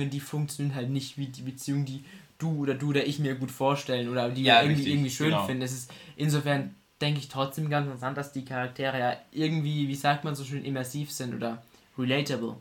die 0.08 0.20
funktionieren 0.20 0.74
halt 0.74 0.90
nicht 0.90 1.16
wie 1.18 1.26
die 1.26 1.42
Beziehung, 1.42 1.84
die 1.84 2.04
du 2.38 2.62
oder 2.62 2.74
du 2.74 2.88
oder 2.88 3.06
ich 3.06 3.18
mir 3.18 3.34
gut 3.36 3.50
vorstellen 3.52 4.08
oder 4.08 4.30
die 4.30 4.42
Ja, 4.42 4.56
wir 4.56 4.62
irgendwie, 4.62 4.80
richtig, 4.80 4.92
irgendwie 4.94 5.10
schön 5.10 5.28
genau. 5.30 5.46
finden. 5.46 5.62
Es 5.62 5.72
ist 5.72 5.92
insofern 6.16 6.74
denke 7.02 7.20
ich 7.20 7.28
trotzdem 7.28 7.68
ganz 7.68 7.86
interessant, 7.86 8.16
dass 8.16 8.32
die 8.32 8.44
Charaktere 8.44 8.98
ja 8.98 9.16
irgendwie, 9.32 9.88
wie 9.88 9.94
sagt 9.94 10.24
man 10.24 10.34
so 10.34 10.44
schön, 10.44 10.64
immersiv 10.64 11.10
sind 11.10 11.34
oder 11.34 11.62
relatable. 11.98 12.56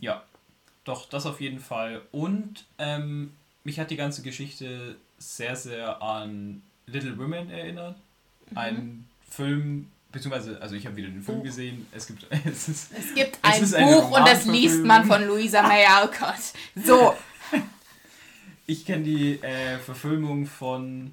Ja, 0.00 0.22
doch, 0.84 1.08
das 1.08 1.24
auf 1.26 1.40
jeden 1.40 1.60
Fall. 1.60 2.02
Und 2.10 2.64
ähm, 2.78 3.32
mich 3.64 3.78
hat 3.78 3.90
die 3.90 3.96
ganze 3.96 4.22
Geschichte 4.22 4.96
sehr, 5.18 5.54
sehr 5.56 6.02
an 6.02 6.62
Little 6.86 7.16
Women 7.16 7.48
erinnert. 7.50 7.96
Ein 8.54 9.06
Film, 9.30 9.88
beziehungsweise, 10.10 10.60
also 10.60 10.74
ich 10.74 10.84
habe 10.84 10.96
wieder 10.96 11.08
den 11.08 11.22
Film 11.22 11.38
Buch. 11.38 11.44
gesehen. 11.44 11.86
Es 11.92 12.06
gibt, 12.08 12.26
es 12.44 12.68
ist, 12.68 12.92
Es 12.98 13.14
gibt 13.14 13.36
Es 13.42 13.54
ein 13.54 13.62
ist 13.62 13.74
eine 13.74 13.92
Buch 13.92 14.10
und 14.18 14.26
das 14.26 14.44
liest 14.44 14.84
man 14.84 15.06
von 15.06 15.24
Louisa 15.24 15.62
May 15.62 15.86
Alcott. 15.86 16.52
So, 16.84 17.14
Ich 18.66 18.86
kenne 18.86 19.02
die 19.04 19.42
äh, 19.42 19.78
Verfilmung 19.78 20.46
von. 20.46 21.12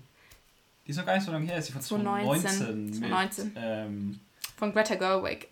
Die 0.89 0.91
ist 0.91 0.97
noch 0.97 1.05
gar 1.05 1.13
nicht 1.17 1.25
so 1.25 1.31
lange 1.31 1.45
her, 1.45 1.59
ist 1.59 1.67
die 1.67 1.73
von 1.73 1.81
2019. 1.83 2.49
2019. 2.49 2.93
2019. 2.95 3.45
Mit, 3.45 3.53
ähm, 3.57 4.19
von 4.57 4.73
Greta 4.73 4.95
Gerwig. 4.95 5.47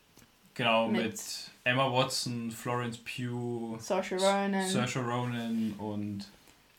genau, 0.55 0.87
mit, 0.87 1.03
Mit- 1.03 1.21
Emma 1.63 1.91
Watson, 1.93 2.49
Florence 2.49 2.97
Pugh, 2.97 3.77
Saoirse 3.79 4.15
Ronan. 4.15 4.67
Saoirse 4.67 4.99
Ronan 4.99 5.73
und 5.77 6.25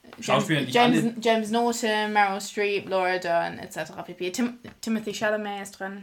James, 0.02 0.26
Schauspieler, 0.26 0.62
James, 0.62 0.98
alle- 1.04 1.14
James 1.20 1.50
Norton, 1.52 2.12
Meryl 2.12 2.40
Streep, 2.40 2.88
Laura 2.88 3.18
Dern 3.18 3.60
etc. 3.60 3.92
pp. 4.04 4.32
Tim, 4.32 4.58
Timothy 4.80 5.12
Chalamet 5.14 5.62
ist 5.62 5.78
drin. 5.78 6.02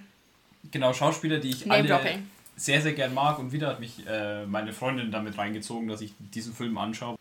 genau 0.72 0.94
Schauspieler, 0.94 1.40
die 1.40 1.50
ich 1.50 1.66
Name 1.66 1.80
alle 1.80 1.88
Dropping. 1.90 2.30
sehr, 2.56 2.82
sehr 2.82 2.94
gern 2.94 3.14
mag. 3.14 3.38
Und 3.38 3.52
wieder 3.52 3.68
hat 3.68 3.82
mich 3.82 4.08
äh, 4.08 4.46
meine 4.46 4.72
Freundin 4.72 5.12
damit 5.12 5.38
reingezogen, 5.38 5.90
dass 5.90 6.00
ich 6.00 6.14
diesen 6.20 6.54
Film 6.54 6.78
anschaue. 6.78 7.18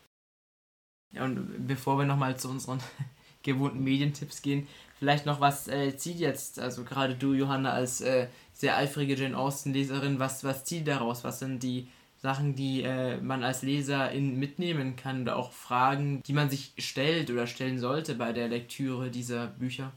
Ja, 1.11 1.25
und 1.25 1.67
bevor 1.67 1.97
wir 1.97 2.05
nochmal 2.05 2.37
zu 2.37 2.47
unseren 2.47 2.79
gewohnten 3.43 3.83
Medientipps 3.83 4.41
gehen, 4.41 4.65
vielleicht 5.05 5.27
noch 5.27 5.39
was 5.39 5.67
äh, 5.67 5.95
zieht 5.95 6.17
jetzt, 6.17 6.57
also 6.57 6.83
gerade 6.83 7.13
du, 7.13 7.33
Johanna, 7.33 7.71
als 7.73 8.01
äh, 8.01 8.25
sehr 8.53 8.75
eifrige 8.75 9.13
Jane 9.13 9.37
Austen-Leserin, 9.37 10.17
was, 10.17 10.43
was 10.43 10.63
zieht 10.63 10.87
daraus? 10.87 11.23
Was 11.23 11.37
sind 11.37 11.61
die 11.61 11.89
Sachen, 12.17 12.55
die 12.55 12.81
äh, 12.81 13.17
man 13.17 13.43
als 13.43 13.61
Leserin 13.61 14.39
mitnehmen 14.39 14.95
kann 14.95 15.21
oder 15.21 15.35
auch 15.35 15.51
Fragen, 15.51 16.23
die 16.23 16.33
man 16.33 16.49
sich 16.49 16.73
stellt 16.79 17.29
oder 17.29 17.45
stellen 17.45 17.77
sollte 17.77 18.15
bei 18.15 18.33
der 18.33 18.47
Lektüre 18.47 19.11
dieser 19.11 19.45
Bücher? 19.45 19.91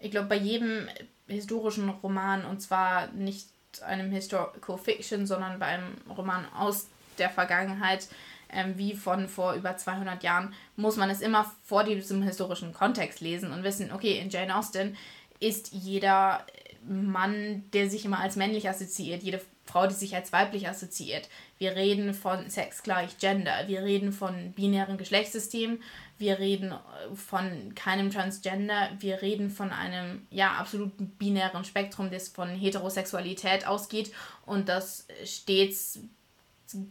Ich 0.00 0.10
glaube, 0.10 0.26
bei 0.26 0.38
jedem 0.38 0.88
historischen 1.28 1.88
Roman, 1.88 2.44
und 2.44 2.60
zwar 2.60 3.12
nicht 3.12 3.46
einem 3.86 4.10
Historical 4.10 4.76
Fiction, 4.76 5.24
sondern 5.24 5.60
bei 5.60 5.66
einem 5.66 5.98
Roman 6.08 6.46
aus 6.52 6.88
der 7.16 7.30
Vergangenheit, 7.30 8.08
ähm, 8.52 8.76
wie 8.76 8.94
von 8.94 9.28
vor 9.28 9.54
über 9.54 9.76
200 9.76 10.22
Jahren, 10.22 10.54
muss 10.76 10.96
man 10.96 11.10
es 11.10 11.20
immer 11.20 11.50
vor 11.64 11.84
diesem 11.84 12.22
historischen 12.22 12.72
Kontext 12.72 13.20
lesen 13.20 13.52
und 13.52 13.64
wissen, 13.64 13.92
okay, 13.92 14.18
in 14.18 14.30
Jane 14.30 14.56
Austen 14.56 14.96
ist 15.40 15.72
jeder 15.72 16.46
Mann, 16.86 17.64
der 17.72 17.88
sich 17.88 18.04
immer 18.04 18.18
als 18.18 18.36
männlich 18.36 18.68
assoziiert, 18.68 19.22
jede 19.22 19.40
Frau, 19.64 19.86
die 19.86 19.94
sich 19.94 20.14
als 20.14 20.32
weiblich 20.32 20.68
assoziiert. 20.68 21.28
Wir 21.58 21.76
reden 21.76 22.14
von 22.14 22.50
Sex 22.50 22.82
gleich 22.82 23.18
Gender, 23.18 23.68
wir 23.68 23.82
reden 23.82 24.12
von 24.12 24.52
binären 24.52 24.98
Geschlechtssystemen, 24.98 25.80
wir 26.18 26.38
reden 26.38 26.72
äh, 26.72 27.14
von 27.14 27.74
keinem 27.74 28.10
Transgender, 28.10 28.90
wir 28.98 29.22
reden 29.22 29.50
von 29.50 29.70
einem 29.70 30.26
ja 30.30 30.52
absoluten 30.54 31.08
binären 31.10 31.64
Spektrum, 31.64 32.10
das 32.10 32.28
von 32.28 32.48
Heterosexualität 32.50 33.66
ausgeht 33.66 34.12
und 34.44 34.68
das 34.68 35.06
stets 35.24 36.00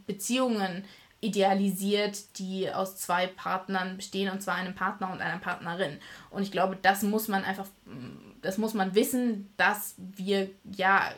Beziehungen 0.05 0.85
idealisiert, 1.21 2.39
die 2.39 2.69
aus 2.71 2.97
zwei 2.97 3.27
Partnern 3.27 3.95
bestehen, 3.95 4.31
und 4.31 4.41
zwar 4.41 4.55
einem 4.55 4.75
Partner 4.75 5.11
und 5.11 5.21
einer 5.21 5.37
Partnerin. 5.37 5.99
Und 6.31 6.41
ich 6.41 6.51
glaube, 6.51 6.77
das 6.81 7.03
muss 7.03 7.27
man 7.27 7.43
einfach, 7.43 7.67
das 8.41 8.57
muss 8.57 8.73
man 8.73 8.95
wissen, 8.95 9.53
dass 9.55 9.95
wir 9.97 10.49
ja 10.75 11.11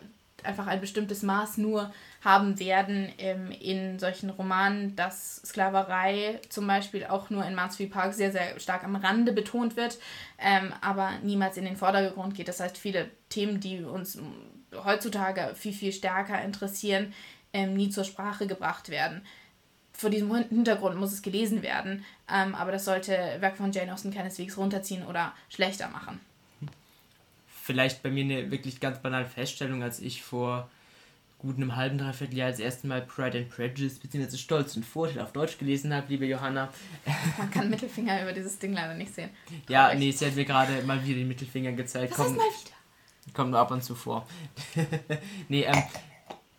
einfach 0.43 0.67
ein 0.67 0.81
bestimmtes 0.81 1.23
Maß 1.23 1.57
nur 1.57 1.93
haben 2.21 2.59
werden 2.59 3.11
ähm, 3.17 3.51
in 3.51 3.99
solchen 3.99 4.29
Romanen, 4.29 4.95
dass 4.95 5.37
Sklaverei 5.37 6.39
zum 6.49 6.67
Beispiel 6.67 7.05
auch 7.05 7.29
nur 7.29 7.45
in 7.45 7.55
Mansfield 7.55 7.91
Park 7.91 8.13
sehr, 8.13 8.31
sehr 8.31 8.59
stark 8.59 8.83
am 8.83 8.95
Rande 8.95 9.31
betont 9.31 9.75
wird, 9.75 9.99
ähm, 10.37 10.73
aber 10.81 11.11
niemals 11.23 11.57
in 11.57 11.65
den 11.65 11.77
Vordergrund 11.77 12.35
geht. 12.35 12.47
Das 12.47 12.59
heißt, 12.59 12.77
viele 12.77 13.09
Themen, 13.29 13.59
die 13.59 13.83
uns 13.83 14.17
heutzutage 14.83 15.53
viel, 15.55 15.73
viel 15.73 15.91
stärker 15.91 16.41
interessieren, 16.41 17.13
ähm, 17.53 17.75
nie 17.75 17.89
zur 17.89 18.03
Sprache 18.03 18.47
gebracht 18.47 18.89
werden. 18.89 19.21
Vor 19.95 20.09
diesem 20.09 20.33
Hin- 20.35 20.49
Hintergrund 20.49 20.97
muss 20.97 21.13
es 21.13 21.21
gelesen 21.21 21.61
werden, 21.61 22.03
ähm, 22.31 22.55
aber 22.55 22.71
das 22.71 22.85
sollte 22.85 23.11
Werk 23.39 23.57
von 23.57 23.71
Jane 23.71 23.93
Austen 23.93 24.11
keineswegs 24.13 24.57
runterziehen 24.57 25.05
oder 25.05 25.33
schlechter 25.49 25.87
machen. 25.89 26.19
Vielleicht 27.63 28.03
bei 28.03 28.09
mir 28.09 28.23
eine 28.23 28.51
wirklich 28.51 28.79
ganz 28.79 28.99
banale 28.99 29.25
Feststellung, 29.25 29.83
als 29.83 29.99
ich 30.01 30.21
vor 30.23 30.69
gut 31.39 31.57
einem 31.57 31.75
halben, 31.75 31.97
dreiviertel 31.97 32.37
Jahr 32.37 32.49
das 32.51 32.59
erste 32.59 32.87
Mal 32.87 33.01
Pride 33.01 33.37
and 33.37 33.49
Prejudice 33.49 33.99
bzw. 33.99 34.37
Stolz 34.37 34.75
und 34.75 34.85
Vorteil 34.85 35.19
auf 35.21 35.31
Deutsch 35.33 35.57
gelesen 35.57 35.93
habe, 35.93 36.07
liebe 36.09 36.25
Johanna. 36.25 36.69
Man 37.37 37.51
kann 37.51 37.69
Mittelfinger 37.69 38.21
über 38.23 38.33
dieses 38.33 38.57
Ding 38.59 38.73
leider 38.73 38.93
nicht 38.95 39.13
sehen. 39.13 39.29
Ja, 39.69 39.85
Traurig. 39.87 39.99
nee, 39.99 40.11
sie 40.11 40.25
hat 40.25 40.35
mir 40.35 40.45
gerade 40.45 40.81
mal 40.83 41.03
wieder 41.05 41.17
den 41.19 41.27
Mittelfinger 41.27 41.73
gezeigt. 41.73 42.11
Das 42.11 42.17
Kommt, 42.17 42.37
mal 42.37 42.43
wieder. 42.43 43.33
kommt 43.33 43.51
nur 43.51 43.59
ab 43.59 43.71
und 43.71 43.83
zu 43.83 43.93
vor. 43.95 44.27
nee, 45.49 45.63
ähm, 45.63 45.83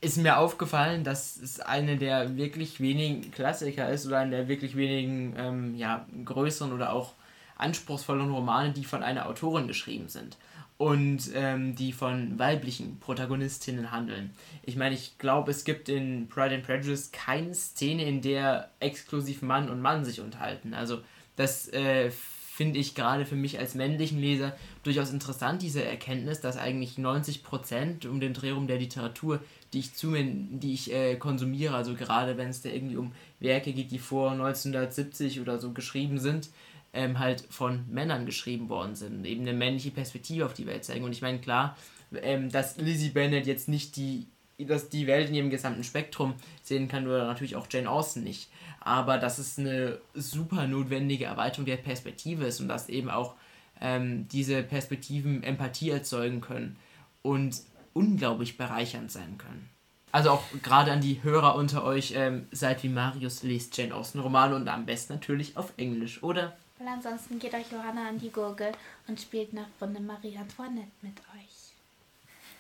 ist 0.05 0.19
mir 0.19 0.39
aufgefallen, 0.39 1.03
dass 1.05 1.37
es 1.37 1.61
eine 1.61 1.97
der 1.97 2.37
wirklich 2.37 2.81
wenigen 2.81 3.31
Klassiker 3.31 3.89
ist 3.89 4.07
oder 4.07 4.19
eine 4.19 4.31
der 4.33 4.49
wirklich 4.49 4.77
wenigen 4.77 5.35
ähm, 5.37 5.75
ja, 5.75 6.07
größeren 6.25 6.73
oder 6.73 6.93
auch 6.93 7.13
anspruchsvollen 7.57 8.31
Romane, 8.31 8.73
die 8.73 8.85
von 8.85 9.03
einer 9.03 9.27
Autorin 9.27 9.67
geschrieben 9.67 10.09
sind 10.09 10.37
und 10.77 11.31
ähm, 11.35 11.77
die 11.77 11.93
von 11.93 12.39
weiblichen 12.39 12.99
Protagonistinnen 12.99 13.93
handeln. 13.93 14.35
Ich 14.65 14.77
meine, 14.77 14.95
ich 14.95 15.19
glaube, 15.19 15.51
es 15.51 15.65
gibt 15.65 15.89
in 15.89 16.29
Pride 16.29 16.57
and 16.57 16.67
Prejudice 16.67 17.13
keine 17.13 17.55
Szene, 17.55 18.05
in 18.05 18.23
der 18.23 18.71
exklusiv 18.81 19.43
Mann 19.43 19.71
und 19.71 19.81
Mann 19.81 20.05
sich 20.05 20.21
unterhalten. 20.21 20.75
Also 20.75 21.01
das 21.37 21.69
äh, 21.69 22.11
finde 22.55 22.79
ich 22.79 22.95
gerade 22.95 23.27
für 23.27 23.35
mich 23.35 23.59
als 23.59 23.75
männlichen 23.75 24.21
Leser 24.21 24.57
durchaus 24.85 25.11
interessant, 25.11 25.61
diese 25.61 25.85
Erkenntnis, 25.85 26.41
dass 26.41 26.57
eigentlich 26.57 26.99
90% 26.99 28.07
um 28.07 28.21
den 28.21 28.33
Dreh 28.33 28.53
rum 28.53 28.69
der 28.69 28.79
Literatur, 28.79 29.41
die 29.73 29.81
ich 29.81 29.95
zu 29.95 30.13
die 30.15 30.73
ich 30.73 30.93
äh, 30.93 31.17
konsumiere, 31.17 31.75
also 31.75 31.95
gerade 31.95 32.37
wenn 32.37 32.51
es 32.51 32.63
da 32.63 32.69
irgendwie 32.69 32.97
um 32.97 33.11
Werke 33.41 33.73
geht, 33.73 33.91
die 33.91 33.99
vor 33.99 34.31
1970 34.31 35.41
oder 35.41 35.59
so 35.59 35.73
geschrieben 35.73 36.21
sind, 36.21 36.51
ähm, 36.93 37.19
halt 37.19 37.45
von 37.51 37.85
Männern 37.91 38.25
geschrieben 38.25 38.69
worden 38.69 38.95
sind 38.95 39.25
eben 39.25 39.43
eine 39.43 39.53
männliche 39.53 39.91
Perspektive 39.91 40.47
auf 40.47 40.55
die 40.55 40.67
Welt 40.67 40.85
zeigen. 40.85 41.05
Und 41.05 41.11
ich 41.11 41.23
meine, 41.23 41.41
klar, 41.41 41.77
ähm, 42.23 42.53
dass 42.53 42.77
Lizzie 42.77 43.11
Bennet 43.11 43.49
jetzt 43.49 43.69
nicht 43.69 43.97
die 43.97 44.29
dass 44.57 44.89
die 44.89 45.09
Welt 45.09 45.31
in 45.31 45.35
ihrem 45.35 45.51
gesamten 45.51 45.83
Spektrum 45.83 46.35
sehen 46.63 46.87
kann 46.87 47.09
oder 47.09 47.27
natürlich 47.27 47.57
auch 47.57 47.67
Jane 47.69 47.91
Austen 47.91 48.23
nicht. 48.23 48.49
Aber 48.85 49.19
dass 49.19 49.39
es 49.39 49.59
eine 49.59 49.99
super 50.13 50.67
notwendige 50.67 51.25
Erweiterung 51.25 51.65
der 51.65 51.79
Perspektive 51.79 52.45
ist 52.45 52.61
und 52.61 52.69
dass 52.69 52.89
eben 52.89 53.11
auch 53.11 53.35
ähm, 53.81 54.29
diese 54.29 54.63
Perspektiven 54.63 55.43
Empathie 55.43 55.91
erzeugen 55.91 56.41
können 56.41 56.77
und 57.23 57.61
unglaublich 57.95 58.59
bereichernd 58.59 59.11
sein 59.11 59.39
können. 59.39 59.71
Also 60.13 60.31
auch 60.31 60.45
gerade 60.63 60.93
an 60.93 61.01
die 61.01 61.23
Hörer 61.23 61.57
unter 61.57 61.83
euch, 61.83 62.13
ähm, 62.15 62.47
seid 62.53 62.83
wie 62.85 62.89
Marius, 62.89 63.43
lest 63.43 63.77
Jane 63.77 63.95
Austen 63.95 64.21
Romane 64.21 64.55
und 64.55 64.69
am 64.69 64.87
besten 64.87 65.15
natürlich 65.15 65.57
auf 65.57 65.73
Englisch, 65.77 66.23
oder? 66.23 66.57
Weil 66.79 66.89
ansonsten 66.89 67.39
geht 67.39 67.55
euch 67.55 67.73
Johanna 67.73 68.09
an 68.11 68.19
die 68.19 68.31
Gurgel 68.31 68.73
und 69.09 69.21
spielt 69.21 69.53
nach 69.55 69.67
Runde 69.81 70.01
Marie 70.01 70.37
Antoinette 70.37 70.93
mit 71.03 71.19
euch. 71.35 71.55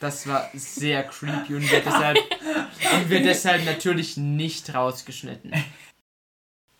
Das 0.00 0.26
war 0.26 0.50
sehr 0.54 1.04
creepy 1.04 1.54
und 1.54 1.70
wird 1.70 1.86
deshalb, 1.86 2.18
und 2.94 3.10
wird 3.10 3.24
deshalb 3.24 3.64
natürlich 3.64 4.16
nicht 4.16 4.74
rausgeschnitten. 4.74 5.52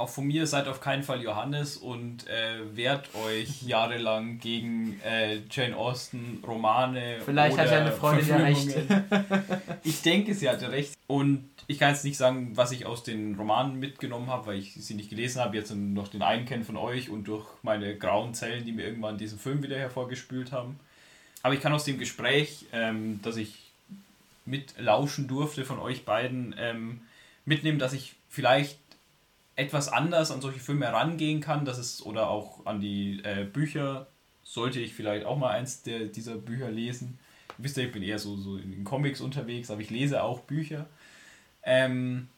Auch 0.05 0.11
von 0.11 0.27
mir 0.27 0.47
seid 0.47 0.69
auf 0.69 0.83
keinen 0.83 1.03
Fall 1.03 1.23
Johannes 1.23 1.79
und 1.79 2.29
äh, 2.29 2.77
wehrt 2.77 3.09
euch 3.15 3.63
jahrelang 3.67 4.39
gegen 4.39 5.01
äh, 5.03 5.39
Jane 5.51 5.75
Austen 5.75 6.45
Romane. 6.47 7.23
Vielleicht 7.25 7.57
hat 7.57 7.69
seine 7.69 7.91
Freundin 7.91 8.29
ja 8.29 8.37
recht. 8.37 8.77
ich 9.83 10.03
denke, 10.03 10.35
sie 10.35 10.51
hatte 10.51 10.71
recht. 10.71 10.93
Und 11.07 11.49
ich 11.69 11.79
kann 11.79 11.89
jetzt 11.89 12.05
nicht 12.05 12.19
sagen, 12.19 12.55
was 12.55 12.71
ich 12.73 12.85
aus 12.85 13.03
den 13.03 13.35
Romanen 13.37 13.79
mitgenommen 13.79 14.27
habe, 14.27 14.49
weil 14.49 14.59
ich 14.59 14.75
sie 14.75 14.93
nicht 14.93 15.09
gelesen 15.09 15.41
habe. 15.41 15.57
Jetzt 15.57 15.75
noch 15.75 16.09
den 16.09 16.21
einen 16.21 16.45
kennen 16.45 16.65
von 16.65 16.77
euch 16.77 17.09
und 17.09 17.25
durch 17.25 17.47
meine 17.63 17.97
grauen 17.97 18.35
Zellen, 18.35 18.67
die 18.67 18.73
mir 18.73 18.85
irgendwann 18.85 19.17
diesen 19.17 19.39
Film 19.39 19.63
wieder 19.63 19.79
hervorgespült 19.79 20.53
haben. 20.53 20.79
Aber 21.43 21.55
ich 21.55 21.63
kann 21.63 21.73
aus 21.73 21.85
dem 21.85 21.99
Gespräch, 21.99 22.67
ähm, 22.75 23.21
das 23.23 23.39
ich 23.39 23.73
mitlauschen 24.45 25.29
durfte 25.29 25.65
von 25.65 25.79
euch 25.79 26.05
beiden, 26.05 26.55
ähm, 26.59 27.01
mitnehmen, 27.47 27.79
dass 27.79 27.95
ich 27.95 28.17
vielleicht 28.29 28.79
etwas 29.57 29.89
anders 29.89 30.31
an 30.31 30.41
solche 30.41 30.61
Filme 30.61 30.87
herangehen 30.87 31.41
kann, 31.41 31.65
dass 31.65 31.79
es 31.79 32.05
oder 32.05 32.29
auch 32.29 32.67
an 32.67 32.81
die 32.81 33.21
äh, 33.25 33.45
Bücher 33.45 34.07
sollte 34.43 34.81
ich 34.81 34.95
vielleicht 34.95 35.25
auch 35.25 35.39
mal 35.39 35.51
eins 35.51 35.83
der, 35.83 36.07
dieser 36.07 36.37
Bücher 36.37 36.71
lesen. 36.71 37.19
Wisst 37.59 37.77
ihr, 37.77 37.85
ich 37.85 37.93
bin 37.93 38.03
eher 38.03 38.19
so, 38.19 38.37
so 38.37 38.57
in 38.57 38.73
den 38.73 38.85
Comics 38.85 39.21
unterwegs, 39.21 39.71
aber 39.71 39.81
ich 39.81 39.91
lese 39.91 40.23
auch 40.23 40.41
Bücher. 40.41 40.87
Ähm, 41.63 42.29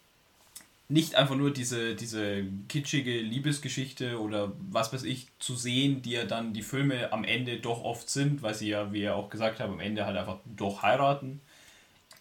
nicht 0.88 1.16
einfach 1.16 1.34
nur 1.34 1.52
diese, 1.52 1.96
diese 1.96 2.44
kitschige 2.68 3.18
Liebesgeschichte 3.18 4.20
oder 4.20 4.52
was 4.70 4.92
weiß 4.92 5.02
ich 5.02 5.26
zu 5.40 5.56
sehen, 5.56 6.02
die 6.02 6.12
ja 6.12 6.24
dann 6.24 6.52
die 6.52 6.62
Filme 6.62 7.12
am 7.12 7.24
Ende 7.24 7.58
doch 7.58 7.82
oft 7.82 8.08
sind, 8.08 8.42
weil 8.42 8.54
sie 8.54 8.68
ja, 8.68 8.92
wie 8.92 9.02
ihr 9.02 9.16
auch 9.16 9.30
gesagt 9.30 9.58
habt, 9.58 9.70
am 9.70 9.80
Ende 9.80 10.06
halt 10.06 10.16
einfach 10.16 10.38
doch 10.44 10.82
heiraten 10.82 11.40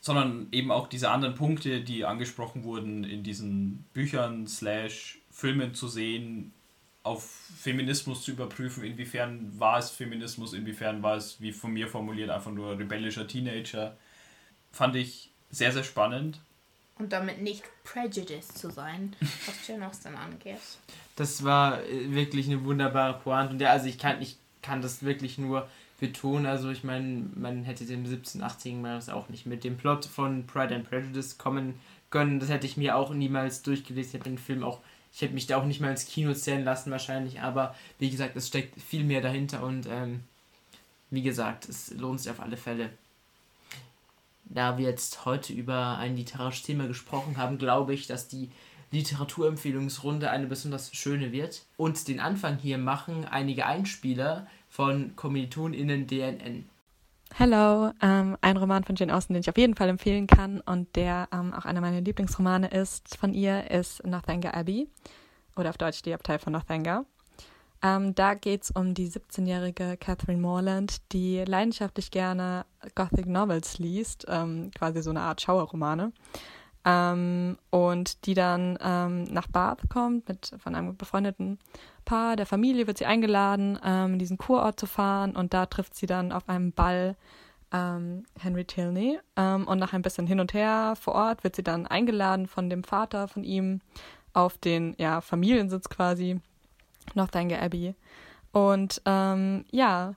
sondern 0.06 0.50
eben 0.52 0.70
auch 0.70 0.86
diese 0.86 1.10
anderen 1.10 1.34
Punkte, 1.34 1.82
die 1.82 2.06
angesprochen 2.06 2.64
wurden 2.64 3.04
in 3.04 3.24
diesen 3.24 3.86
Büchern 3.92 4.46
slash 4.46 5.18
Filmen 5.32 5.74
zu 5.74 5.88
sehen, 5.88 6.54
auf 7.02 7.28
Feminismus 7.58 8.22
zu 8.24 8.34
überprüfen, 8.34 8.84
inwiefern 8.84 9.60
war 9.60 9.80
es 9.80 9.90
Feminismus, 9.90 10.54
inwiefern 10.54 11.02
war 11.02 11.18
es, 11.18 11.42
wie 11.42 11.52
von 11.52 11.74
mir 11.74 11.88
formuliert, 11.88 12.30
einfach 12.30 12.52
nur 12.52 12.78
rebellischer 12.78 13.28
Teenager, 13.28 13.98
fand 14.72 14.96
ich 14.96 15.32
sehr, 15.50 15.72
sehr 15.72 15.84
spannend. 15.84 16.40
Und 17.00 17.12
damit 17.12 17.42
nicht 17.42 17.64
prejudiced 17.84 18.56
zu 18.56 18.70
sein, 18.70 19.16
was 19.48 19.68
Jane 19.68 19.88
Austen 19.88 20.16
angeht. 20.16 20.62
Das 21.16 21.44
war 21.44 21.82
äh, 21.84 22.14
wirklich 22.14 22.46
eine 22.46 22.64
wunderbare 22.64 23.18
Pointe. 23.18 23.54
Und 23.54 23.60
ja, 23.60 23.72
also 23.72 23.88
ich 23.88 23.98
kann, 23.98 24.22
ich 24.22 24.38
kann 24.62 24.84
das 24.84 25.02
wirklich 25.02 25.40
nur 25.40 25.68
betonen. 26.00 26.46
Also 26.46 26.70
ich 26.70 26.84
meine, 26.84 27.26
man 27.36 27.64
hätte 27.64 27.86
dem 27.86 28.06
17, 28.06 28.42
18 28.42 28.82
Mal 28.82 28.96
das 28.96 29.10
auch 29.10 29.30
nicht 29.30 29.46
mit 29.46 29.64
dem 29.64 29.78
Plot 29.78 30.06
von 30.06 30.46
Pride 30.46 30.76
and 30.76 30.90
Prejudice 30.90 31.38
kommen 31.38 31.76
können. 32.10 32.40
Das 32.40 32.50
hätte 32.50 32.66
ich 32.66 32.78
mir 32.78 32.96
auch 32.96 33.14
niemals 33.14 33.62
durchgelesen. 33.62 34.10
Ich 34.10 34.14
hätte 34.14 34.30
den 34.30 34.38
Film 34.38 34.64
auch, 34.64 34.80
ich 35.14 35.22
hätte 35.22 35.34
mich 35.34 35.48
da 35.48 35.58
auch 35.58 35.66
nicht 35.66 35.82
mal 35.82 35.92
ins 35.92 36.06
Kino 36.06 36.34
zählen 36.34 36.64
lassen 36.64 36.92
wahrscheinlich. 36.92 37.42
Aber 37.42 37.76
wie 38.00 38.10
gesagt, 38.10 38.36
es 38.36 38.48
steckt 38.48 38.82
viel 38.82 39.04
mehr 39.04 39.22
dahinter 39.22 39.64
und 39.64 39.88
ähm, 39.90 40.22
wie 41.10 41.22
gesagt, 41.22 41.70
es 41.70 41.92
lohnt 41.92 42.20
sich 42.20 42.32
auf 42.32 42.42
alle 42.42 42.58
Fälle. 42.58 42.90
Da 44.46 44.78
wir 44.78 44.86
jetzt 44.86 45.26
heute 45.26 45.54
über 45.54 45.98
ein 45.98 46.16
literarisches 46.18 46.64
Thema 46.64 46.88
gesprochen 46.88 47.38
haben, 47.38 47.58
glaube 47.58 47.94
ich, 47.94 48.06
dass 48.06 48.28
die 48.28 48.52
Literaturempfehlungsrunde 48.92 50.30
eine 50.30 50.46
besonders 50.46 50.94
schöne 50.96 51.32
wird. 51.32 51.64
Und 51.78 52.08
den 52.08 52.20
Anfang 52.20 52.58
hier 52.58 52.78
machen 52.78 53.26
einige 53.26 53.66
Einspieler 53.66 54.48
von 54.76 55.16
KommilitonInnen 55.16 56.06
DNN. 56.06 56.66
Hello, 57.34 57.92
ähm, 58.02 58.38
ein 58.42 58.58
Roman 58.58 58.84
von 58.84 58.98
Jane 58.98 59.16
Austen, 59.16 59.34
den 59.34 59.40
ich 59.40 59.50
auf 59.50 59.58
jeden 59.58 59.74
Fall 59.74 59.88
empfehlen 59.88 60.28
kann 60.28 60.60
und 60.60 60.94
der 60.98 61.30
ähm, 61.32 61.54
auch 61.54 61.64
einer 61.64 61.80
meiner 61.80 62.02
Lieblingsromane 62.02 62.68
ist 62.68 63.16
von 63.16 63.34
ihr, 63.34 63.72
ist 63.72 64.06
Northanger 64.06 64.54
Abbey 64.54 64.90
oder 65.56 65.70
auf 65.70 65.78
Deutsch 65.78 66.02
die 66.02 66.14
Abtei 66.14 66.40
von 66.40 66.52
Northanger. 66.52 67.06
Ähm, 67.82 68.16
da 68.16 68.34
geht 68.34 68.64
es 68.64 68.72
um 68.72 68.94
die 68.94 69.10
17-jährige 69.10 69.96
Catherine 69.96 70.42
Morland, 70.42 70.98
die 71.14 71.38
leidenschaftlich 71.46 72.12
gerne 72.12 72.66
Gothic 72.96 73.28
Novels 73.28 73.80
liest, 73.80 74.26
ähm, 74.28 74.72
quasi 74.78 75.02
so 75.02 75.10
eine 75.10 75.22
Art 75.22 75.40
Schauerromane. 75.40 76.12
Ähm, 76.84 77.58
und 77.72 78.26
die 78.26 78.34
dann 78.34 78.78
ähm, 78.82 79.24
nach 79.24 79.48
Bath 79.48 79.90
kommt 79.90 80.28
mit 80.30 80.52
von 80.60 80.76
einem 80.76 80.96
befreundeten 80.96 81.60
Paar, 82.06 82.36
der 82.36 82.46
Familie 82.46 82.88
wird 82.88 82.98
sie 82.98 83.06
eingeladen, 83.06 83.78
ähm, 83.84 84.14
in 84.14 84.20
diesen 84.20 84.38
Kurort 84.38 84.80
zu 84.80 84.86
fahren 84.86 85.36
und 85.36 85.54
da 85.54 85.66
trifft 85.66 85.96
sie 85.96 86.06
dann 86.06 86.32
auf 86.32 86.48
einem 86.48 86.72
Ball 86.72 87.16
ähm, 87.74 88.24
Henry 88.40 88.66
Tilney 88.66 89.20
ähm, 89.36 89.68
und 89.68 89.80
nach 89.80 89.94
ein 89.94 90.02
bisschen 90.02 90.28
hin 90.28 90.40
und 90.40 90.54
her 90.54 90.96
vor 91.00 91.16
Ort 91.16 91.44
wird 91.44 91.56
sie 91.56 91.64
dann 91.64 91.88
eingeladen 91.88 92.48
von 92.48 92.70
dem 92.70 92.84
Vater 92.84 93.28
von 93.28 93.44
ihm 93.44 93.82
auf 94.34 94.58
den 94.58 94.96
ja, 94.98 95.22
Familiensitz 95.22 95.90
quasi, 95.90 96.40
Northanger 97.14 97.62
Abbey. 97.62 97.96
Und 98.52 99.02
ähm, 99.06 99.66
ja, 99.72 100.16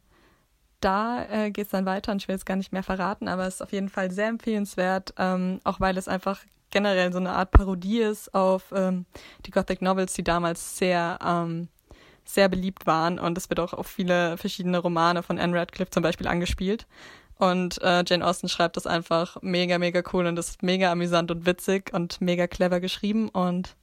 da 0.81 1.25
äh, 1.25 1.51
geht 1.51 1.67
es 1.67 1.71
dann 1.71 1.87
weiter 1.87 2.13
und 2.13 2.23
ich 2.23 2.29
will 2.29 2.37
es 2.37 2.45
gar 2.45 2.57
nicht 2.57 2.73
mehr 2.73 2.83
verraten, 2.83 3.29
aber 3.29 3.47
es 3.47 3.57
ist 3.57 3.63
auf 3.63 3.73
jeden 3.73 3.89
Fall 3.89 4.11
sehr 4.11 4.29
empfehlenswert, 4.29 5.15
ähm, 5.19 5.61
auch 5.65 5.81
weil 5.81 5.97
es 5.97 6.09
einfach 6.09 6.41
generell 6.71 7.13
so 7.13 7.19
eine 7.19 7.33
Art 7.33 7.51
Parodie 7.51 8.01
ist 8.01 8.33
auf 8.35 8.73
ähm, 8.75 9.07
die 9.47 9.51
Gothic 9.51 9.83
Novels, 9.83 10.15
die 10.15 10.25
damals 10.25 10.77
sehr, 10.79 11.19
ähm, 11.25 11.69
sehr 12.29 12.49
beliebt 12.49 12.87
waren. 12.87 13.19
Und 13.19 13.39
es 13.39 13.49
wird 13.49 13.59
auch 13.59 13.73
auf 13.73 13.87
viele 13.87 14.37
verschiedene 14.37 14.79
Romane 14.79 15.23
von 15.23 15.39
Anne 15.39 15.59
Radcliffe 15.59 15.91
zum 15.91 16.03
Beispiel 16.03 16.29
angespielt. 16.29 16.87
Und 17.37 17.81
äh, 17.83 18.05
Jane 18.07 18.27
Austen 18.27 18.49
schreibt 18.49 18.77
das 18.77 18.87
einfach 18.87 19.41
mega, 19.43 19.79
mega 19.79 20.03
cool 20.13 20.27
und 20.27 20.39
ist 20.39 20.63
mega 20.63 20.93
amüsant 20.93 21.31
und 21.31 21.47
witzig 21.47 21.93
und 21.95 22.21
mega 22.21 22.47
clever 22.47 22.81
geschrieben. 22.81 23.29
Und 23.29 23.77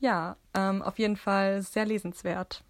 ja, 0.00 0.36
ähm, 0.54 0.80
auf 0.80 0.98
jeden 0.98 1.16
Fall 1.16 1.62
sehr 1.62 1.84
lesenswert. 1.84 2.62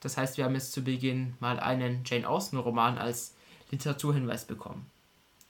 Das 0.00 0.16
heißt, 0.16 0.36
wir 0.36 0.44
haben 0.44 0.54
jetzt 0.54 0.72
zu 0.72 0.82
Beginn 0.82 1.34
mal 1.40 1.58
einen 1.58 2.02
Jane 2.04 2.28
Austen-Roman 2.28 2.98
als 2.98 3.34
Literaturhinweis 3.70 4.44
bekommen. 4.44 4.86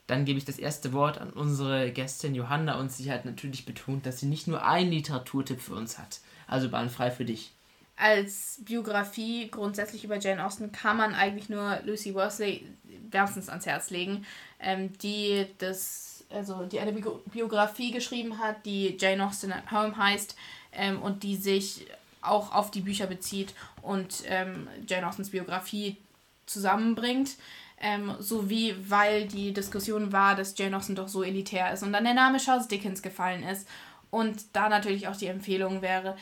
Dann 0.07 0.25
gebe 0.25 0.39
ich 0.39 0.45
das 0.45 0.59
erste 0.59 0.93
Wort 0.93 1.19
an 1.19 1.31
unsere 1.31 1.91
Gästin 1.91 2.35
Johanna 2.35 2.79
und 2.79 2.91
sie 2.93 3.11
hat 3.11 3.25
natürlich 3.25 3.67
betont, 3.67 4.07
dass 4.07 4.21
sie 4.21 4.27
nicht 4.27 4.47
nur 4.47 4.65
einen 4.65 4.93
Literaturtipp 4.93 5.61
für 5.61 5.75
uns 5.75 5.99
hat. 5.99 6.21
Also 6.47 6.71
bahnfrei 6.71 7.11
für 7.11 7.25
dich. 7.25 7.56
Als 7.97 8.61
Biografie 8.65 9.49
grundsätzlich 9.51 10.05
über 10.05 10.19
Jane 10.19 10.45
Austen 10.45 10.71
kann 10.71 10.97
man 10.97 11.15
eigentlich 11.15 11.49
nur 11.49 11.81
Lucy 11.85 12.15
Worsley 12.15 12.67
wärmstens 13.11 13.49
ans 13.49 13.67
Herz 13.67 13.91
legen, 13.91 14.27
ähm, 14.61 14.97
die 14.99 15.47
das, 15.59 16.25
also 16.31 16.67
die 16.67 16.81
eine 16.81 16.93
Biografie 16.93 17.93
geschrieben 17.93 18.39
hat, 18.39 18.67
die 18.67 18.97
Jane 18.99 19.25
Austen 19.25 19.53
at 19.53 19.71
Home 19.71 19.97
heißt 19.97 20.37
ähm, 20.73 21.01
und 21.01 21.23
die 21.23 21.37
sich 21.37 21.87
auch 22.21 22.53
auf 22.53 22.71
die 22.71 22.81
Bücher 22.81 23.07
bezieht 23.07 23.55
und 23.83 24.25
ähm, 24.27 24.69
Jane 24.87 25.07
Austens 25.07 25.31
Biografie 25.31 25.97
zusammenbringt 26.45 27.37
ähm, 27.81 28.15
sowie 28.19 28.75
weil 28.89 29.27
die 29.27 29.53
Diskussion 29.53 30.13
war, 30.13 30.35
dass 30.35 30.57
Jane 30.57 30.77
Austen 30.77 30.95
doch 30.95 31.09
so 31.09 31.23
elitär 31.23 31.73
ist 31.73 31.83
und 31.83 31.93
dann 31.93 32.05
der 32.05 32.15
Name 32.15 32.39
Charles 32.39 32.69
Dickens 32.69 33.03
gefallen 33.03 33.43
ist. 33.43 33.69
Und 34.11 34.45
da 34.55 34.69
natürlich 34.69 35.09
auch 35.09 35.17
die 35.17 35.27
Empfehlung 35.27 35.83
wäre, 35.83 36.17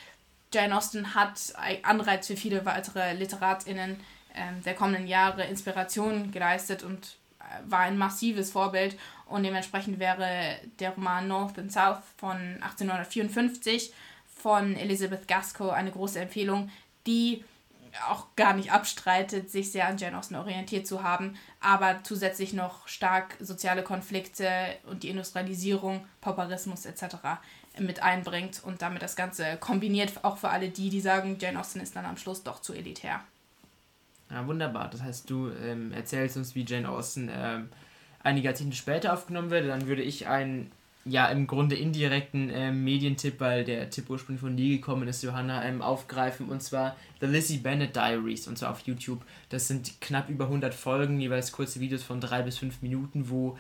Jane 0.54 0.76
Austen 0.76 1.14
hat 1.14 1.52
Anreiz 1.82 2.28
für 2.28 2.36
viele 2.36 2.64
weitere 2.64 3.12
LiteratInnen 3.14 3.98
ähm, 4.34 4.62
der 4.64 4.74
kommenden 4.74 5.06
Jahre 5.06 5.44
Inspiration 5.44 6.30
geleistet 6.30 6.82
und 6.84 7.16
äh, 7.40 7.70
war 7.70 7.80
ein 7.80 7.98
massives 7.98 8.52
Vorbild 8.52 8.96
und 9.26 9.42
dementsprechend 9.42 9.98
wäre 9.98 10.58
der 10.78 10.90
Roman 10.90 11.26
North 11.26 11.58
and 11.58 11.72
South 11.72 11.98
von 12.16 12.36
1854 12.60 13.92
von 14.26 14.76
Elizabeth 14.76 15.26
Gaskell 15.26 15.70
eine 15.70 15.90
große 15.90 16.20
Empfehlung, 16.20 16.70
die 17.06 17.44
auch 18.08 18.26
gar 18.36 18.54
nicht 18.54 18.72
abstreitet, 18.72 19.50
sich 19.50 19.70
sehr 19.70 19.88
an 19.88 19.98
Jane 19.98 20.18
Austen 20.18 20.34
orientiert 20.34 20.86
zu 20.86 21.02
haben, 21.02 21.36
aber 21.60 22.02
zusätzlich 22.02 22.52
noch 22.52 22.88
stark 22.88 23.36
soziale 23.40 23.82
Konflikte 23.82 24.48
und 24.86 25.02
die 25.02 25.10
Industrialisierung, 25.10 26.06
Pauperismus 26.20 26.86
etc. 26.86 27.16
mit 27.78 28.02
einbringt 28.02 28.62
und 28.64 28.82
damit 28.82 29.02
das 29.02 29.16
Ganze 29.16 29.56
kombiniert, 29.58 30.12
auch 30.22 30.38
für 30.38 30.48
alle 30.48 30.68
die, 30.68 30.90
die 30.90 31.00
sagen, 31.00 31.36
Jane 31.40 31.58
Austen 31.58 31.80
ist 31.80 31.96
dann 31.96 32.04
am 32.04 32.16
Schluss 32.16 32.42
doch 32.42 32.60
zu 32.60 32.72
elitär. 32.72 33.20
Ja, 34.30 34.46
wunderbar. 34.46 34.88
Das 34.90 35.02
heißt, 35.02 35.28
du 35.28 35.50
ähm, 35.50 35.92
erzählst 35.92 36.36
uns, 36.36 36.54
wie 36.54 36.64
Jane 36.64 36.88
Austen 36.88 37.30
ähm, 37.32 37.68
einige 38.22 38.46
Jahrzehnte 38.46 38.76
später 38.76 39.12
aufgenommen 39.12 39.50
würde, 39.50 39.68
dann 39.68 39.86
würde 39.86 40.02
ich 40.02 40.26
einen, 40.26 40.70
ja, 41.04 41.26
im 41.26 41.46
Grunde 41.46 41.76
indirekten 41.76 42.48
äh, 42.50 42.72
Medientipp, 42.72 43.38
weil 43.38 43.64
der 43.64 43.90
Tipp 43.90 44.08
ursprünglich 44.08 44.40
von 44.40 44.56
dir 44.56 44.76
gekommen 44.76 45.06
ist, 45.06 45.22
Johanna, 45.22 45.64
ähm, 45.64 45.82
aufgreifen. 45.82 46.48
Und 46.48 46.62
zwar 46.62 46.96
The 47.20 47.26
Lizzie 47.26 47.58
Bennett 47.58 47.94
Diaries, 47.94 48.48
und 48.48 48.56
zwar 48.56 48.70
auf 48.70 48.80
YouTube. 48.80 49.22
Das 49.50 49.68
sind 49.68 50.00
knapp 50.00 50.30
über 50.30 50.44
100 50.44 50.72
Folgen, 50.72 51.20
jeweils 51.20 51.52
kurze 51.52 51.80
Videos 51.80 52.02
von 52.02 52.20
drei 52.20 52.42
bis 52.42 52.58
fünf 52.58 52.80
Minuten, 52.82 53.28
wo 53.28 53.58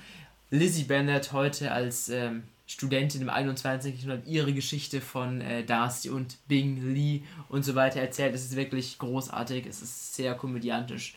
Lizzie 0.50 0.84
Bennett 0.84 1.32
heute 1.32 1.72
als 1.72 2.08
ähm, 2.08 2.44
Studentin 2.66 3.20
im 3.20 3.28
21. 3.28 4.02
Jahrhundert 4.02 4.26
ihre 4.26 4.52
Geschichte 4.52 5.00
von 5.00 5.40
äh, 5.40 5.64
Darcy 5.64 6.08
und 6.10 6.38
Bing 6.48 6.94
Lee 6.94 7.22
und 7.48 7.64
so 7.64 7.74
weiter 7.74 8.00
erzählt. 8.00 8.34
Es 8.34 8.44
ist 8.44 8.56
wirklich 8.56 8.98
großartig, 8.98 9.66
es 9.66 9.82
ist 9.82 10.14
sehr 10.14 10.34
komödiantisch. 10.34 11.14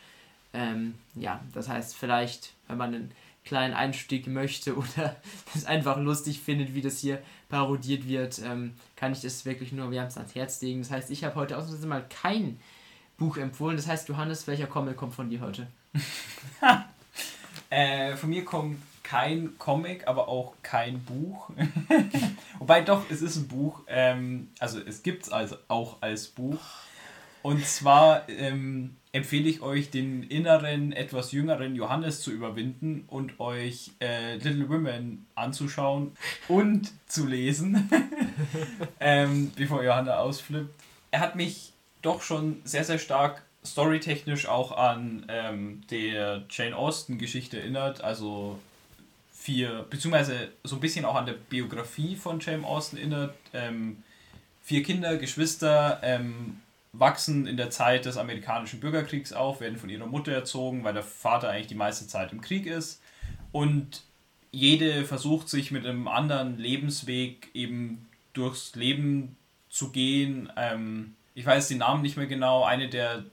Ähm, 0.53 0.95
ja, 1.15 1.41
das 1.53 1.69
heißt, 1.69 1.95
vielleicht, 1.95 2.53
wenn 2.67 2.77
man 2.77 2.93
einen 2.93 3.11
kleinen 3.45 3.73
Einstieg 3.73 4.27
möchte 4.27 4.75
oder 4.77 5.15
es 5.55 5.65
einfach 5.65 5.97
lustig 5.97 6.41
findet, 6.41 6.73
wie 6.75 6.81
das 6.81 6.99
hier 6.99 7.21
parodiert 7.49 8.07
wird, 8.07 8.39
ähm, 8.39 8.73
kann 8.97 9.13
ich 9.13 9.21
das 9.21 9.45
wirklich 9.45 9.71
nur 9.71 9.89
wärmstens 9.89 10.17
ans 10.17 10.35
Herz 10.35 10.61
legen. 10.61 10.81
Das 10.81 10.91
heißt, 10.91 11.11
ich 11.11 11.23
habe 11.23 11.35
heute 11.35 11.57
ausnahmsweise 11.57 11.87
mal 11.87 12.05
kein 12.09 12.59
Buch 13.17 13.37
empfohlen. 13.37 13.77
Das 13.77 13.87
heißt, 13.87 14.09
Johannes, 14.09 14.47
welcher 14.47 14.67
Comic 14.67 14.97
kommt 14.97 15.15
von 15.15 15.29
dir 15.29 15.39
heute? 15.39 15.67
äh, 17.69 18.15
von 18.17 18.29
mir 18.29 18.43
kommt 18.43 18.77
kein 19.07 19.57
Comic, 19.57 20.05
aber 20.07 20.27
auch 20.27 20.53
kein 20.63 21.01
Buch. 21.03 21.49
Wobei 22.59 22.81
doch, 22.81 23.09
es 23.09 23.21
ist 23.21 23.37
ein 23.37 23.47
Buch. 23.47 23.81
Ähm, 23.87 24.49
also 24.59 24.79
es 24.79 25.01
gibt 25.01 25.23
es 25.23 25.31
also 25.31 25.55
auch 25.69 26.01
als 26.01 26.27
Buch. 26.27 26.59
Und 27.41 27.65
zwar 27.65 28.27
ähm, 28.27 28.97
empfehle 29.13 29.47
ich 29.47 29.61
euch, 29.61 29.89
den 29.91 30.23
inneren, 30.23 30.91
etwas 30.91 31.31
jüngeren 31.31 31.75
Johannes 31.75 32.19
zu 32.19 32.31
überwinden 32.31 33.05
und 33.07 33.39
euch 33.39 33.91
äh, 34.01 34.35
Little 34.35 34.67
Women 34.67 35.25
anzuschauen 35.35 36.11
und 36.49 36.91
zu 37.07 37.25
lesen, 37.25 37.89
ähm, 38.99 39.53
bevor 39.55 39.83
Johanna 39.83 40.17
ausflippt. 40.17 40.73
Er 41.11 41.21
hat 41.21 41.37
mich 41.37 41.71
doch 42.01 42.21
schon 42.21 42.57
sehr, 42.65 42.83
sehr 42.83 42.99
stark 42.99 43.43
storytechnisch 43.65 44.47
auch 44.47 44.73
an 44.73 45.25
ähm, 45.29 45.81
der 45.89 46.43
Jane 46.49 46.75
Austen-Geschichte 46.75 47.59
erinnert. 47.59 48.03
Also 48.03 48.59
vier, 49.47 49.85
beziehungsweise 49.89 50.49
so 50.65 50.75
ein 50.75 50.81
bisschen 50.81 51.05
auch 51.05 51.15
an 51.15 51.25
der 51.25 51.31
Biografie 51.31 52.17
von 52.17 52.41
Jane 52.41 52.67
Austen 52.67 52.97
erinnert. 52.97 53.33
Ähm, 53.53 54.03
vier 54.61 54.83
Kinder, 54.83 55.15
Geschwister, 55.15 56.01
ähm, 56.03 56.59
wachsen 56.91 57.47
in 57.47 57.55
der 57.55 57.69
Zeit 57.69 58.03
des 58.03 58.17
amerikanischen 58.17 58.81
Bürgerkriegs 58.81 59.31
auf, 59.31 59.61
werden 59.61 59.77
von 59.77 59.89
ihrer 59.89 60.05
Mutter 60.05 60.33
erzogen, 60.33 60.83
weil 60.83 60.93
der 60.93 61.03
Vater 61.03 61.49
eigentlich 61.49 61.67
die 61.67 61.75
meiste 61.75 62.07
Zeit 62.07 62.33
im 62.33 62.41
Krieg 62.41 62.65
ist. 62.65 63.01
Und 63.53 64.03
jede 64.51 65.05
versucht 65.05 65.47
sich 65.47 65.71
mit 65.71 65.85
einem 65.85 66.09
anderen 66.09 66.57
Lebensweg 66.57 67.49
eben 67.53 68.05
durchs 68.33 68.75
Leben 68.75 69.37
zu 69.69 69.93
gehen. 69.93 70.51
Ähm, 70.57 71.15
ich 71.35 71.45
weiß 71.45 71.69
den 71.69 71.77
Namen 71.77 72.01
nicht 72.01 72.17
mehr 72.17 72.27
genau. 72.27 72.65
Eine 72.65 72.89
der 72.89 73.23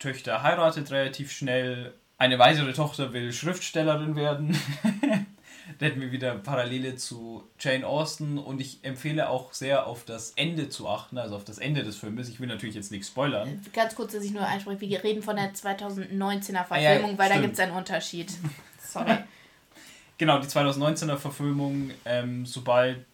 Töchter 0.00 0.42
heiratet 0.42 0.90
relativ 0.90 1.30
schnell. 1.30 1.94
Eine 2.18 2.40
weitere 2.40 2.72
Tochter 2.72 3.12
will 3.12 3.32
Schriftstellerin 3.32 4.16
werden. 4.16 4.58
da 5.78 5.86
hätten 5.86 6.00
wir 6.00 6.12
wieder 6.12 6.34
Parallele 6.36 6.96
zu 6.96 7.44
Jane 7.58 7.86
Austen 7.86 8.38
und 8.38 8.60
ich 8.60 8.80
empfehle 8.82 9.28
auch 9.28 9.52
sehr 9.52 9.86
auf 9.86 10.04
das 10.04 10.32
Ende 10.36 10.68
zu 10.68 10.88
achten, 10.88 11.18
also 11.18 11.36
auf 11.36 11.44
das 11.44 11.58
Ende 11.58 11.82
des 11.84 11.96
Filmes. 11.96 12.28
Ich 12.28 12.40
will 12.40 12.48
natürlich 12.48 12.74
jetzt 12.74 12.90
nichts 12.90 13.08
spoilern. 13.08 13.60
Ganz 13.72 13.94
kurz, 13.94 14.12
dass 14.12 14.24
ich 14.24 14.32
nur 14.32 14.46
einspreche, 14.46 14.80
wir 14.80 15.04
reden 15.04 15.22
von 15.22 15.36
der 15.36 15.52
2019er 15.52 16.64
Verfilmung, 16.64 17.10
ah, 17.10 17.12
ja, 17.12 17.18
weil 17.18 17.28
da 17.28 17.40
gibt 17.40 17.54
es 17.54 17.60
einen 17.60 17.72
Unterschied. 17.72 18.32
Sorry. 18.80 19.18
genau, 20.18 20.38
die 20.38 20.48
2019er 20.48 21.16
Verfilmung, 21.16 21.90
ähm, 22.04 22.44
sobald 22.46 23.04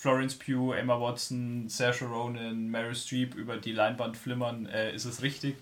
Florence 0.00 0.34
Pugh, 0.34 0.72
Emma 0.72 0.98
Watson, 0.98 1.68
Saoirse 1.68 2.06
Ronan, 2.06 2.68
Meryl 2.68 2.94
Streep 2.94 3.34
über 3.34 3.58
die 3.58 3.72
Leinwand 3.72 4.16
flimmern, 4.16 4.66
äh, 4.66 4.94
ist 4.94 5.04
es 5.04 5.20
richtig. 5.22 5.56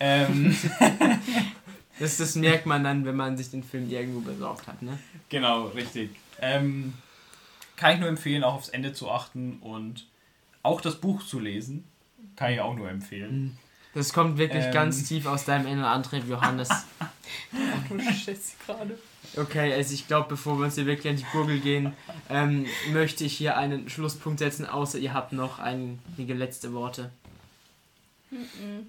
Ähm, 0.00 0.54
Das, 1.98 2.16
das 2.16 2.34
merkt 2.36 2.66
man 2.66 2.84
dann, 2.84 3.04
wenn 3.04 3.16
man 3.16 3.36
sich 3.36 3.50
den 3.50 3.62
Film 3.62 3.90
irgendwo 3.90 4.20
besorgt 4.20 4.66
hat, 4.66 4.82
ne? 4.82 4.98
Genau, 5.28 5.66
richtig. 5.66 6.10
Ähm, 6.40 6.94
kann 7.76 7.94
ich 7.94 8.00
nur 8.00 8.08
empfehlen, 8.08 8.44
auch 8.44 8.54
aufs 8.54 8.68
Ende 8.68 8.92
zu 8.92 9.10
achten 9.10 9.58
und 9.60 10.06
auch 10.62 10.80
das 10.80 10.96
Buch 10.96 11.24
zu 11.24 11.40
lesen. 11.40 11.84
Kann 12.36 12.52
ich 12.52 12.60
auch 12.60 12.74
nur 12.74 12.88
empfehlen. 12.88 13.42
Mhm. 13.42 13.58
Das 13.94 14.12
kommt 14.12 14.38
wirklich 14.38 14.64
ähm, 14.64 14.72
ganz 14.72 15.04
tief 15.08 15.26
aus 15.26 15.44
deinem 15.44 15.66
inneren 15.66 15.90
Antrieb, 15.90 16.28
Johannes. 16.28 16.68
du 17.88 18.00
Scheiße 18.00 18.54
gerade. 18.64 18.98
Okay, 19.36 19.72
also 19.72 19.94
ich 19.94 20.06
glaube, 20.06 20.28
bevor 20.28 20.58
wir 20.58 20.66
uns 20.66 20.74
hier 20.74 20.86
wirklich 20.86 21.10
an 21.10 21.16
die 21.16 21.26
Gurgel 21.32 21.58
gehen, 21.58 21.92
ähm, 22.30 22.66
möchte 22.92 23.24
ich 23.24 23.36
hier 23.36 23.56
einen 23.56 23.88
Schlusspunkt 23.88 24.38
setzen, 24.38 24.66
außer 24.66 24.98
ihr 24.98 25.14
habt 25.14 25.32
noch 25.32 25.58
einige 25.58 26.34
letzte 26.34 26.72
Worte. 26.72 27.10
Mhm. 28.30 28.86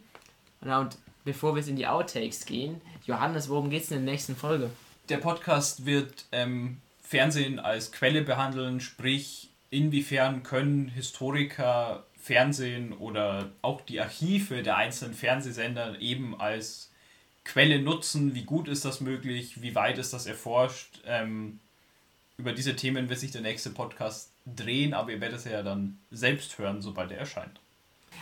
Na, 0.61 0.79
und 0.79 0.97
bevor 1.23 1.53
wir 1.53 1.59
jetzt 1.59 1.69
in 1.69 1.75
die 1.75 1.87
Outtakes 1.87 2.45
gehen, 2.45 2.81
Johannes, 3.05 3.49
worum 3.49 3.69
geht 3.69 3.83
es 3.83 3.91
in 3.91 4.05
der 4.05 4.13
nächsten 4.13 4.35
Folge? 4.35 4.69
Der 5.09 5.17
Podcast 5.17 5.85
wird 5.85 6.25
ähm, 6.31 6.77
Fernsehen 7.01 7.59
als 7.59 7.91
Quelle 7.91 8.21
behandeln, 8.21 8.79
sprich, 8.79 9.49
inwiefern 9.71 10.43
können 10.43 10.87
Historiker 10.89 12.03
Fernsehen 12.21 12.93
oder 12.93 13.49
auch 13.61 13.81
die 13.81 13.99
Archive 13.99 14.61
der 14.61 14.77
einzelnen 14.77 15.13
Fernsehsender 15.13 15.99
eben 15.99 16.39
als 16.39 16.91
Quelle 17.45 17.81
nutzen, 17.81 18.35
wie 18.35 18.43
gut 18.43 18.67
ist 18.67 18.85
das 18.85 19.01
möglich, 19.01 19.61
wie 19.61 19.73
weit 19.73 19.97
ist 19.97 20.13
das 20.13 20.27
erforscht. 20.27 21.01
Ähm, 21.05 21.59
über 22.37 22.53
diese 22.53 22.75
Themen 22.75 23.09
wird 23.09 23.19
sich 23.19 23.31
der 23.31 23.41
nächste 23.41 23.71
Podcast 23.71 24.31
drehen, 24.45 24.93
aber 24.93 25.11
ihr 25.11 25.21
werdet 25.21 25.39
es 25.39 25.45
ja 25.45 25.63
dann 25.63 25.97
selbst 26.11 26.57
hören, 26.59 26.81
sobald 26.81 27.11
er 27.11 27.17
erscheint. 27.17 27.59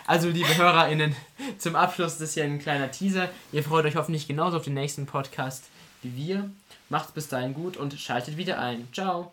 Also, 0.05 0.29
liebe 0.29 0.55
HörerInnen, 0.55 1.15
zum 1.57 1.75
Abschluss 1.75 2.13
das 2.13 2.29
ist 2.29 2.33
hier 2.35 2.43
ein 2.43 2.59
kleiner 2.59 2.91
Teaser. 2.91 3.29
Ihr 3.51 3.63
freut 3.63 3.85
euch 3.85 3.95
hoffentlich 3.95 4.27
genauso 4.27 4.57
auf 4.57 4.63
den 4.63 4.73
nächsten 4.73 5.05
Podcast 5.05 5.65
wie 6.03 6.15
wir. 6.15 6.49
Macht's 6.89 7.11
bis 7.11 7.27
dahin 7.27 7.53
gut 7.53 7.77
und 7.77 7.93
schaltet 7.93 8.37
wieder 8.37 8.59
ein. 8.59 8.87
Ciao. 8.93 9.31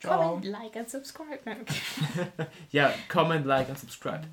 Ciao. 0.00 0.34
Comment, 0.34 0.44
like 0.44 0.76
and 0.76 0.88
subscribe. 0.88 1.40
ja, 2.70 2.92
comment, 3.08 3.46
like 3.46 3.68
and 3.68 3.78
subscribe. 3.78 4.26